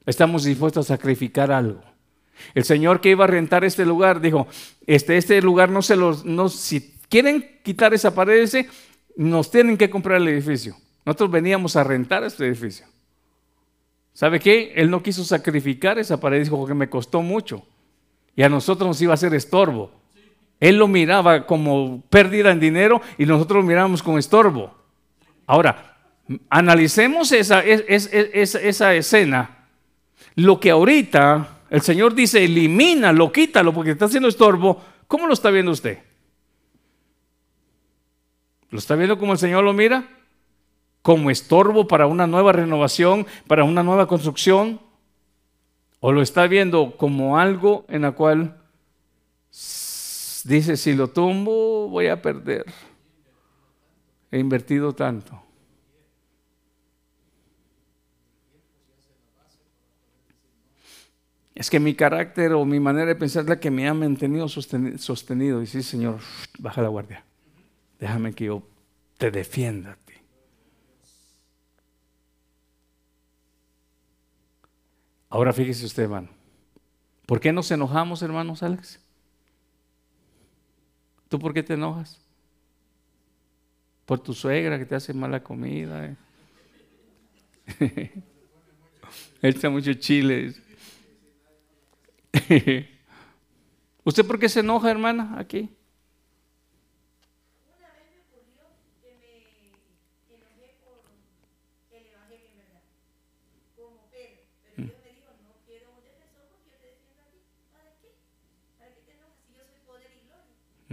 ¿Estamos 0.04 0.44
dispuestos 0.44 0.90
a 0.90 0.96
sacrificar 0.96 1.50
algo? 1.52 1.82
El 2.54 2.64
señor 2.64 3.00
que 3.00 3.10
iba 3.10 3.24
a 3.24 3.28
rentar 3.28 3.64
este 3.64 3.86
lugar 3.86 4.20
dijo, 4.20 4.46
este, 4.86 5.16
este 5.16 5.40
lugar 5.42 5.70
no 5.70 5.82
se 5.82 5.96
los, 5.96 6.24
no, 6.24 6.48
si 6.48 6.94
quieren 7.08 7.60
quitar 7.62 7.94
esa 7.94 8.14
pared, 8.14 8.40
ese, 8.40 8.68
nos 9.16 9.50
tienen 9.50 9.76
que 9.76 9.90
comprar 9.90 10.20
el 10.20 10.28
edificio. 10.28 10.76
Nosotros 11.04 11.30
veníamos 11.30 11.76
a 11.76 11.84
rentar 11.84 12.24
este 12.24 12.46
edificio. 12.46 12.86
¿Sabe 14.12 14.40
qué? 14.40 14.72
Él 14.76 14.90
no 14.90 15.02
quiso 15.02 15.24
sacrificar 15.24 15.98
esa 15.98 16.20
pared, 16.20 16.42
dijo 16.42 16.66
que 16.66 16.74
me 16.74 16.88
costó 16.88 17.22
mucho. 17.22 17.66
Y 18.36 18.42
a 18.42 18.48
nosotros 18.48 18.86
nos 18.86 19.02
iba 19.02 19.12
a 19.12 19.14
hacer 19.14 19.34
estorbo. 19.34 19.90
Él 20.62 20.76
lo 20.76 20.86
miraba 20.86 21.44
como 21.44 22.04
pérdida 22.08 22.52
en 22.52 22.60
dinero 22.60 23.02
y 23.18 23.26
nosotros 23.26 23.64
lo 23.64 23.68
mirábamos 23.68 24.00
como 24.00 24.16
estorbo. 24.16 24.72
Ahora, 25.44 25.96
analicemos 26.48 27.32
esa 27.32 27.64
escena. 28.94 29.66
Lo 30.36 30.60
que 30.60 30.70
ahorita 30.70 31.62
el 31.68 31.80
Señor 31.80 32.14
dice, 32.14 32.44
elimínalo, 32.44 33.32
quítalo, 33.32 33.74
porque 33.74 33.90
está 33.90 34.04
haciendo 34.04 34.28
estorbo. 34.28 34.80
¿Cómo 35.08 35.26
lo 35.26 35.32
está 35.32 35.50
viendo 35.50 35.72
usted? 35.72 35.98
¿Lo 38.70 38.78
está 38.78 38.94
viendo 38.94 39.18
como 39.18 39.32
el 39.32 39.38
Señor 39.38 39.64
lo 39.64 39.72
mira? 39.72 40.08
¿Como 41.02 41.32
estorbo 41.32 41.88
para 41.88 42.06
una 42.06 42.28
nueva 42.28 42.52
renovación, 42.52 43.26
para 43.48 43.64
una 43.64 43.82
nueva 43.82 44.06
construcción? 44.06 44.80
¿O 45.98 46.12
lo 46.12 46.22
está 46.22 46.46
viendo 46.46 46.96
como 46.96 47.36
algo 47.36 47.84
en 47.88 48.02
la 48.02 48.12
cual 48.12 48.58
dice, 50.44 50.76
si 50.76 50.94
lo 50.94 51.08
tumbo 51.08 51.88
voy 51.88 52.08
a 52.08 52.20
perder? 52.20 52.64
He 54.30 54.38
invertido 54.38 54.94
tanto. 54.94 55.42
Es 61.54 61.68
que 61.68 61.78
mi 61.78 61.94
carácter 61.94 62.54
o 62.54 62.64
mi 62.64 62.80
manera 62.80 63.06
de 63.06 63.14
pensar 63.14 63.42
es 63.42 63.48
la 63.48 63.60
que 63.60 63.70
me 63.70 63.86
ha 63.86 63.94
mantenido 63.94 64.48
sostenido. 64.48 65.62
Y 65.62 65.66
sí, 65.66 65.82
Señor, 65.82 66.18
baja 66.58 66.80
la 66.80 66.88
guardia. 66.88 67.24
Déjame 68.00 68.32
que 68.32 68.46
yo 68.46 68.62
te 69.18 69.30
defienda 69.30 69.96
ti. 70.04 70.14
Ahora 75.28 75.52
fíjese 75.52 75.86
usted, 75.86 76.04
hermano. 76.04 76.28
¿Por 77.26 77.38
qué 77.38 77.52
nos 77.52 77.70
enojamos, 77.70 78.22
hermanos 78.22 78.62
Alex? 78.62 79.01
¿Tú 81.32 81.38
por 81.38 81.54
qué 81.54 81.62
te 81.62 81.72
enojas? 81.72 82.20
Por 84.04 84.20
tu 84.20 84.34
suegra 84.34 84.78
que 84.78 84.84
te 84.84 84.94
hace 84.94 85.14
mala 85.14 85.42
comida. 85.42 86.14
Eh. 87.80 88.12
Echa 89.40 89.70
mucho 89.70 89.94
chile. 89.94 90.54
¿Usted 94.04 94.26
por 94.26 94.38
qué 94.38 94.50
se 94.50 94.60
enoja, 94.60 94.90
hermana, 94.90 95.36
aquí? 95.38 95.70
Una 97.64 97.88
vez 97.96 98.12
me 98.12 98.20
ocurrió 98.28 98.68
que 99.00 99.16
me 99.16 100.36
enojé 100.36 100.76
por 100.84 101.00
el 101.96 102.08
Evangelio 102.12 102.48
en 102.50 102.56
verdad, 102.58 102.84
como 103.74 104.04
Pedro. 104.12 104.42
Pero 104.76 104.84
Dios 104.84 105.00
me 105.00 105.10
dijo, 105.16 105.32
no 105.48 105.56
quiero 105.64 105.96
un 105.96 106.04
defensor 106.04 106.44
porque 106.52 106.68
yo 106.68 106.76
te 106.76 106.92
defiendo 106.92 107.24
a 107.24 107.32
ti. 107.32 107.40
¿Para 107.72 107.88
qué? 108.04 108.20
¿Para 108.76 108.92
qué 108.92 109.00
te 109.00 109.12
enojas 109.16 109.40
si 109.48 109.56
yo 109.56 109.64
soy 109.64 109.80
poder 109.88 110.12
y 110.12 110.20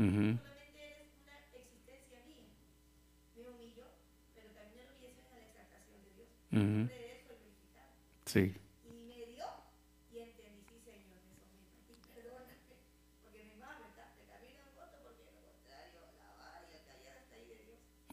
gloria? 0.03 0.37
Solamente 0.39 0.79
eres 0.79 1.11
una 1.21 1.35
existencia 1.39 2.19
mía. 2.25 2.47
Me 3.35 3.47
humilló, 3.49 3.85
pero 4.35 4.47
también 4.51 4.85
la 4.85 4.91
humillación 4.91 5.25
es 5.25 5.31
la 5.31 5.39
exaltación 5.47 5.97
de 6.03 6.09
Dios. 6.15 6.29
Uh 6.51 6.55
-huh. 6.55 6.87
De 6.87 7.11
eso 7.19 7.33
Sí. 8.25 8.53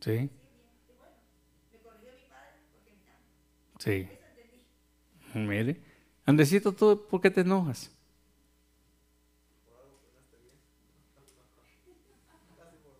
Sí. 0.07 0.30
Sí. 3.80 4.09
Mire. 5.34 5.80
Andesito, 6.24 6.72
¿tú 6.72 7.07
por 7.09 7.20
qué 7.20 7.30
te 7.30 7.41
enojas? 7.41 7.95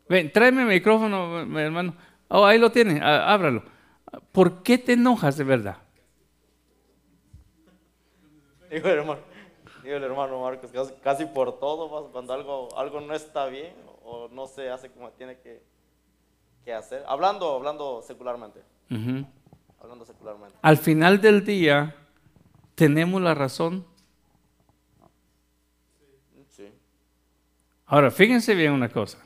Ven, 0.09 0.33
tráeme 0.33 0.63
el 0.63 0.69
micrófono, 0.69 1.45
mi 1.47 1.61
hermano. 1.61 1.95
Oh, 2.29 2.45
ahí 2.45 2.59
lo 2.59 2.71
tiene, 2.71 3.01
ábralo. 3.03 3.63
¿Por 4.33 4.63
qué 4.63 4.79
te 4.79 4.93
enojas 4.93 5.37
de 5.37 5.45
verdad? 5.45 5.79
Digo 8.71 8.89
el 8.89 8.99
hermano, 8.99 9.21
digo 9.83 9.97
el 9.97 10.05
hermano 10.05 10.41
Marcos, 10.41 10.71
casi, 11.03 11.27
por 11.27 11.59
todo, 11.59 12.11
cuando 12.11 12.33
algo, 12.33 12.69
algo 12.77 13.01
no 13.01 13.15
está 13.15 13.47
bien 13.47 13.75
o 14.05 14.29
no 14.29 14.47
se 14.47 14.71
hace 14.71 14.91
como 14.91 15.11
tiene 15.11 15.39
que, 15.39 15.63
hacer. 16.73 17.05
Hablando, 17.07 17.55
hablando 17.55 18.03
secularmente. 18.03 18.61
Hablando 19.81 20.05
secularmente. 20.05 20.59
Al 20.63 20.77
final 20.79 21.21
del 21.21 21.45
día, 21.45 21.95
¿tenemos 22.75 23.23
la 23.23 23.35
razón? 23.35 23.87
Sí. 26.49 26.69
Ahora, 27.87 28.11
fíjense 28.11 28.55
bien 28.55 28.73
una 28.73 28.89
cosa. 28.89 29.26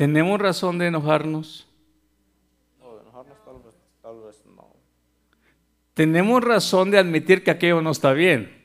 ¿Tenemos 0.00 0.40
razón 0.40 0.78
de 0.78 0.86
enojarnos? 0.86 1.68
No, 2.80 2.94
de 2.94 3.02
enojarnos 3.02 3.36
tal 4.00 4.22
vez, 4.22 4.42
no. 4.46 4.68
Tenemos 5.92 6.42
razón 6.42 6.90
de 6.90 6.96
admitir 6.96 7.44
que 7.44 7.50
aquello 7.50 7.82
no 7.82 7.90
está 7.90 8.14
bien. 8.14 8.64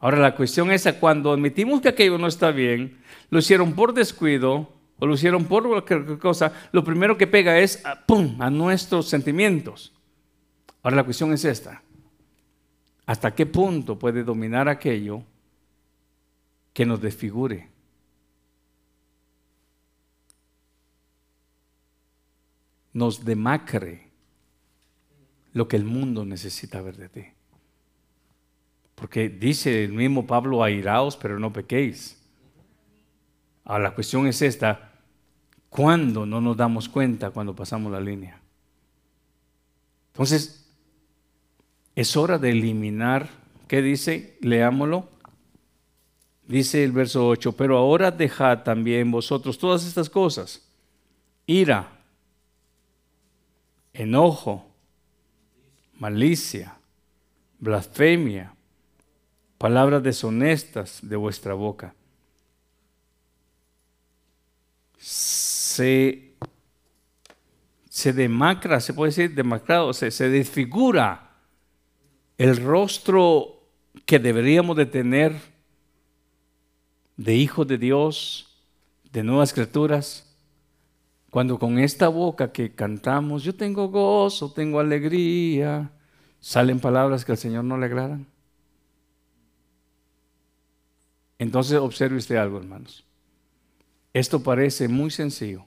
Ahora 0.00 0.16
la 0.16 0.34
cuestión 0.34 0.70
es, 0.70 0.90
cuando 0.98 1.30
admitimos 1.30 1.82
que 1.82 1.90
aquello 1.90 2.16
no 2.16 2.26
está 2.26 2.52
bien, 2.52 3.02
lo 3.28 3.40
hicieron 3.40 3.74
por 3.74 3.92
descuido, 3.92 4.72
o 4.98 5.06
lo 5.06 5.12
hicieron 5.12 5.44
por 5.44 5.68
cualquier 5.68 6.18
cosa, 6.18 6.54
lo 6.72 6.82
primero 6.82 7.18
que 7.18 7.26
pega 7.26 7.58
es 7.58 7.84
a, 7.84 8.06
¡pum! 8.06 8.40
a 8.40 8.48
nuestros 8.48 9.10
sentimientos. 9.10 9.92
Ahora 10.82 10.96
la 10.96 11.04
cuestión 11.04 11.34
es 11.34 11.44
esta. 11.44 11.82
¿Hasta 13.04 13.34
qué 13.34 13.44
punto 13.44 13.98
puede 13.98 14.24
dominar 14.24 14.70
aquello 14.70 15.22
que 16.72 16.86
nos 16.86 17.02
desfigure? 17.02 17.73
Nos 22.94 23.26
demacre 23.26 24.10
lo 25.52 25.68
que 25.68 25.76
el 25.76 25.84
mundo 25.84 26.24
necesita 26.24 26.80
ver 26.80 26.96
de 26.96 27.08
ti. 27.10 27.24
Porque 28.94 29.28
dice 29.28 29.84
el 29.84 29.92
mismo 29.92 30.26
Pablo, 30.26 30.62
airaos, 30.62 31.16
pero 31.16 31.38
no 31.38 31.52
pequéis. 31.52 32.20
Ahora 33.64 33.84
la 33.84 33.94
cuestión 33.94 34.26
es 34.26 34.40
esta, 34.42 34.92
¿cuándo 35.68 36.24
no 36.26 36.40
nos 36.40 36.56
damos 36.56 36.88
cuenta 36.88 37.30
cuando 37.30 37.54
pasamos 37.54 37.90
la 37.92 38.00
línea? 38.00 38.40
Entonces, 40.12 40.70
es 41.94 42.16
hora 42.16 42.38
de 42.38 42.50
eliminar, 42.50 43.28
¿qué 43.68 43.82
dice? 43.82 44.36
Leámoslo. 44.40 45.08
Dice 46.46 46.84
el 46.84 46.92
verso 46.92 47.26
8, 47.26 47.52
pero 47.52 47.78
ahora 47.78 48.10
dejad 48.10 48.62
también 48.64 49.10
vosotros 49.10 49.58
todas 49.58 49.86
estas 49.86 50.10
cosas, 50.10 50.68
ira, 51.46 51.93
enojo, 53.94 54.66
malicia, 55.94 56.76
blasfemia, 57.58 58.54
palabras 59.56 60.02
deshonestas 60.02 60.98
de 61.02 61.16
vuestra 61.16 61.54
boca. 61.54 61.94
Se, 64.98 66.34
se 67.88 68.12
demacra, 68.12 68.80
se 68.80 68.92
puede 68.92 69.10
decir 69.10 69.34
demacrado, 69.34 69.92
se, 69.92 70.10
se 70.10 70.28
desfigura 70.28 71.30
el 72.36 72.56
rostro 72.56 73.62
que 74.04 74.18
deberíamos 74.18 74.76
de 74.76 74.86
tener 74.86 75.54
de 77.16 77.34
hijos 77.36 77.66
de 77.66 77.78
Dios, 77.78 78.48
de 79.12 79.22
nuevas 79.22 79.52
criaturas, 79.52 80.33
cuando 81.34 81.58
con 81.58 81.80
esta 81.80 82.06
boca 82.06 82.52
que 82.52 82.76
cantamos, 82.76 83.42
yo 83.42 83.56
tengo 83.56 83.88
gozo, 83.88 84.52
tengo 84.52 84.78
alegría, 84.78 85.90
salen 86.38 86.78
palabras 86.78 87.24
que 87.24 87.32
al 87.32 87.38
Señor 87.38 87.64
no 87.64 87.76
le 87.76 87.86
agradan. 87.86 88.24
Entonces 91.36 91.76
observe 91.80 92.18
usted 92.18 92.36
algo, 92.36 92.58
hermanos. 92.58 93.04
Esto 94.12 94.44
parece 94.44 94.86
muy 94.86 95.10
sencillo, 95.10 95.64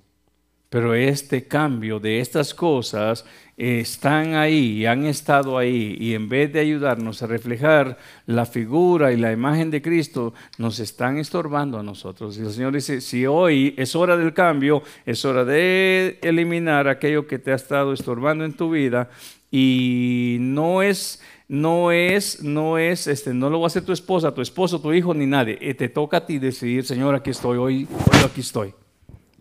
pero 0.70 0.94
este 0.94 1.48
cambio 1.48 2.00
de 2.00 2.20
estas 2.20 2.54
cosas 2.54 3.26
están 3.56 4.36
ahí, 4.36 4.86
han 4.86 5.06
estado 5.06 5.58
ahí, 5.58 5.98
y 6.00 6.14
en 6.14 6.30
vez 6.30 6.54
de 6.54 6.60
ayudarnos 6.60 7.24
a 7.24 7.28
reflejar 7.28 7.98
la 8.28 8.46
figura 8.46 9.12
y 9.12 9.18
la 9.18 9.32
imagen 9.32 9.72
de 9.72 9.82
Cristo, 9.82 10.34
nos 10.58 10.80
están 10.80 11.18
estorbando 11.18 11.80
a 11.80 11.84
nosotros. 11.84 12.38
Y 12.38 12.42
el 12.42 12.52
Señor 12.52 12.74
dice, 12.74 13.02
si 13.02 13.26
hoy 13.26 13.74
es 13.78 13.96
hora 13.96 14.16
del 14.16 14.34
cambio, 14.34 14.84
es 15.06 15.26
hora 15.26 15.44
de 15.44 16.20
eliminar 16.22 16.88
aquello 16.88 17.26
que 17.26 17.40
te 17.40 17.52
ha 17.52 17.56
estado 17.56 17.94
estorbando 17.94 18.46
en 18.46 18.54
tu 18.54 18.72
vida, 18.72 19.10
y 19.50 20.38
no 20.40 20.82
es 20.82 21.22
no 21.50 21.94
es, 21.94 22.44
no 22.44 22.78
es, 22.78 23.08
este, 23.08 23.34
no 23.34 23.50
lo 23.50 23.62
va 23.62 23.66
a 23.66 23.68
hacer 23.68 23.86
tu 23.86 23.94
esposa, 23.94 24.34
tu 24.34 24.42
esposo, 24.42 24.82
tu 24.82 24.92
hijo, 24.92 25.14
ni 25.14 25.26
nadie. 25.26 25.58
Eh, 25.62 25.74
te 25.74 25.88
toca 25.88 26.18
a 26.18 26.26
ti 26.26 26.40
decidir, 26.40 26.86
Señor, 26.86 27.16
aquí 27.16 27.30
estoy, 27.30 27.58
hoy, 27.58 27.88
hoy 27.90 28.20
aquí 28.26 28.42
estoy, 28.42 28.74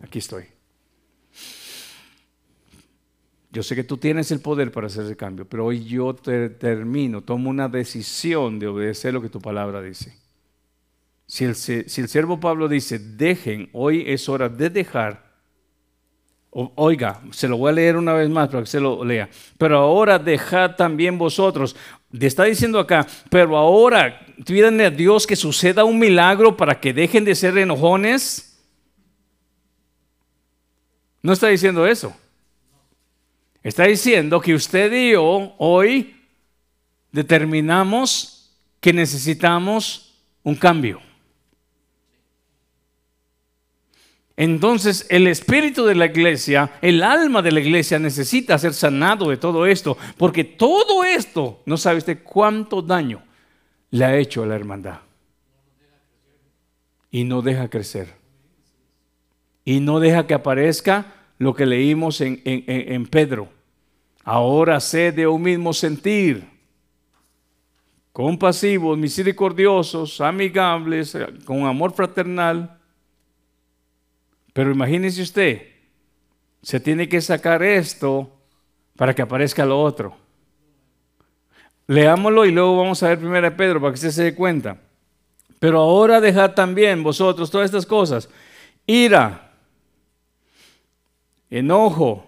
aquí 0.01 0.19
estoy. 0.19 0.56
Yo 3.57 3.63
sé 3.63 3.75
que 3.75 3.83
tú 3.83 3.97
tienes 3.97 4.29
el 4.29 4.39
poder 4.39 4.71
para 4.71 4.85
hacer 4.85 5.05
ese 5.05 5.17
cambio, 5.17 5.43
pero 5.49 5.65
hoy 5.65 5.83
yo 5.83 6.13
te 6.13 6.47
termino, 6.51 7.23
tomo 7.23 7.49
una 7.49 7.67
decisión 7.67 8.59
de 8.59 8.67
obedecer 8.67 9.15
lo 9.15 9.19
que 9.19 9.29
tu 9.29 9.41
palabra 9.41 9.81
dice. 9.81 10.15
Si 11.25 11.43
el, 11.43 11.55
si 11.55 11.81
el 11.99 12.07
siervo 12.07 12.39
Pablo 12.39 12.67
dice, 12.67 12.99
dejen, 12.99 13.67
hoy 13.73 14.03
es 14.05 14.29
hora 14.29 14.47
de 14.47 14.69
dejar, 14.69 15.25
oiga, 16.51 17.19
se 17.31 17.47
lo 17.47 17.57
voy 17.57 17.71
a 17.71 17.73
leer 17.73 17.97
una 17.97 18.13
vez 18.13 18.29
más 18.29 18.47
para 18.49 18.61
que 18.61 18.69
se 18.69 18.79
lo 18.79 19.03
lea, 19.03 19.27
pero 19.57 19.79
ahora 19.79 20.19
dejad 20.19 20.75
también 20.75 21.17
vosotros, 21.17 21.75
está 22.13 22.43
diciendo 22.43 22.77
acá, 22.77 23.07
pero 23.31 23.57
ahora 23.57 24.23
pídanle 24.45 24.85
a 24.85 24.91
Dios 24.91 25.25
que 25.25 25.35
suceda 25.35 25.83
un 25.83 25.97
milagro 25.97 26.55
para 26.55 26.79
que 26.79 26.93
dejen 26.93 27.25
de 27.25 27.33
ser 27.33 27.57
enojones. 27.57 28.63
No 31.23 31.33
está 31.33 31.47
diciendo 31.47 31.87
eso. 31.87 32.15
Está 33.67 33.83
diciendo 33.83 34.39
que 34.39 34.55
usted 34.55 34.93
y 34.93 35.11
yo 35.11 35.53
hoy 35.57 36.15
determinamos 37.11 38.57
que 38.79 38.93
necesitamos 38.93 40.23
un 40.41 40.55
cambio. 40.55 41.01
Entonces 44.37 45.05
el 45.09 45.27
espíritu 45.27 45.83
de 45.83 45.95
la 45.95 46.05
iglesia, 46.05 46.71
el 46.81 47.03
alma 47.03 47.41
de 47.41 47.51
la 47.51 47.59
iglesia 47.59 47.99
necesita 47.99 48.57
ser 48.57 48.73
sanado 48.73 49.31
de 49.31 49.35
todo 49.35 49.65
esto, 49.65 49.97
porque 50.15 50.45
todo 50.45 51.03
esto, 51.03 51.61
no 51.65 51.75
sabe 51.75 51.97
usted 51.97 52.23
cuánto 52.23 52.81
daño 52.81 53.21
le 53.91 54.05
ha 54.05 54.15
hecho 54.15 54.43
a 54.43 54.47
la 54.47 54.55
hermandad. 54.55 55.01
Y 57.11 57.25
no 57.25 57.41
deja 57.41 57.69
crecer. 57.69 58.13
Y 59.65 59.81
no 59.81 59.99
deja 59.99 60.25
que 60.25 60.35
aparezca 60.35 61.15
lo 61.37 61.53
que 61.53 61.65
leímos 61.65 62.21
en, 62.21 62.41
en 62.45 63.05
Pedro. 63.07 63.56
Ahora 64.29 64.81
sé 64.81 65.13
de 65.13 65.25
un 65.25 65.41
mismo 65.41 65.71
sentir, 65.71 66.45
compasivos, 68.11 68.97
misericordiosos, 68.97 70.19
amigables, 70.19 71.17
con 71.45 71.65
amor 71.65 71.93
fraternal. 71.93 72.77
Pero 74.51 74.73
imagínese 74.73 75.21
usted, 75.21 75.67
se 76.61 76.77
tiene 76.81 77.07
que 77.07 77.21
sacar 77.21 77.63
esto 77.63 78.37
para 78.97 79.15
que 79.15 79.21
aparezca 79.21 79.65
lo 79.65 79.81
otro. 79.81 80.17
Leámoslo 81.87 82.45
y 82.45 82.51
luego 82.51 82.75
vamos 82.75 83.01
a 83.03 83.07
ver 83.07 83.19
primero 83.19 83.47
a 83.47 83.55
Pedro 83.55 83.79
para 83.79 83.93
que 83.93 83.95
usted 83.95 84.11
se 84.11 84.23
dé 84.23 84.35
cuenta. 84.35 84.77
Pero 85.57 85.79
ahora 85.79 86.19
dejad 86.19 86.53
también 86.53 87.01
vosotros 87.01 87.49
todas 87.49 87.63
estas 87.63 87.85
cosas. 87.85 88.29
Ira, 88.85 89.53
enojo, 91.49 92.26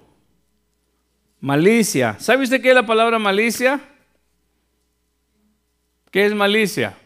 Malicia. 1.41 2.19
¿Sabe 2.19 2.43
usted 2.43 2.61
qué 2.61 2.69
es 2.69 2.75
la 2.75 2.85
palabra 2.85 3.17
malicia? 3.17 3.79
¿Qué 6.11 6.25
es 6.25 6.33
malicia? 6.33 6.97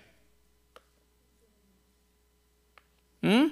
¿Mm? 3.21 3.47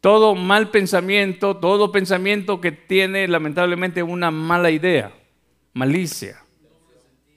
Todo 0.00 0.34
mal 0.34 0.70
pensamiento, 0.70 1.56
todo 1.56 1.92
pensamiento 1.92 2.60
que 2.60 2.72
tiene 2.72 3.28
lamentablemente 3.28 4.02
una 4.02 4.32
mala 4.32 4.70
idea, 4.70 5.12
malicia. 5.72 6.42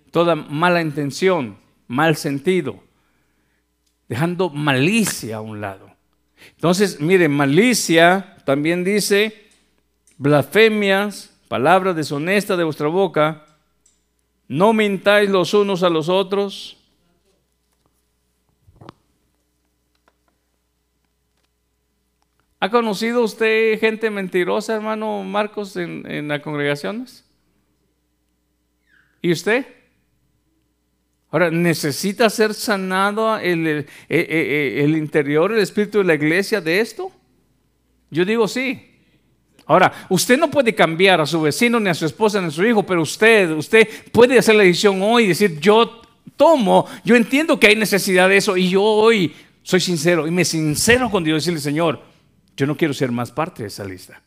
Toda 0.10 0.36
mala 0.36 0.82
intención, 0.82 1.58
mal 1.88 2.16
sentido, 2.16 2.84
dejando 4.10 4.50
malicia 4.50 5.38
a 5.38 5.42
un 5.42 5.62
lado. 5.62 5.92
Entonces, 6.52 7.00
mire, 7.00 7.30
malicia 7.30 8.38
también 8.46 8.84
dice 8.84 9.45
blasfemias, 10.18 11.36
palabras 11.48 11.96
deshonestas 11.96 12.58
de 12.58 12.64
vuestra 12.64 12.88
boca, 12.88 13.46
no 14.48 14.74
mintáis 14.74 15.30
los 15.30 15.54
unos 15.54 15.84
a 15.84 15.90
los 15.90 16.10
otros. 16.10 16.78
¿Ha 22.60 22.70
conocido 22.70 23.24
usted 23.24 23.80
gente 23.80 24.10
mentirosa, 24.10 24.76
hermano 24.76 25.24
Marcos, 25.24 25.76
en, 25.78 26.28
las 26.28 26.42
congregaciones? 26.42 27.24
¿Y 29.22 29.32
usted? 29.32 29.68
Ahora, 31.30 31.52
¿necesita 31.52 32.30
ser 32.30 32.54
sanado 32.54 33.38
el, 33.38 33.68
el, 33.68 33.88
el, 34.10 34.98
interior, 34.98 35.52
el 35.52 35.60
espíritu 35.60 35.98
de 35.98 36.06
la 36.06 36.14
iglesia 36.14 36.62
de 36.62 36.80
esto? 36.80 37.12
Yo 38.10 38.24
digo 38.24 38.48
sí. 38.48 38.95
Ahora, 39.68 40.06
usted 40.10 40.38
no 40.38 40.52
puede 40.52 40.76
cambiar 40.76 41.22
a 41.22 41.26
su 41.26 41.42
vecino, 41.42 41.80
ni 41.80 41.90
a 41.90 41.94
su 41.94 42.06
esposa, 42.06 42.40
ni 42.40 42.48
a 42.48 42.52
su 42.52 42.64
hijo, 42.64 42.84
pero 42.84 43.02
usted, 43.02 43.52
usted 43.52 43.88
puede 44.12 44.38
hacer 44.38 44.56
la 44.56 44.64
decisión 44.64 45.02
hoy 45.02 45.24
y 45.24 45.28
decir, 45.30 45.60
yo 45.60 46.02
tomo, 46.38 46.86
yo 47.04 47.16
entiendo 47.16 47.60
que 47.60 47.68
hay 47.68 47.76
necesidad 47.76 48.30
de 48.30 48.38
eso 48.38 48.58
y 48.58 48.70
yo 48.70 48.84
hoy 48.84 49.34
soy 49.64 49.80
sincero 49.80 50.28
y 50.28 50.32
me 50.32 50.46
sincero 50.46 51.10
con 51.10 51.24
Dios 51.24 51.36
y 51.36 51.52
decirle, 51.52 51.60
Señor, 51.60 52.02
yo 52.56 52.68
no 52.68 52.78
quiero 52.78 52.94
ser 52.94 53.12
más 53.12 53.32
parte 53.32 53.64
de 53.64 53.68
esa 53.68 53.84
lista. 53.84 54.22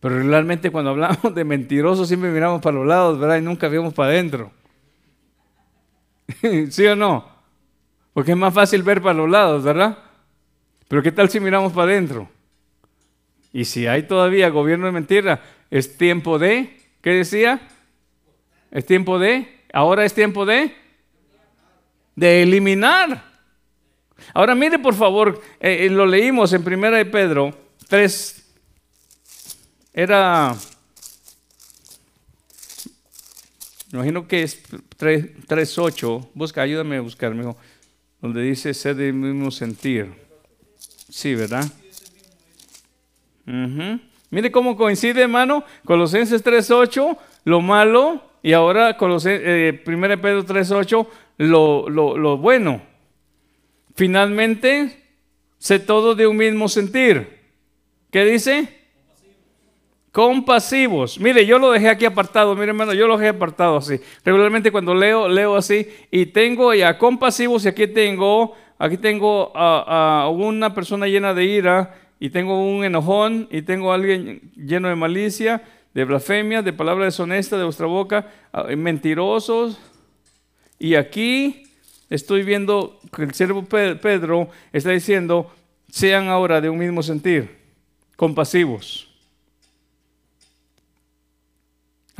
Pero 0.00 0.18
realmente 0.22 0.70
cuando 0.70 0.92
hablamos 0.92 1.34
de 1.34 1.44
mentirosos 1.44 2.08
siempre 2.08 2.30
miramos 2.30 2.62
para 2.62 2.76
los 2.76 2.86
lados, 2.86 3.18
¿verdad? 3.18 3.36
Y 3.36 3.42
nunca 3.42 3.68
vemos 3.68 3.92
para 3.92 4.12
adentro. 4.12 4.50
¿Sí 6.70 6.86
o 6.86 6.96
no? 6.96 7.28
Porque 8.14 8.32
es 8.32 8.36
más 8.36 8.54
fácil 8.54 8.82
ver 8.82 9.02
para 9.02 9.14
los 9.14 9.28
lados, 9.28 9.62
¿verdad? 9.62 10.09
Pero 10.90 11.04
¿qué 11.04 11.12
tal 11.12 11.30
si 11.30 11.38
miramos 11.38 11.72
para 11.72 11.92
adentro? 11.92 12.28
Y 13.52 13.64
si 13.64 13.86
hay 13.86 14.02
todavía 14.02 14.48
gobierno 14.48 14.86
de 14.86 14.92
mentira, 14.92 15.40
es 15.70 15.96
tiempo 15.96 16.36
de, 16.36 16.80
¿qué 17.00 17.10
decía? 17.10 17.60
Es 18.72 18.86
tiempo 18.86 19.20
de, 19.20 19.60
ahora 19.72 20.04
es 20.04 20.14
tiempo 20.14 20.44
de, 20.44 20.74
de 22.16 22.42
eliminar. 22.42 23.22
Ahora 24.34 24.56
mire 24.56 24.80
por 24.80 24.94
favor, 24.94 25.40
eh, 25.60 25.86
eh, 25.86 25.90
lo 25.90 26.06
leímos 26.06 26.52
en 26.54 26.64
Primera 26.64 26.96
de 26.96 27.04
Pedro 27.06 27.56
3, 27.86 28.52
era 29.94 30.56
Me 33.92 33.98
imagino 33.98 34.26
que 34.26 34.42
es 34.42 34.60
3.8. 34.98 36.30
Busca, 36.34 36.62
ayúdame 36.62 36.96
a 36.96 37.00
buscar, 37.00 37.32
mijo. 37.32 37.56
Donde 38.20 38.42
dice 38.42 38.74
ser 38.74 38.96
del 38.96 39.14
mismo 39.14 39.52
sentir. 39.52 40.29
Sí, 41.10 41.34
¿verdad? 41.34 41.64
Mire 44.30 44.50
cómo 44.50 44.76
coincide, 44.76 45.22
hermano. 45.22 45.64
Colosenses 45.84 46.44
3.8, 46.44 47.18
lo 47.44 47.60
malo. 47.60 48.22
Y 48.42 48.52
ahora 48.54 48.96
Colosenses, 48.96 49.42
eh, 49.44 49.82
1 49.86 50.22
Pedro 50.22 50.46
3.8, 50.46 51.06
lo, 51.38 51.88
lo, 51.90 52.16
lo 52.16 52.38
bueno. 52.38 52.80
Finalmente, 53.94 55.04
sé 55.58 55.78
todo 55.78 56.14
de 56.14 56.26
un 56.26 56.36
mismo 56.36 56.68
sentir. 56.68 57.40
¿Qué 58.10 58.24
dice? 58.24 58.80
Compasivos. 60.12 61.20
Mire, 61.20 61.44
yo 61.44 61.58
lo 61.58 61.70
dejé 61.70 61.88
aquí 61.88 62.04
apartado, 62.04 62.54
mire 62.54 62.68
hermano, 62.68 62.94
yo 62.94 63.06
lo 63.06 63.16
dejé 63.16 63.28
apartado 63.28 63.76
así. 63.76 64.00
Regularmente 64.24 64.72
cuando 64.72 64.94
leo, 64.94 65.28
leo 65.28 65.54
así 65.54 65.86
y 66.10 66.26
tengo 66.26 66.74
ya 66.74 66.98
compasivos 66.98 67.64
y 67.64 67.68
aquí 67.68 67.86
tengo, 67.86 68.56
aquí 68.80 68.96
tengo 68.96 69.52
a, 69.54 70.28
una 70.34 70.74
persona 70.74 71.06
llena 71.06 71.34
de 71.34 71.44
ira 71.44 71.94
y 72.18 72.30
tengo 72.30 72.60
un 72.60 72.82
enojón 72.84 73.46
y 73.52 73.62
tengo 73.62 73.92
a 73.92 73.94
alguien 73.94 74.50
lleno 74.56 74.88
de 74.88 74.96
malicia, 74.96 75.62
de 75.94 76.04
blasfemia, 76.04 76.62
de 76.62 76.72
palabra 76.72 77.04
deshonesta 77.04 77.56
de 77.56 77.62
vuestra 77.62 77.86
boca, 77.86 78.26
mentirosos. 78.76 79.78
Y 80.80 80.96
aquí 80.96 81.62
estoy 82.08 82.42
viendo 82.42 82.98
que 83.14 83.22
el 83.22 83.34
siervo 83.34 83.64
Pedro 83.64 84.48
está 84.72 84.90
diciendo, 84.90 85.54
sean 85.88 86.26
ahora 86.26 86.60
de 86.60 86.68
un 86.68 86.78
mismo 86.78 87.04
sentir, 87.04 87.56
compasivos 88.16 89.10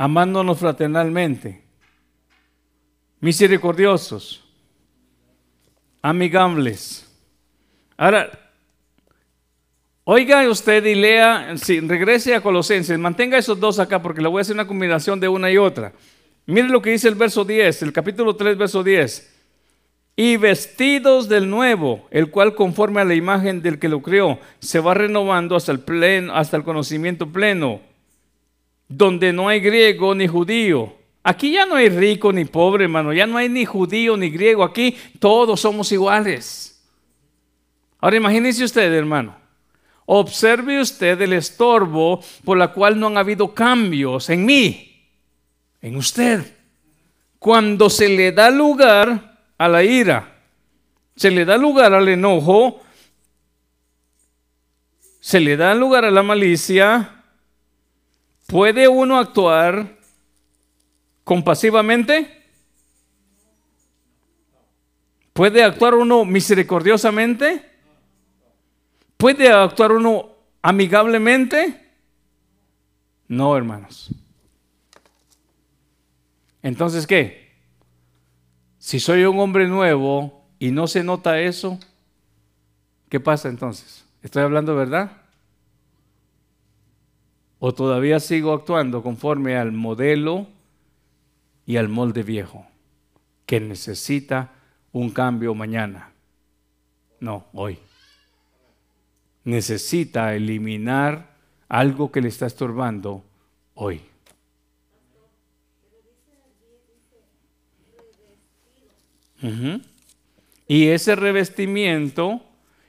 amándonos 0.01 0.57
fraternalmente, 0.57 1.61
misericordiosos, 3.19 4.40
amigables. 6.01 7.07
Ahora, 7.97 8.31
oiga 10.03 10.47
usted 10.49 10.83
y 10.85 10.95
lea, 10.95 11.55
si 11.57 11.79
regrese 11.79 12.35
a 12.35 12.41
Colosenses, 12.41 12.97
mantenga 12.97 13.37
esos 13.37 13.59
dos 13.59 13.79
acá 13.79 14.01
porque 14.01 14.21
le 14.21 14.27
voy 14.27 14.39
a 14.39 14.41
hacer 14.41 14.55
una 14.55 14.67
combinación 14.67 15.19
de 15.19 15.27
una 15.27 15.51
y 15.51 15.57
otra. 15.57 15.93
Mire 16.45 16.69
lo 16.69 16.81
que 16.81 16.91
dice 16.91 17.07
el 17.07 17.15
verso 17.15 17.45
10, 17.45 17.83
el 17.83 17.93
capítulo 17.93 18.35
3, 18.35 18.57
verso 18.57 18.83
10. 18.83 19.29
Y 20.15 20.37
vestidos 20.37 21.29
del 21.29 21.49
nuevo, 21.49 22.07
el 22.11 22.29
cual 22.29 22.55
conforme 22.55 23.01
a 23.01 23.05
la 23.05 23.15
imagen 23.15 23.61
del 23.61 23.79
que 23.79 23.89
lo 23.89 24.01
creó, 24.01 24.39
se 24.59 24.79
va 24.79 24.93
renovando 24.93 25.55
hasta 25.55 25.71
el, 25.71 25.79
pleno, 25.79 26.35
hasta 26.35 26.57
el 26.57 26.63
conocimiento 26.63 27.31
pleno 27.31 27.81
donde 28.91 29.31
no 29.31 29.47
hay 29.47 29.59
griego 29.61 30.13
ni 30.13 30.27
judío. 30.27 30.93
Aquí 31.23 31.51
ya 31.51 31.65
no 31.65 31.75
hay 31.75 31.89
rico 31.89 32.33
ni 32.33 32.45
pobre, 32.45 32.85
hermano. 32.85 33.13
Ya 33.13 33.27
no 33.27 33.37
hay 33.37 33.49
ni 33.49 33.65
judío 33.65 34.17
ni 34.17 34.29
griego. 34.29 34.63
Aquí 34.63 34.95
todos 35.19 35.61
somos 35.61 35.91
iguales. 35.91 36.83
Ahora 37.99 38.17
imagínese 38.17 38.63
usted, 38.63 38.91
hermano. 38.93 39.35
Observe 40.05 40.81
usted 40.81 41.21
el 41.21 41.33
estorbo 41.33 42.21
por 42.43 42.57
la 42.57 42.69
cual 42.69 42.99
no 42.99 43.07
han 43.07 43.17
habido 43.17 43.53
cambios 43.53 44.29
en 44.29 44.45
mí, 44.45 45.07
en 45.81 45.95
usted. 45.95 46.57
Cuando 47.39 47.89
se 47.89 48.09
le 48.09 48.31
da 48.31 48.49
lugar 48.49 49.37
a 49.57 49.67
la 49.67 49.83
ira, 49.83 50.37
se 51.15 51.31
le 51.31 51.45
da 51.45 51.55
lugar 51.55 51.93
al 51.93 52.09
enojo, 52.09 52.81
se 55.19 55.39
le 55.39 55.55
da 55.55 55.73
lugar 55.75 56.03
a 56.03 56.11
la 56.11 56.23
malicia, 56.23 57.21
¿Puede 58.51 58.89
uno 58.89 59.17
actuar 59.17 59.97
compasivamente? 61.23 62.41
¿Puede 65.33 65.63
actuar 65.63 65.95
uno 65.95 66.25
misericordiosamente? 66.25 67.65
¿Puede 69.17 69.49
actuar 69.49 69.91
uno 69.91 70.29
amigablemente? 70.61 71.89
No, 73.27 73.55
hermanos. 73.55 74.13
Entonces, 76.61 77.07
¿qué? 77.07 77.51
Si 78.77 78.99
soy 78.99 79.23
un 79.23 79.39
hombre 79.39 79.67
nuevo 79.67 80.45
y 80.59 80.71
no 80.71 80.87
se 80.87 81.03
nota 81.03 81.39
eso, 81.39 81.79
¿qué 83.09 83.19
pasa 83.19 83.47
entonces? 83.47 84.05
¿Estoy 84.21 84.43
hablando 84.43 84.75
verdad? 84.75 85.21
¿O 87.59 87.73
todavía 87.73 88.19
sigo 88.19 88.53
actuando 88.53 89.01
conforme 89.01 89.55
al 89.55 89.71
modelo 89.71 90.47
y 91.71 91.77
al 91.77 91.87
molde 91.87 92.21
viejo 92.21 92.67
que 93.45 93.61
necesita 93.61 94.51
un 94.91 95.09
cambio 95.09 95.55
mañana? 95.55 96.11
No, 97.21 97.45
hoy. 97.53 97.79
Necesita 99.45 100.35
eliminar 100.35 101.37
algo 101.69 102.11
que 102.11 102.19
le 102.19 102.27
está 102.27 102.45
estorbando 102.45 103.23
hoy. 103.75 104.01
Y 110.67 110.87
ese 110.87 111.15
revestimiento 111.15 112.43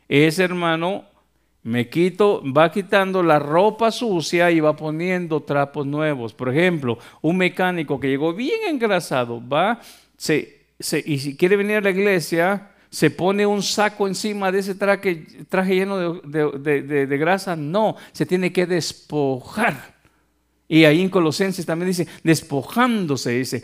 es, 0.08 0.40
hermano, 0.40 1.04
me 1.64 1.88
quito, 1.88 2.42
va 2.44 2.72
quitando 2.72 3.22
la 3.22 3.38
ropa 3.38 3.90
sucia 3.90 4.50
y 4.50 4.60
va 4.60 4.74
poniendo 4.74 5.40
trapos 5.40 5.86
nuevos. 5.86 6.34
Por 6.34 6.48
ejemplo, 6.48 6.98
un 7.20 7.36
mecánico 7.36 8.00
que 8.00 8.08
llegó 8.08 8.34
bien 8.34 8.60
engrasado, 8.68 9.40
va, 9.46 9.80
se, 10.16 10.62
y 11.04 11.18
si 11.18 11.36
quiere 11.36 11.56
venir 11.56 11.76
a 11.76 11.80
la 11.80 11.90
iglesia, 11.90 12.70
se 12.90 13.10
pone 13.10 13.46
un 13.46 13.62
saco 13.62 14.06
encima 14.06 14.52
de 14.52 14.58
ese 14.58 14.74
traje, 14.74 15.24
traje 15.48 15.76
lleno 15.76 16.14
de, 16.14 17.16
grasa. 17.18 17.56
No, 17.56 17.96
se 18.12 18.26
tiene 18.26 18.52
que 18.52 18.66
despojar. 18.66 19.94
Y 20.68 20.84
ahí 20.84 21.00
en 21.00 21.08
Colosenses 21.08 21.64
también 21.64 21.88
dice, 21.88 22.06
despojándose, 22.22 23.30
dice. 23.30 23.62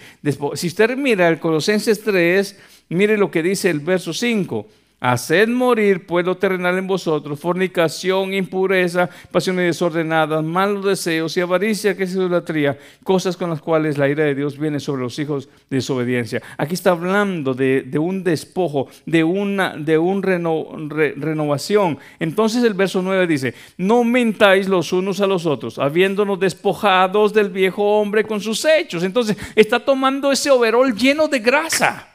si 0.55 0.67
usted 0.67 0.97
mira 0.97 1.29
el 1.29 1.39
Colosenses 1.41 2.03
3, 2.03 2.59
mire 2.91 3.19
lo 3.19 3.31
que 3.31 3.43
dice 3.43 3.71
el 3.71 3.81
verso 3.81 4.13
5. 4.13 4.67
Haced 5.01 5.47
morir 5.47 6.07
pueblo 6.07 6.37
terrenal 6.37 6.77
en 6.77 6.89
vosotros, 6.89 7.39
fornicación, 7.39 8.35
impureza, 8.35 9.09
pasiones 9.31 9.67
desordenadas, 9.67 10.43
malos 10.43 10.85
deseos 10.85 11.37
y 11.37 11.41
avaricia, 11.41 11.97
que 11.97 12.03
es 12.03 12.15
idolatría, 12.15 12.77
cosas 13.05 13.37
con 13.37 13.49
las 13.49 13.61
cuales 13.61 13.97
la 13.97 14.09
ira 14.09 14.25
de 14.25 14.35
Dios 14.35 14.59
viene 14.59 14.81
sobre 14.81 15.03
los 15.03 15.17
hijos 15.21 15.49
de 15.71 15.77
desobediencia. 15.77 16.43
Aquí 16.57 16.75
está 16.75 16.91
hablando 16.91 17.55
de, 17.55 17.89
un 17.97 18.25
despojo, 18.25 18.89
de 19.07 19.23
una 19.23 19.77
de 19.77 19.99
un 19.99 20.21
renovación. 20.21 21.99
Entonces 22.19 22.65
el 22.65 22.75
verso 22.75 23.01
9 23.01 23.29
dice, 23.29 23.55
no 23.77 24.03
mentáis 24.03 24.69
los 24.69 24.93
unos 24.93 25.21
a 25.21 25.29
los 25.29 25.47
otros, 25.47 25.79
habiéndonos 25.79 26.41
despojados 26.41 27.33
del 27.33 27.51
viejo 27.51 28.01
hombre 28.01 28.25
con 28.25 28.41
sus 28.41 28.65
hechos. 28.65 29.05
Entonces 29.05 29.37
está 29.55 29.79
tomando 29.79 30.33
ese 30.33 30.51
overol 30.51 30.93
lleno 30.93 31.29
de 31.29 31.39
grasa 31.39 32.08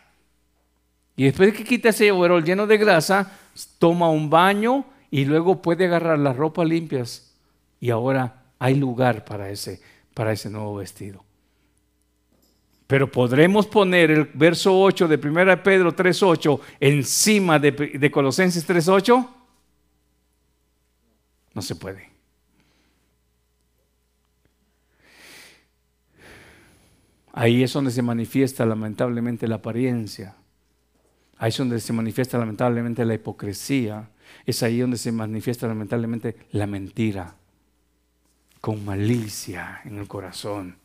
y 1.16 1.26
después 1.26 1.52
de 1.52 1.58
que 1.58 1.64
quita 1.64 1.90
ese 1.90 2.12
overol 2.12 2.44
lleno 2.44 2.66
de 2.66 2.78
grasa, 2.78 3.32
toma 3.78 4.10
un 4.10 4.30
baño 4.30 4.86
y 5.12 5.26
luego 5.26 5.62
puede 5.62 5.86
agarrar 5.86 6.18
las 6.18 6.36
ropas 6.36 6.68
limpias. 6.68 7.36
Y 7.80 7.92
ahora 7.92 8.46
hay 8.58 8.76
lugar 8.76 9.24
para 9.24 9.50
ese, 9.50 9.80
para 10.14 10.32
ese 10.32 10.50
nuevo 10.50 10.76
vestido. 10.76 11.24
Pero 12.88 13.12
podremos 13.12 13.68
poner 13.68 14.12
el 14.12 14.26
verso 14.34 14.80
8 14.80 15.08
de 15.08 15.16
1 15.16 15.64
Pedro 15.64 15.96
3.8 15.96 16.60
encima 16.80 17.60
de, 17.60 17.72
de 17.72 18.12
Colosenses 18.12 18.68
3.8. 18.68 19.30
No 21.54 21.62
se 21.62 21.76
puede. 21.76 22.10
Ahí 27.32 27.64
es 27.64 27.74
donde 27.74 27.92
se 27.92 28.02
manifiesta 28.02 28.66
lamentablemente 28.66 29.48
la 29.48 29.56
apariencia. 29.56 30.36
Ahí 31.44 31.50
es 31.50 31.58
donde 31.58 31.82
se 31.82 31.92
manifiesta 31.92 32.38
lamentablemente 32.38 33.04
la 33.04 33.16
hipocresía. 33.16 34.10
Es 34.46 34.64
ahí 34.64 34.80
donde 34.80 34.96
se 34.96 35.12
manifiesta 35.12 35.68
lamentablemente 35.68 36.38
la 36.52 36.66
mentira. 36.68 37.36
Con 38.62 38.86
malicia 38.86 39.82
en 39.84 39.98
el 39.98 40.08
corazón 40.08 40.78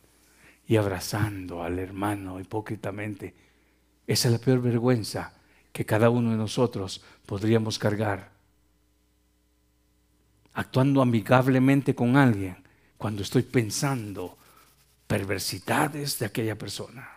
y 0.67 0.75
abrazando 0.75 1.63
al 1.63 1.79
hermano 1.79 2.41
hipócritamente. 2.41 3.33
Esa 4.05 4.27
es 4.27 4.33
la 4.33 4.39
peor 4.39 4.61
vergüenza 4.61 5.31
que 5.71 5.85
cada 5.85 6.09
uno 6.09 6.31
de 6.31 6.35
nosotros 6.35 7.05
podríamos 7.25 7.79
cargar. 7.79 8.29
Actuando 10.55 11.01
amigablemente 11.01 11.95
con 11.95 12.17
alguien 12.17 12.57
cuando 12.97 13.21
estoy 13.21 13.43
pensando 13.43 14.37
perversidades 15.07 16.19
de 16.19 16.25
aquella 16.25 16.57
persona. 16.57 17.09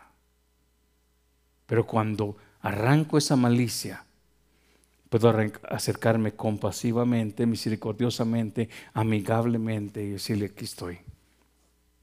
Pero 1.66 1.84
cuando 1.84 2.36
arranco 2.62 3.18
esa 3.18 3.36
malicia, 3.36 4.04
puedo 5.10 5.34
acercarme 5.68 6.32
compasivamente, 6.32 7.44
misericordiosamente, 7.44 8.70
amigablemente 8.94 10.02
y 10.02 10.10
decirle, 10.10 10.46
aquí 10.46 10.64
estoy, 10.64 10.98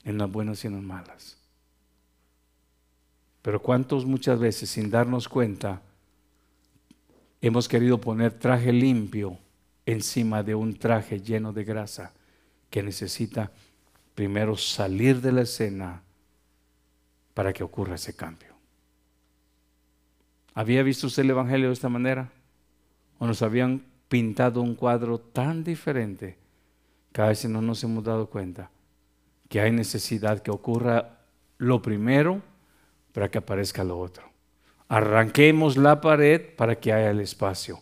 en 0.03 0.17
las 0.17 0.31
buenas 0.31 0.63
y 0.63 0.67
en 0.67 0.73
las 0.73 0.83
malas. 0.83 1.37
Pero 3.41 3.61
cuántos 3.61 4.05
muchas 4.05 4.37
veces 4.37 4.69
sin 4.69 4.91
darnos 4.91 5.27
cuenta 5.27 5.81
hemos 7.41 7.67
querido 7.67 7.99
poner 7.99 8.33
traje 8.33 8.73
limpio 8.73 9.37
encima 9.85 10.43
de 10.43 10.55
un 10.55 10.77
traje 10.77 11.21
lleno 11.21 11.53
de 11.53 11.63
grasa 11.63 12.11
que 12.69 12.83
necesita 12.83 13.51
primero 14.13 14.57
salir 14.57 15.21
de 15.21 15.31
la 15.31 15.41
escena 15.41 16.03
para 17.33 17.53
que 17.53 17.63
ocurra 17.63 17.95
ese 17.95 18.15
cambio. 18.15 18.48
¿Había 20.53 20.83
visto 20.83 21.07
usted 21.07 21.23
el 21.23 21.31
Evangelio 21.31 21.67
de 21.67 21.73
esta 21.73 21.89
manera? 21.89 22.29
¿O 23.17 23.27
nos 23.27 23.41
habían 23.41 23.83
pintado 24.07 24.61
un 24.61 24.75
cuadro 24.75 25.19
tan 25.19 25.63
diferente 25.63 26.37
que 27.11 27.21
a 27.21 27.27
veces 27.27 27.49
no 27.49 27.61
nos 27.61 27.83
hemos 27.83 28.03
dado 28.03 28.29
cuenta 28.29 28.71
que 29.47 29.61
hay 29.61 29.71
necesidad 29.71 30.41
que 30.41 30.51
ocurra 30.51 31.19
lo 31.57 31.81
primero 31.81 32.41
para 33.13 33.29
que 33.29 33.37
aparezca 33.37 33.83
lo 33.83 33.99
otro? 33.99 34.23
Arranquemos 34.87 35.77
la 35.77 36.01
pared 36.01 36.55
para 36.55 36.75
que 36.79 36.93
haya 36.93 37.11
el 37.11 37.19
espacio 37.19 37.79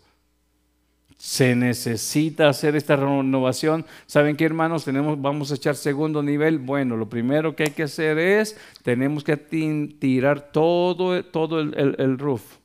se 1.18 1.55
necesita 1.55 2.47
hacer 2.47 2.76
esta 2.76 2.95
renovación. 2.95 3.86
¿Saben 4.05 4.38
qué, 4.38 4.45
hermanos? 4.45 4.86
Tenemos, 4.86 5.20
vamos 5.20 5.51
a 5.51 5.55
echar 5.55 5.76
segundo 5.76 6.22
nivel. 6.22 6.59
Bueno, 6.59 6.95
lo 6.95 7.09
primero 7.09 7.55
que 7.55 7.63
hay 7.63 7.72
que 7.72 7.84
hacer 7.84 8.20
es, 8.20 8.55
tenemos 8.84 9.24
que 9.24 9.36
tirar 9.36 10.51
todo, 10.51 11.24
todo 11.26 11.59
el, 11.59 12.20
roof. 12.20 12.57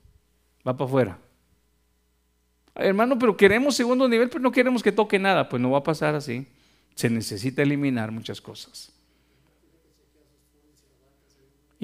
Va 0.66 0.76
para 0.76 0.84
afuera. 0.86 1.18
hermano, 2.74 3.18
pero 3.18 3.36
queremos 3.36 3.74
segundo 3.74 4.06
nivel, 4.06 4.28
pero 4.28 4.40
no 4.40 4.52
queremos 4.52 4.82
que 4.82 4.92
toque 4.92 5.18
nada. 5.18 5.48
Pues 5.48 5.60
no 5.60 5.70
va 5.70 5.78
a 5.78 5.82
pasar 5.82 6.14
así. 6.14 6.46
Se 6.94 7.08
necesita 7.08 7.62
eliminar 7.62 8.12
muchas 8.12 8.42
cosas. 8.42 8.91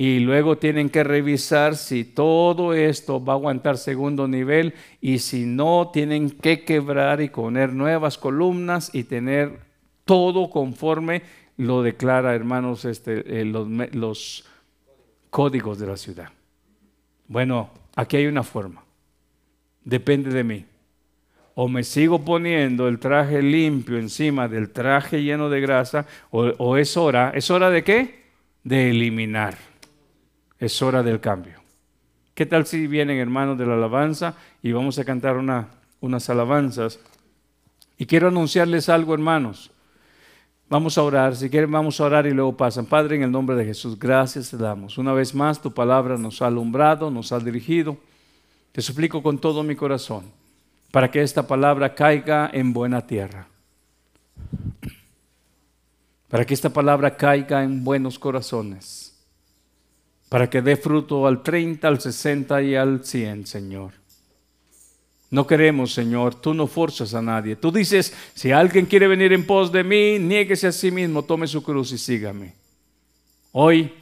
Y 0.00 0.20
luego 0.20 0.56
tienen 0.58 0.90
que 0.90 1.02
revisar 1.02 1.74
si 1.74 2.04
todo 2.04 2.72
esto 2.72 3.24
va 3.24 3.32
a 3.32 3.36
aguantar 3.36 3.78
segundo 3.78 4.28
nivel 4.28 4.74
y 5.00 5.18
si 5.18 5.44
no, 5.44 5.90
tienen 5.92 6.30
que 6.30 6.64
quebrar 6.64 7.20
y 7.20 7.30
poner 7.30 7.72
nuevas 7.72 8.16
columnas 8.16 8.94
y 8.94 9.02
tener 9.02 9.58
todo 10.04 10.50
conforme 10.50 11.22
lo 11.56 11.82
declara, 11.82 12.32
hermanos, 12.36 12.84
este, 12.84 13.40
eh, 13.40 13.44
los, 13.44 14.44
códigos 15.30 15.80
de 15.80 15.86
la 15.88 15.96
ciudad. 15.96 16.28
Bueno, 17.26 17.68
aquí 17.96 18.18
hay 18.18 18.28
una 18.28 18.44
forma. 18.44 18.84
Depende 19.82 20.30
de 20.30 20.44
mí. 20.44 20.64
O 21.56 21.66
me 21.66 21.82
sigo 21.82 22.24
poniendo 22.24 22.86
el 22.86 23.00
traje 23.00 23.42
limpio 23.42 23.98
encima 23.98 24.46
del 24.46 24.70
traje 24.70 25.24
lleno 25.24 25.50
de 25.50 25.60
grasa, 25.60 26.06
o, 26.30 26.42
o 26.58 26.76
es 26.76 26.96
hora, 26.96 27.32
¿es 27.34 27.50
hora 27.50 27.68
de 27.68 27.82
qué? 27.82 28.22
De 28.62 28.90
eliminar 28.90 29.58
es 30.58 30.82
hora 30.82 31.02
del 31.02 31.20
cambio. 31.20 31.60
¿Qué 32.34 32.46
tal 32.46 32.66
si 32.66 32.86
vienen 32.86 33.18
hermanos 33.18 33.58
de 33.58 33.66
la 33.66 33.74
alabanza 33.74 34.34
y 34.62 34.72
vamos 34.72 34.98
a 34.98 35.04
cantar 35.04 35.36
una, 35.36 35.68
unas 36.00 36.28
alabanzas? 36.30 37.00
Y 37.96 38.06
quiero 38.06 38.28
anunciarles 38.28 38.88
algo, 38.88 39.14
hermanos. 39.14 39.70
Vamos 40.68 40.98
a 40.98 41.02
orar, 41.02 41.34
si 41.34 41.48
quieren 41.48 41.72
vamos 41.72 42.00
a 42.00 42.04
orar 42.04 42.26
y 42.26 42.30
luego 42.30 42.56
pasan. 42.56 42.86
Padre, 42.86 43.16
en 43.16 43.22
el 43.22 43.32
nombre 43.32 43.56
de 43.56 43.64
Jesús, 43.64 43.98
gracias 43.98 44.50
te 44.50 44.56
damos. 44.56 44.98
Una 44.98 45.12
vez 45.12 45.34
más, 45.34 45.60
tu 45.60 45.72
palabra 45.72 46.16
nos 46.18 46.42
ha 46.42 46.46
alumbrado, 46.46 47.10
nos 47.10 47.32
ha 47.32 47.40
dirigido. 47.40 47.96
Te 48.72 48.82
suplico 48.82 49.22
con 49.22 49.38
todo 49.38 49.62
mi 49.62 49.74
corazón 49.74 50.24
para 50.92 51.10
que 51.10 51.22
esta 51.22 51.46
palabra 51.46 51.94
caiga 51.94 52.50
en 52.52 52.72
buena 52.72 53.06
tierra. 53.06 53.48
Para 56.28 56.44
que 56.44 56.54
esta 56.54 56.70
palabra 56.70 57.16
caiga 57.16 57.64
en 57.64 57.82
buenos 57.82 58.18
corazones 58.18 59.07
para 60.28 60.50
que 60.50 60.62
dé 60.62 60.76
fruto 60.76 61.26
al 61.26 61.42
30, 61.42 61.86
al 61.88 62.00
60 62.00 62.62
y 62.62 62.74
al 62.74 63.04
100, 63.04 63.46
Señor. 63.46 63.92
No 65.30 65.46
queremos, 65.46 65.92
Señor, 65.92 66.34
tú 66.34 66.54
no 66.54 66.66
forzas 66.66 67.12
a 67.14 67.20
nadie. 67.20 67.56
Tú 67.56 67.70
dices, 67.70 68.14
si 68.34 68.50
alguien 68.50 68.86
quiere 68.86 69.08
venir 69.08 69.32
en 69.32 69.46
pos 69.46 69.70
de 69.70 69.84
mí, 69.84 70.18
niéguese 70.18 70.68
a 70.68 70.72
sí 70.72 70.90
mismo, 70.90 71.22
tome 71.22 71.46
su 71.46 71.62
cruz 71.62 71.92
y 71.92 71.98
sígame. 71.98 72.54
Hoy, 73.52 73.92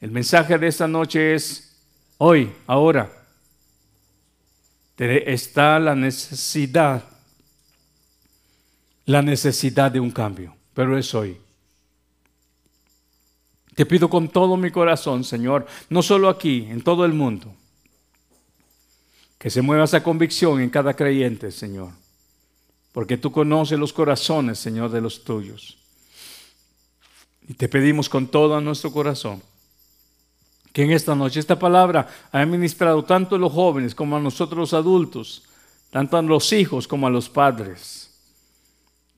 el 0.00 0.10
mensaje 0.10 0.58
de 0.58 0.66
esta 0.66 0.88
noche 0.88 1.34
es, 1.34 1.76
hoy, 2.18 2.50
ahora, 2.66 3.10
está 4.96 5.78
la 5.78 5.94
necesidad, 5.94 7.04
la 9.04 9.22
necesidad 9.22 9.90
de 9.90 10.00
un 10.00 10.10
cambio, 10.10 10.54
pero 10.74 10.98
es 10.98 11.14
hoy. 11.14 11.41
Te 13.74 13.86
pido 13.86 14.10
con 14.10 14.28
todo 14.28 14.56
mi 14.56 14.70
corazón, 14.70 15.24
Señor, 15.24 15.66
no 15.88 16.02
solo 16.02 16.28
aquí, 16.28 16.66
en 16.68 16.82
todo 16.82 17.04
el 17.04 17.12
mundo, 17.12 17.54
que 19.38 19.50
se 19.50 19.62
mueva 19.62 19.84
esa 19.84 20.02
convicción 20.02 20.60
en 20.60 20.70
cada 20.70 20.94
creyente, 20.94 21.50
Señor, 21.50 21.90
porque 22.92 23.16
tú 23.16 23.32
conoces 23.32 23.78
los 23.78 23.92
corazones, 23.92 24.58
Señor, 24.58 24.90
de 24.90 25.00
los 25.00 25.24
tuyos. 25.24 25.78
Y 27.48 27.54
te 27.54 27.68
pedimos 27.68 28.08
con 28.08 28.28
todo 28.28 28.60
nuestro 28.60 28.92
corazón 28.92 29.42
que 30.72 30.84
en 30.84 30.90
esta 30.92 31.14
noche 31.14 31.38
esta 31.38 31.58
palabra 31.58 32.08
haya 32.30 32.46
ministrado 32.46 33.04
tanto 33.04 33.36
a 33.36 33.38
los 33.38 33.52
jóvenes 33.52 33.94
como 33.94 34.16
a 34.16 34.20
nosotros 34.20 34.58
los 34.58 34.74
adultos, 34.74 35.42
tanto 35.90 36.16
a 36.16 36.22
los 36.22 36.52
hijos 36.52 36.88
como 36.88 37.06
a 37.06 37.10
los 37.10 37.28
padres. 37.28 38.10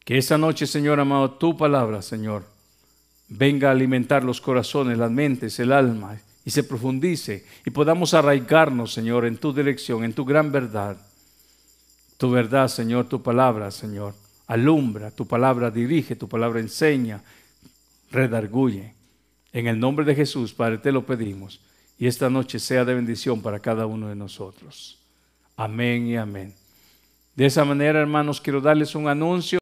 Que 0.04 0.18
esta 0.18 0.36
noche, 0.36 0.66
Señor 0.66 1.00
amado, 1.00 1.30
tu 1.30 1.56
palabra, 1.56 2.02
Señor, 2.02 2.44
venga 3.36 3.68
a 3.68 3.72
alimentar 3.72 4.22
los 4.22 4.40
corazones, 4.40 4.98
las 4.98 5.10
mentes, 5.10 5.58
el 5.58 5.72
alma 5.72 6.18
y 6.44 6.50
se 6.50 6.62
profundice 6.62 7.44
y 7.64 7.70
podamos 7.70 8.14
arraigarnos, 8.14 8.92
Señor, 8.92 9.24
en 9.24 9.38
tu 9.38 9.52
dirección, 9.52 10.04
en 10.04 10.12
tu 10.12 10.24
gran 10.24 10.52
verdad. 10.52 10.96
Tu 12.16 12.30
verdad, 12.30 12.68
Señor, 12.68 13.08
tu 13.08 13.22
palabra, 13.22 13.70
Señor, 13.70 14.14
alumbra, 14.46 15.10
tu 15.10 15.26
palabra 15.26 15.70
dirige, 15.70 16.14
tu 16.14 16.28
palabra 16.28 16.60
enseña, 16.60 17.22
redarguye. 18.10 18.94
En 19.52 19.66
el 19.66 19.80
nombre 19.80 20.04
de 20.04 20.14
Jesús, 20.14 20.52
Padre, 20.52 20.78
te 20.78 20.92
lo 20.92 21.04
pedimos. 21.04 21.60
Y 21.98 22.06
esta 22.06 22.28
noche 22.30 22.58
sea 22.58 22.84
de 22.84 22.94
bendición 22.94 23.40
para 23.40 23.60
cada 23.60 23.86
uno 23.86 24.08
de 24.08 24.16
nosotros. 24.16 24.98
Amén 25.56 26.06
y 26.06 26.16
amén. 26.16 26.54
De 27.34 27.46
esa 27.46 27.64
manera, 27.64 28.00
hermanos, 28.00 28.40
quiero 28.40 28.60
darles 28.60 28.94
un 28.94 29.08
anuncio. 29.08 29.58